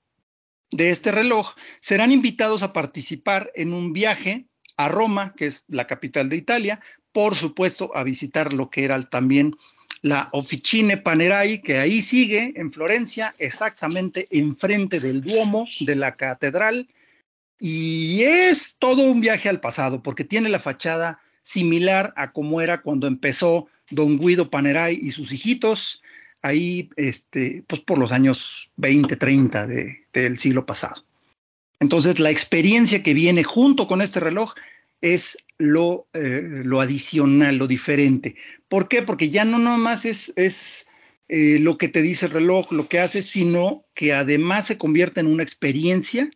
de 0.71 0.91
este 0.91 1.11
reloj 1.11 1.55
serán 1.79 2.11
invitados 2.11 2.63
a 2.63 2.73
participar 2.73 3.51
en 3.55 3.73
un 3.73 3.93
viaje 3.93 4.47
a 4.77 4.89
Roma, 4.89 5.33
que 5.35 5.47
es 5.47 5.63
la 5.67 5.87
capital 5.87 6.29
de 6.29 6.35
Italia, 6.35 6.81
por 7.11 7.35
supuesto 7.35 7.95
a 7.95 8.03
visitar 8.03 8.53
lo 8.53 8.69
que 8.69 8.83
era 8.83 9.01
también 9.03 9.55
la 10.01 10.29
Officine 10.33 10.97
Panerai, 10.97 11.61
que 11.61 11.77
ahí 11.77 12.01
sigue 12.01 12.53
en 12.57 12.69
Florencia, 12.69 13.33
exactamente 13.39 14.27
enfrente 14.29 14.99
del 14.99 15.21
Duomo 15.21 15.67
de 15.79 15.95
la 15.95 16.15
catedral. 16.15 16.89
Y 17.59 18.21
es 18.21 18.75
todo 18.77 19.03
un 19.03 19.21
viaje 19.21 19.49
al 19.49 19.61
pasado, 19.61 20.03
porque 20.03 20.23
tiene 20.23 20.49
la 20.49 20.59
fachada 20.59 21.19
similar 21.41 22.13
a 22.17 22.33
como 22.33 22.61
era 22.61 22.81
cuando 22.81 23.07
empezó 23.07 23.67
don 23.89 24.19
Guido 24.19 24.49
Panerai 24.49 24.99
y 25.01 25.11
sus 25.11 25.31
hijitos, 25.31 26.01
ahí 26.45 26.89
este, 26.95 27.63
pues 27.65 27.81
por 27.81 27.97
los 27.97 28.11
años 28.11 28.69
20, 28.77 29.15
30 29.15 29.65
del 29.65 30.37
siglo 30.37 30.65
pasado. 30.65 31.03
Entonces, 31.79 32.19
la 32.19 32.29
experiencia 32.29 33.01
que 33.01 33.15
viene 33.15 33.43
junto 33.43 33.87
con 33.87 34.01
este 34.01 34.19
reloj 34.19 34.53
es 35.01 35.37
lo, 35.57 36.07
eh, 36.13 36.61
lo 36.63 36.81
adicional, 36.81 37.57
lo 37.57 37.67
diferente. 37.67 38.35
¿Por 38.69 38.87
qué? 38.87 39.01
Porque 39.01 39.29
ya 39.29 39.43
no 39.43 39.57
nomás 39.57 40.05
es, 40.05 40.33
es 40.35 40.87
eh, 41.29 41.57
lo 41.59 41.79
que 41.79 41.87
te 41.87 42.03
dice 42.03 42.27
el 42.27 42.33
reloj, 42.33 42.71
lo 42.71 42.87
que 42.87 42.99
hace, 42.99 43.23
sino 43.23 43.83
que 43.95 44.13
además 44.13 44.67
se 44.67 44.77
convierte 44.77 45.21
en 45.21 45.27
una 45.27 45.43
experiencia 45.43 46.29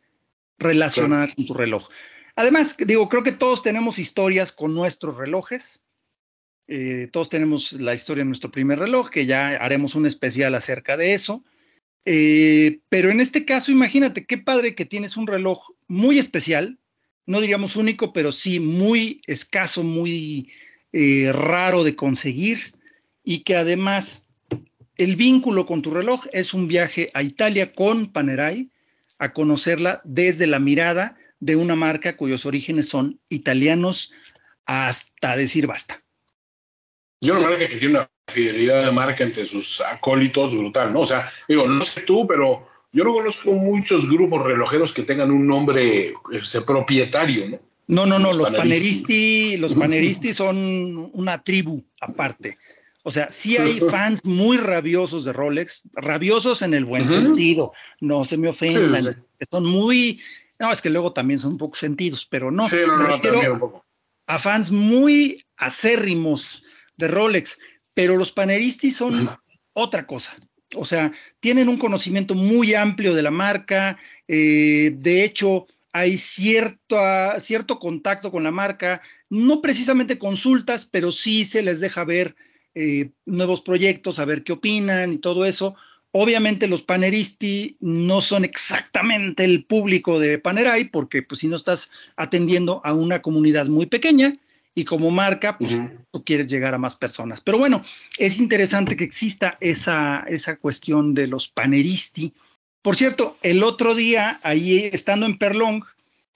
relacionada 0.58 1.34
con 1.36 1.46
tu 1.46 1.54
reloj. 1.54 1.88
Además, 2.36 2.76
digo, 2.78 3.10
creo 3.10 3.24
que 3.24 3.32
todos 3.32 3.62
tenemos 3.62 4.00
historias 4.00 4.52
con 4.52 4.74
nuestros 4.74 5.18
relojes. 5.18 5.84
Eh, 6.70 7.10
todos 7.12 7.30
tenemos 7.30 7.74
la 7.74 7.96
historia 7.96 8.24
de 8.24 8.28
nuestro 8.28 8.52
primer 8.52 8.80
reloj, 8.80 9.10
que 9.10 9.26
ya 9.26 9.50
haremos 9.50 9.96
un 9.96 10.06
especial 10.06 10.56
acerca 10.56 10.96
de 10.98 11.14
eso. 11.14 11.44
pero 12.90 13.10
en 13.10 13.20
este 13.20 13.46
caso, 13.46 13.72
imagínate 13.72 14.26
qué 14.26 14.38
padre 14.38 14.74
que 14.76 14.86
tienes 14.86 15.18
un 15.18 15.28
reloj 15.28 15.72
muy 15.88 16.18
especial, 16.18 16.80
no 17.26 17.42
diríamos 17.42 17.76
único, 17.76 18.14
pero 18.14 18.32
sí 18.32 18.60
muy 18.60 19.22
escaso, 19.28 19.84
muy 19.84 20.50
eh, 20.92 21.32
raro 21.32 21.84
de 21.84 21.96
conseguir 21.96 22.74
y 23.24 23.42
que 23.42 23.56
además 23.56 24.28
el 24.98 25.16
vínculo 25.16 25.68
con 25.68 25.84
tu 25.84 25.92
reloj 25.92 26.26
es 26.32 26.56
un 26.56 26.68
viaje 26.68 27.12
a 27.14 27.22
Italia 27.22 27.72
con 27.72 28.12
Panerai, 28.12 28.72
a 29.20 29.34
conocerla 29.34 30.02
desde 30.04 30.48
la 30.48 30.58
mirada 30.58 31.16
de 31.40 31.56
una 31.56 31.76
marca 31.76 32.18
cuyos 32.18 32.48
orígenes 32.48 32.90
son 32.90 33.20
italianos 33.30 34.12
hasta 34.66 35.38
decir 35.38 35.68
basta. 35.68 36.04
Yo 37.22 37.38
una 37.38 37.50
marca 37.50 37.68
que 37.68 37.78
tiene 37.78 37.98
una 37.98 38.10
fidelidad 38.28 38.86
de 38.86 38.92
marca 38.92 39.24
entre 39.24 39.46
sus 39.46 39.82
acólitos 39.82 40.56
brutal, 40.56 40.94
¿no? 40.94 41.02
O 41.02 41.06
sea, 41.06 41.30
digo, 41.48 41.68
no 41.68 41.84
sé 41.84 42.02
tú, 42.02 42.26
pero 42.26 42.68
yo 42.94 43.04
no 43.04 43.14
conozco 43.14 43.52
muchos 43.52 44.10
grupos 44.10 44.44
relojeros 44.46 44.94
que 44.94 45.04
tengan 45.04 45.32
un 45.32 45.46
nombre 45.46 46.14
ese, 46.32 46.62
propietario, 46.62 47.50
¿no? 47.50 47.60
No, 47.88 48.06
no, 48.06 48.20
no, 48.20 48.32
los, 48.32 48.52
paneristi, 48.52 49.58
los 49.58 49.74
paneristi 49.74 50.32
son 50.32 51.10
una 51.12 51.42
tribu 51.42 51.84
aparte. 52.00 52.58
O 53.02 53.10
sea, 53.10 53.32
sí 53.32 53.58
hay 53.58 53.80
fans 53.80 54.24
muy 54.24 54.58
rabiosos 54.58 55.26
de 55.26 55.34
Rolex, 55.34 55.82
rabiosos 55.94 56.62
en 56.62 56.76
el 56.76 56.86
buen 56.86 57.08
sentido, 57.08 57.74
no 58.00 58.24
se 58.26 58.38
me 58.38 58.50
ofendan, 58.50 59.06
son 59.50 59.66
muy, 59.66 60.22
no, 60.60 60.72
es 60.72 60.82
que 60.82 60.92
luego 60.92 61.14
también 61.14 61.40
son 61.40 61.54
un 61.54 61.58
poco 61.58 61.76
sentidos, 61.76 62.28
pero 62.30 62.52
no, 62.52 62.70
sí, 62.70 62.78
no, 62.86 62.96
no, 62.96 63.52
un 63.54 63.60
poco. 63.60 63.86
a 64.28 64.38
fans 64.38 64.70
muy 64.70 65.44
acérrimos 65.58 66.64
de 67.00 67.08
Rolex, 67.08 67.58
pero 67.94 68.16
los 68.16 68.32
paneristi 68.32 68.92
son 68.92 69.30
otra 69.74 70.06
cosa. 70.06 70.36
O 70.76 70.86
sea, 70.86 71.12
tienen 71.40 71.68
un 71.68 71.80
conocimiento 71.80 72.36
muy 72.36 72.76
amplio 72.76 73.16
de 73.16 73.24
la 73.24 73.32
marca, 73.32 73.98
eh, 74.28 74.92
de 74.96 75.24
hecho, 75.24 75.66
hay 75.92 76.20
cierto, 76.20 76.98
cierto 77.40 77.80
contacto 77.80 78.30
con 78.30 78.44
la 78.44 78.52
marca, 78.52 79.02
no 79.30 79.62
precisamente 79.62 80.20
consultas, 80.20 80.86
pero 80.86 81.12
sí 81.12 81.46
se 81.46 81.64
les 81.64 81.80
deja 81.80 82.04
ver 82.04 82.36
eh, 82.76 83.10
nuevos 83.26 83.62
proyectos, 83.62 84.20
a 84.20 84.26
ver 84.26 84.44
qué 84.44 84.54
opinan 84.54 85.14
y 85.14 85.18
todo 85.18 85.46
eso. 85.46 85.76
Obviamente 86.12 86.68
los 86.68 86.82
paneristi 86.82 87.78
no 87.80 88.22
son 88.22 88.44
exactamente 88.44 89.46
el 89.46 89.66
público 89.66 90.20
de 90.20 90.38
Panerai, 90.38 90.86
porque 90.86 91.24
pues 91.24 91.40
si 91.40 91.48
no 91.48 91.56
estás 91.56 91.90
atendiendo 92.16 92.82
a 92.84 92.94
una 92.94 93.22
comunidad 93.22 93.68
muy 93.68 93.86
pequeña, 93.86 94.36
y 94.76 94.86
como 94.86 95.12
marca, 95.12 95.58
pues, 95.58 95.72
tú 96.12 96.24
quieres 96.24 96.48
llegar 96.48 96.74
a 96.74 96.78
más 96.78 96.96
personas. 96.96 97.42
Pero 97.42 97.58
bueno, 97.58 97.84
es 98.18 98.40
interesante 98.40 98.96
que 98.96 99.04
exista 99.04 99.58
esa, 99.60 100.26
esa 100.28 100.58
cuestión 100.58 101.14
de 101.14 101.28
los 101.28 101.48
paneristi. 101.48 102.34
Por 102.82 102.96
cierto, 102.96 103.38
el 103.42 103.64
otro 103.64 103.96
día, 103.96 104.40
ahí 104.44 104.90
estando 104.94 105.26
en 105.26 105.38
Perlong, 105.38 105.84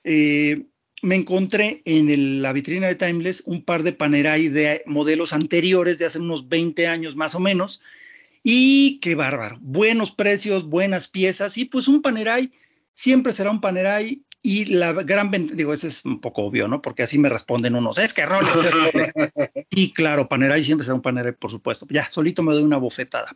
eh, 0.03 0.63
me 1.01 1.15
encontré 1.15 1.81
en 1.85 2.41
la 2.41 2.53
vitrina 2.53 2.87
de 2.87 2.95
Timeless 2.95 3.43
un 3.45 3.63
par 3.63 3.83
de 3.83 3.91
panerai 3.93 4.47
de 4.47 4.83
modelos 4.85 5.33
anteriores 5.33 5.97
de 5.97 6.05
hace 6.05 6.19
unos 6.19 6.47
20 6.47 6.87
años 6.87 7.15
más 7.15 7.35
o 7.35 7.39
menos. 7.39 7.81
Y 8.41 8.99
qué 8.99 9.15
bárbaro. 9.15 9.57
Buenos 9.61 10.11
precios, 10.11 10.67
buenas 10.67 11.07
piezas. 11.07 11.57
Y 11.57 11.65
pues 11.65 11.87
un 11.87 12.01
panerai 12.01 12.51
siempre 12.93 13.31
será 13.31 13.51
un 13.51 13.61
panerai 13.61 14.21
Y 14.45 14.65
la 14.65 14.91
gran 14.91 15.31
ventaja, 15.31 15.55
digo, 15.55 15.71
ese 15.71 15.87
es 15.87 16.03
un 16.03 16.19
poco 16.19 16.43
obvio, 16.43 16.67
¿no? 16.67 16.81
Porque 16.81 17.03
así 17.03 17.17
me 17.17 17.29
responden 17.29 17.75
unos, 17.75 17.97
es 17.97 18.13
que 18.13 18.25
Rolex 18.25 18.55
es 18.57 18.71
Rolex. 18.71 19.13
y 19.69 19.93
claro, 19.93 20.27
Panerai 20.27 20.61
siempre 20.61 20.83
será 20.83 20.95
un 20.95 21.01
Panerai, 21.01 21.31
por 21.31 21.49
supuesto. 21.49 21.87
Ya, 21.89 22.09
solito 22.11 22.43
me 22.43 22.53
doy 22.53 22.61
una 22.61 22.75
bofetada. 22.75 23.33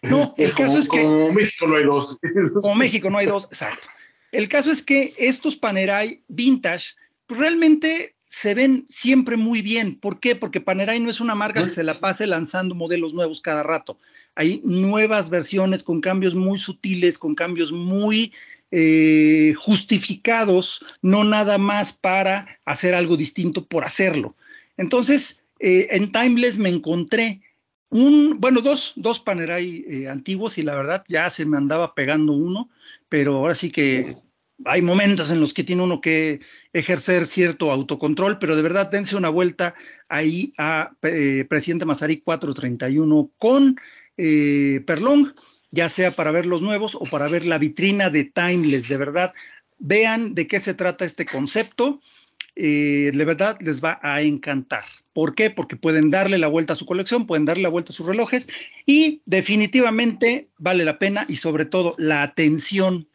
No, 0.00 0.26
el 0.38 0.54
caso 0.54 0.78
es 0.78 0.88
que. 0.88 1.02
Como 1.02 1.32
México 1.32 1.66
no 1.66 1.76
hay 1.76 1.84
dos. 1.84 2.18
Como 2.54 2.74
México 2.76 3.10
no 3.10 3.18
hay 3.18 3.26
dos, 3.26 3.44
exacto. 3.44 3.86
El 4.32 4.48
caso 4.48 4.70
es 4.70 4.82
que 4.82 5.12
estos 5.18 5.54
Panerai 5.54 6.22
vintage, 6.28 6.94
pues 7.26 7.40
realmente 7.40 8.16
se 8.22 8.54
ven 8.54 8.86
siempre 8.88 9.36
muy 9.36 9.60
bien. 9.60 9.98
¿Por 10.00 10.18
qué? 10.18 10.34
Porque 10.34 10.62
Panerai 10.62 10.98
no 10.98 11.10
es 11.10 11.20
una 11.20 11.34
marca 11.34 11.62
que 11.62 11.68
se 11.68 11.84
la 11.84 12.00
pase 12.00 12.26
lanzando 12.26 12.74
modelos 12.74 13.12
nuevos 13.12 13.42
cada 13.42 13.62
rato. 13.62 13.98
Hay 14.34 14.62
nuevas 14.64 15.28
versiones 15.28 15.82
con 15.82 16.00
cambios 16.00 16.34
muy 16.34 16.58
sutiles, 16.58 17.18
con 17.18 17.34
cambios 17.34 17.72
muy 17.72 18.32
eh, 18.70 19.54
justificados, 19.56 20.84
no 21.00 21.24
nada 21.24 21.56
más 21.56 21.94
para 21.94 22.58
hacer 22.66 22.94
algo 22.94 23.16
distinto 23.16 23.64
por 23.66 23.84
hacerlo. 23.84 24.36
Entonces, 24.76 25.42
eh, 25.58 25.88
en 25.92 26.12
Timeless 26.12 26.58
me 26.58 26.68
encontré 26.68 27.40
un, 27.88 28.38
bueno, 28.38 28.60
dos, 28.60 28.92
dos 28.96 29.20
Panerai 29.20 29.86
eh, 29.88 30.08
antiguos 30.08 30.58
y 30.58 30.62
la 30.62 30.74
verdad 30.74 31.02
ya 31.08 31.30
se 31.30 31.46
me 31.46 31.56
andaba 31.56 31.94
pegando 31.94 32.34
uno, 32.34 32.68
pero 33.08 33.36
ahora 33.36 33.54
sí 33.54 33.70
que 33.70 34.18
hay 34.66 34.82
momentos 34.82 35.30
en 35.30 35.40
los 35.40 35.54
que 35.54 35.64
tiene 35.64 35.82
uno 35.82 36.02
que 36.02 36.40
ejercer 36.74 37.24
cierto 37.24 37.70
autocontrol, 37.70 38.38
pero 38.38 38.54
de 38.54 38.60
verdad 38.60 38.90
dense 38.90 39.16
una 39.16 39.30
vuelta 39.30 39.74
ahí 40.10 40.52
a 40.58 40.90
Presidente 41.00 41.86
Mazari 41.86 42.20
431 42.20 43.30
con 43.38 43.76
Perlong 44.14 45.32
ya 45.70 45.88
sea 45.88 46.16
para 46.16 46.30
ver 46.30 46.46
los 46.46 46.62
nuevos 46.62 46.94
o 46.94 47.02
para 47.10 47.28
ver 47.28 47.44
la 47.44 47.58
vitrina 47.58 48.10
de 48.10 48.24
Timeless. 48.24 48.88
De 48.88 48.96
verdad, 48.96 49.34
vean 49.78 50.34
de 50.34 50.46
qué 50.46 50.60
se 50.60 50.74
trata 50.74 51.04
este 51.04 51.24
concepto. 51.24 52.00
Eh, 52.56 53.12
de 53.14 53.24
verdad 53.24 53.58
les 53.60 53.82
va 53.82 54.00
a 54.02 54.22
encantar. 54.22 54.84
¿Por 55.12 55.34
qué? 55.34 55.50
Porque 55.50 55.76
pueden 55.76 56.10
darle 56.10 56.38
la 56.38 56.48
vuelta 56.48 56.72
a 56.72 56.76
su 56.76 56.86
colección, 56.86 57.26
pueden 57.26 57.44
darle 57.44 57.62
la 57.62 57.68
vuelta 57.68 57.92
a 57.92 57.96
sus 57.96 58.06
relojes 58.06 58.48
y 58.86 59.20
definitivamente 59.26 60.48
vale 60.58 60.84
la 60.84 60.98
pena 60.98 61.24
y 61.28 61.36
sobre 61.36 61.64
todo 61.64 61.94
la 61.98 62.22
atención 62.22 63.08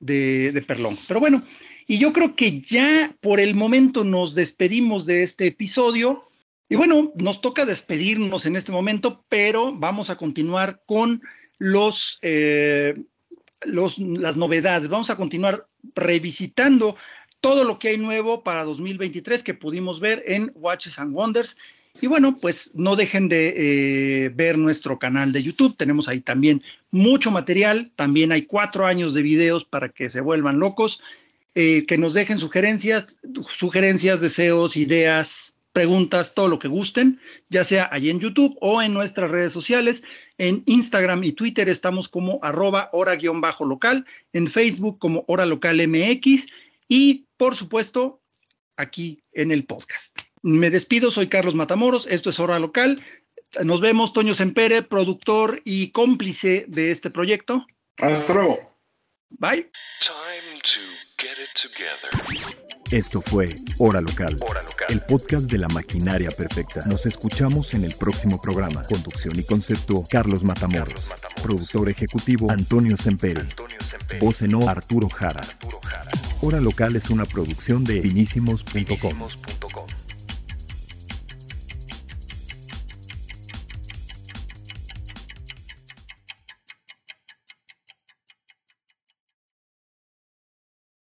de, 0.00 0.52
de 0.52 0.62
Perlón. 0.62 0.98
Pero 1.06 1.20
bueno, 1.20 1.42
y 1.86 1.98
yo 1.98 2.12
creo 2.12 2.36
que 2.36 2.60
ya 2.60 3.14
por 3.20 3.40
el 3.40 3.54
momento 3.54 4.04
nos 4.04 4.34
despedimos 4.34 5.06
de 5.06 5.22
este 5.22 5.46
episodio. 5.46 6.28
Y 6.68 6.76
bueno, 6.76 7.12
nos 7.16 7.40
toca 7.40 7.66
despedirnos 7.66 8.46
en 8.46 8.54
este 8.54 8.70
momento, 8.70 9.24
pero 9.28 9.74
vamos 9.74 10.08
a 10.08 10.16
continuar 10.16 10.82
con 10.86 11.20
los, 11.60 12.18
eh, 12.22 12.94
los, 13.60 13.98
las 13.98 14.36
novedades. 14.36 14.88
Vamos 14.88 15.10
a 15.10 15.16
continuar 15.16 15.68
revisitando 15.94 16.96
todo 17.40 17.64
lo 17.64 17.78
que 17.78 17.88
hay 17.88 17.98
nuevo 17.98 18.42
para 18.42 18.64
2023 18.64 19.44
que 19.44 19.54
pudimos 19.54 20.00
ver 20.00 20.24
en 20.26 20.50
Watches 20.56 20.98
and 20.98 21.14
Wonders. 21.14 21.56
Y 22.00 22.06
bueno, 22.06 22.38
pues 22.40 22.72
no 22.74 22.96
dejen 22.96 23.28
de 23.28 24.24
eh, 24.24 24.28
ver 24.30 24.56
nuestro 24.56 24.98
canal 24.98 25.32
de 25.32 25.42
YouTube. 25.42 25.76
Tenemos 25.76 26.08
ahí 26.08 26.20
también 26.20 26.62
mucho 26.90 27.30
material. 27.30 27.92
También 27.94 28.32
hay 28.32 28.46
cuatro 28.46 28.86
años 28.86 29.12
de 29.12 29.22
videos 29.22 29.64
para 29.64 29.90
que 29.90 30.08
se 30.08 30.20
vuelvan 30.20 30.58
locos. 30.58 31.02
Eh, 31.54 31.84
que 31.86 31.98
nos 31.98 32.14
dejen 32.14 32.38
sugerencias, 32.38 33.08
sugerencias, 33.58 34.20
deseos, 34.20 34.76
ideas, 34.76 35.54
preguntas, 35.72 36.34
todo 36.34 36.48
lo 36.48 36.58
que 36.58 36.68
gusten, 36.68 37.20
ya 37.48 37.64
sea 37.64 37.88
ahí 37.92 38.10
en 38.10 38.20
YouTube 38.20 38.56
o 38.60 38.82
en 38.82 38.92
nuestras 38.92 39.30
redes 39.30 39.52
sociales. 39.52 40.02
En 40.40 40.62
Instagram 40.64 41.22
y 41.22 41.32
Twitter 41.32 41.68
estamos 41.68 42.08
como 42.08 42.38
arroba 42.42 42.88
hora-local, 42.94 44.06
en 44.32 44.48
Facebook 44.48 44.98
como 44.98 45.22
hora 45.28 45.44
local 45.44 45.86
MX 45.86 46.46
y 46.88 47.26
por 47.36 47.56
supuesto 47.56 48.22
aquí 48.78 49.22
en 49.32 49.52
el 49.52 49.66
podcast. 49.66 50.18
Me 50.40 50.70
despido, 50.70 51.10
soy 51.10 51.26
Carlos 51.26 51.54
Matamoros, 51.54 52.06
esto 52.06 52.30
es 52.30 52.40
Hora 52.40 52.58
Local. 52.58 53.04
Nos 53.62 53.82
vemos, 53.82 54.14
Toño 54.14 54.32
Sempere, 54.32 54.80
productor 54.80 55.60
y 55.66 55.90
cómplice 55.90 56.64
de 56.68 56.90
este 56.90 57.10
proyecto. 57.10 57.66
Hasta 57.98 58.32
luego. 58.32 58.58
Bye. 59.28 59.70
Esto 62.90 63.20
fue 63.20 63.48
Hora 63.78 64.00
Local, 64.00 64.36
el 64.88 65.00
podcast 65.02 65.48
de 65.48 65.58
la 65.58 65.68
maquinaria 65.68 66.28
perfecta. 66.32 66.84
Nos 66.86 67.06
escuchamos 67.06 67.72
en 67.74 67.84
el 67.84 67.94
próximo 67.94 68.40
programa. 68.40 68.82
Conducción 68.82 69.38
y 69.38 69.44
concepto, 69.44 70.02
Carlos 70.10 70.42
Matamoros. 70.42 71.08
Productor 71.40 71.88
ejecutivo, 71.88 72.50
Antonio 72.50 72.96
Semperi. 72.96 73.46
Voz 74.20 74.42
en 74.42 74.54
Arturo 74.68 75.08
Jara. 75.08 75.42
Hora 76.42 76.60
Local 76.60 76.96
es 76.96 77.10
una 77.10 77.26
producción 77.26 77.84
de 77.84 78.02
finísimos.com. 78.02 79.99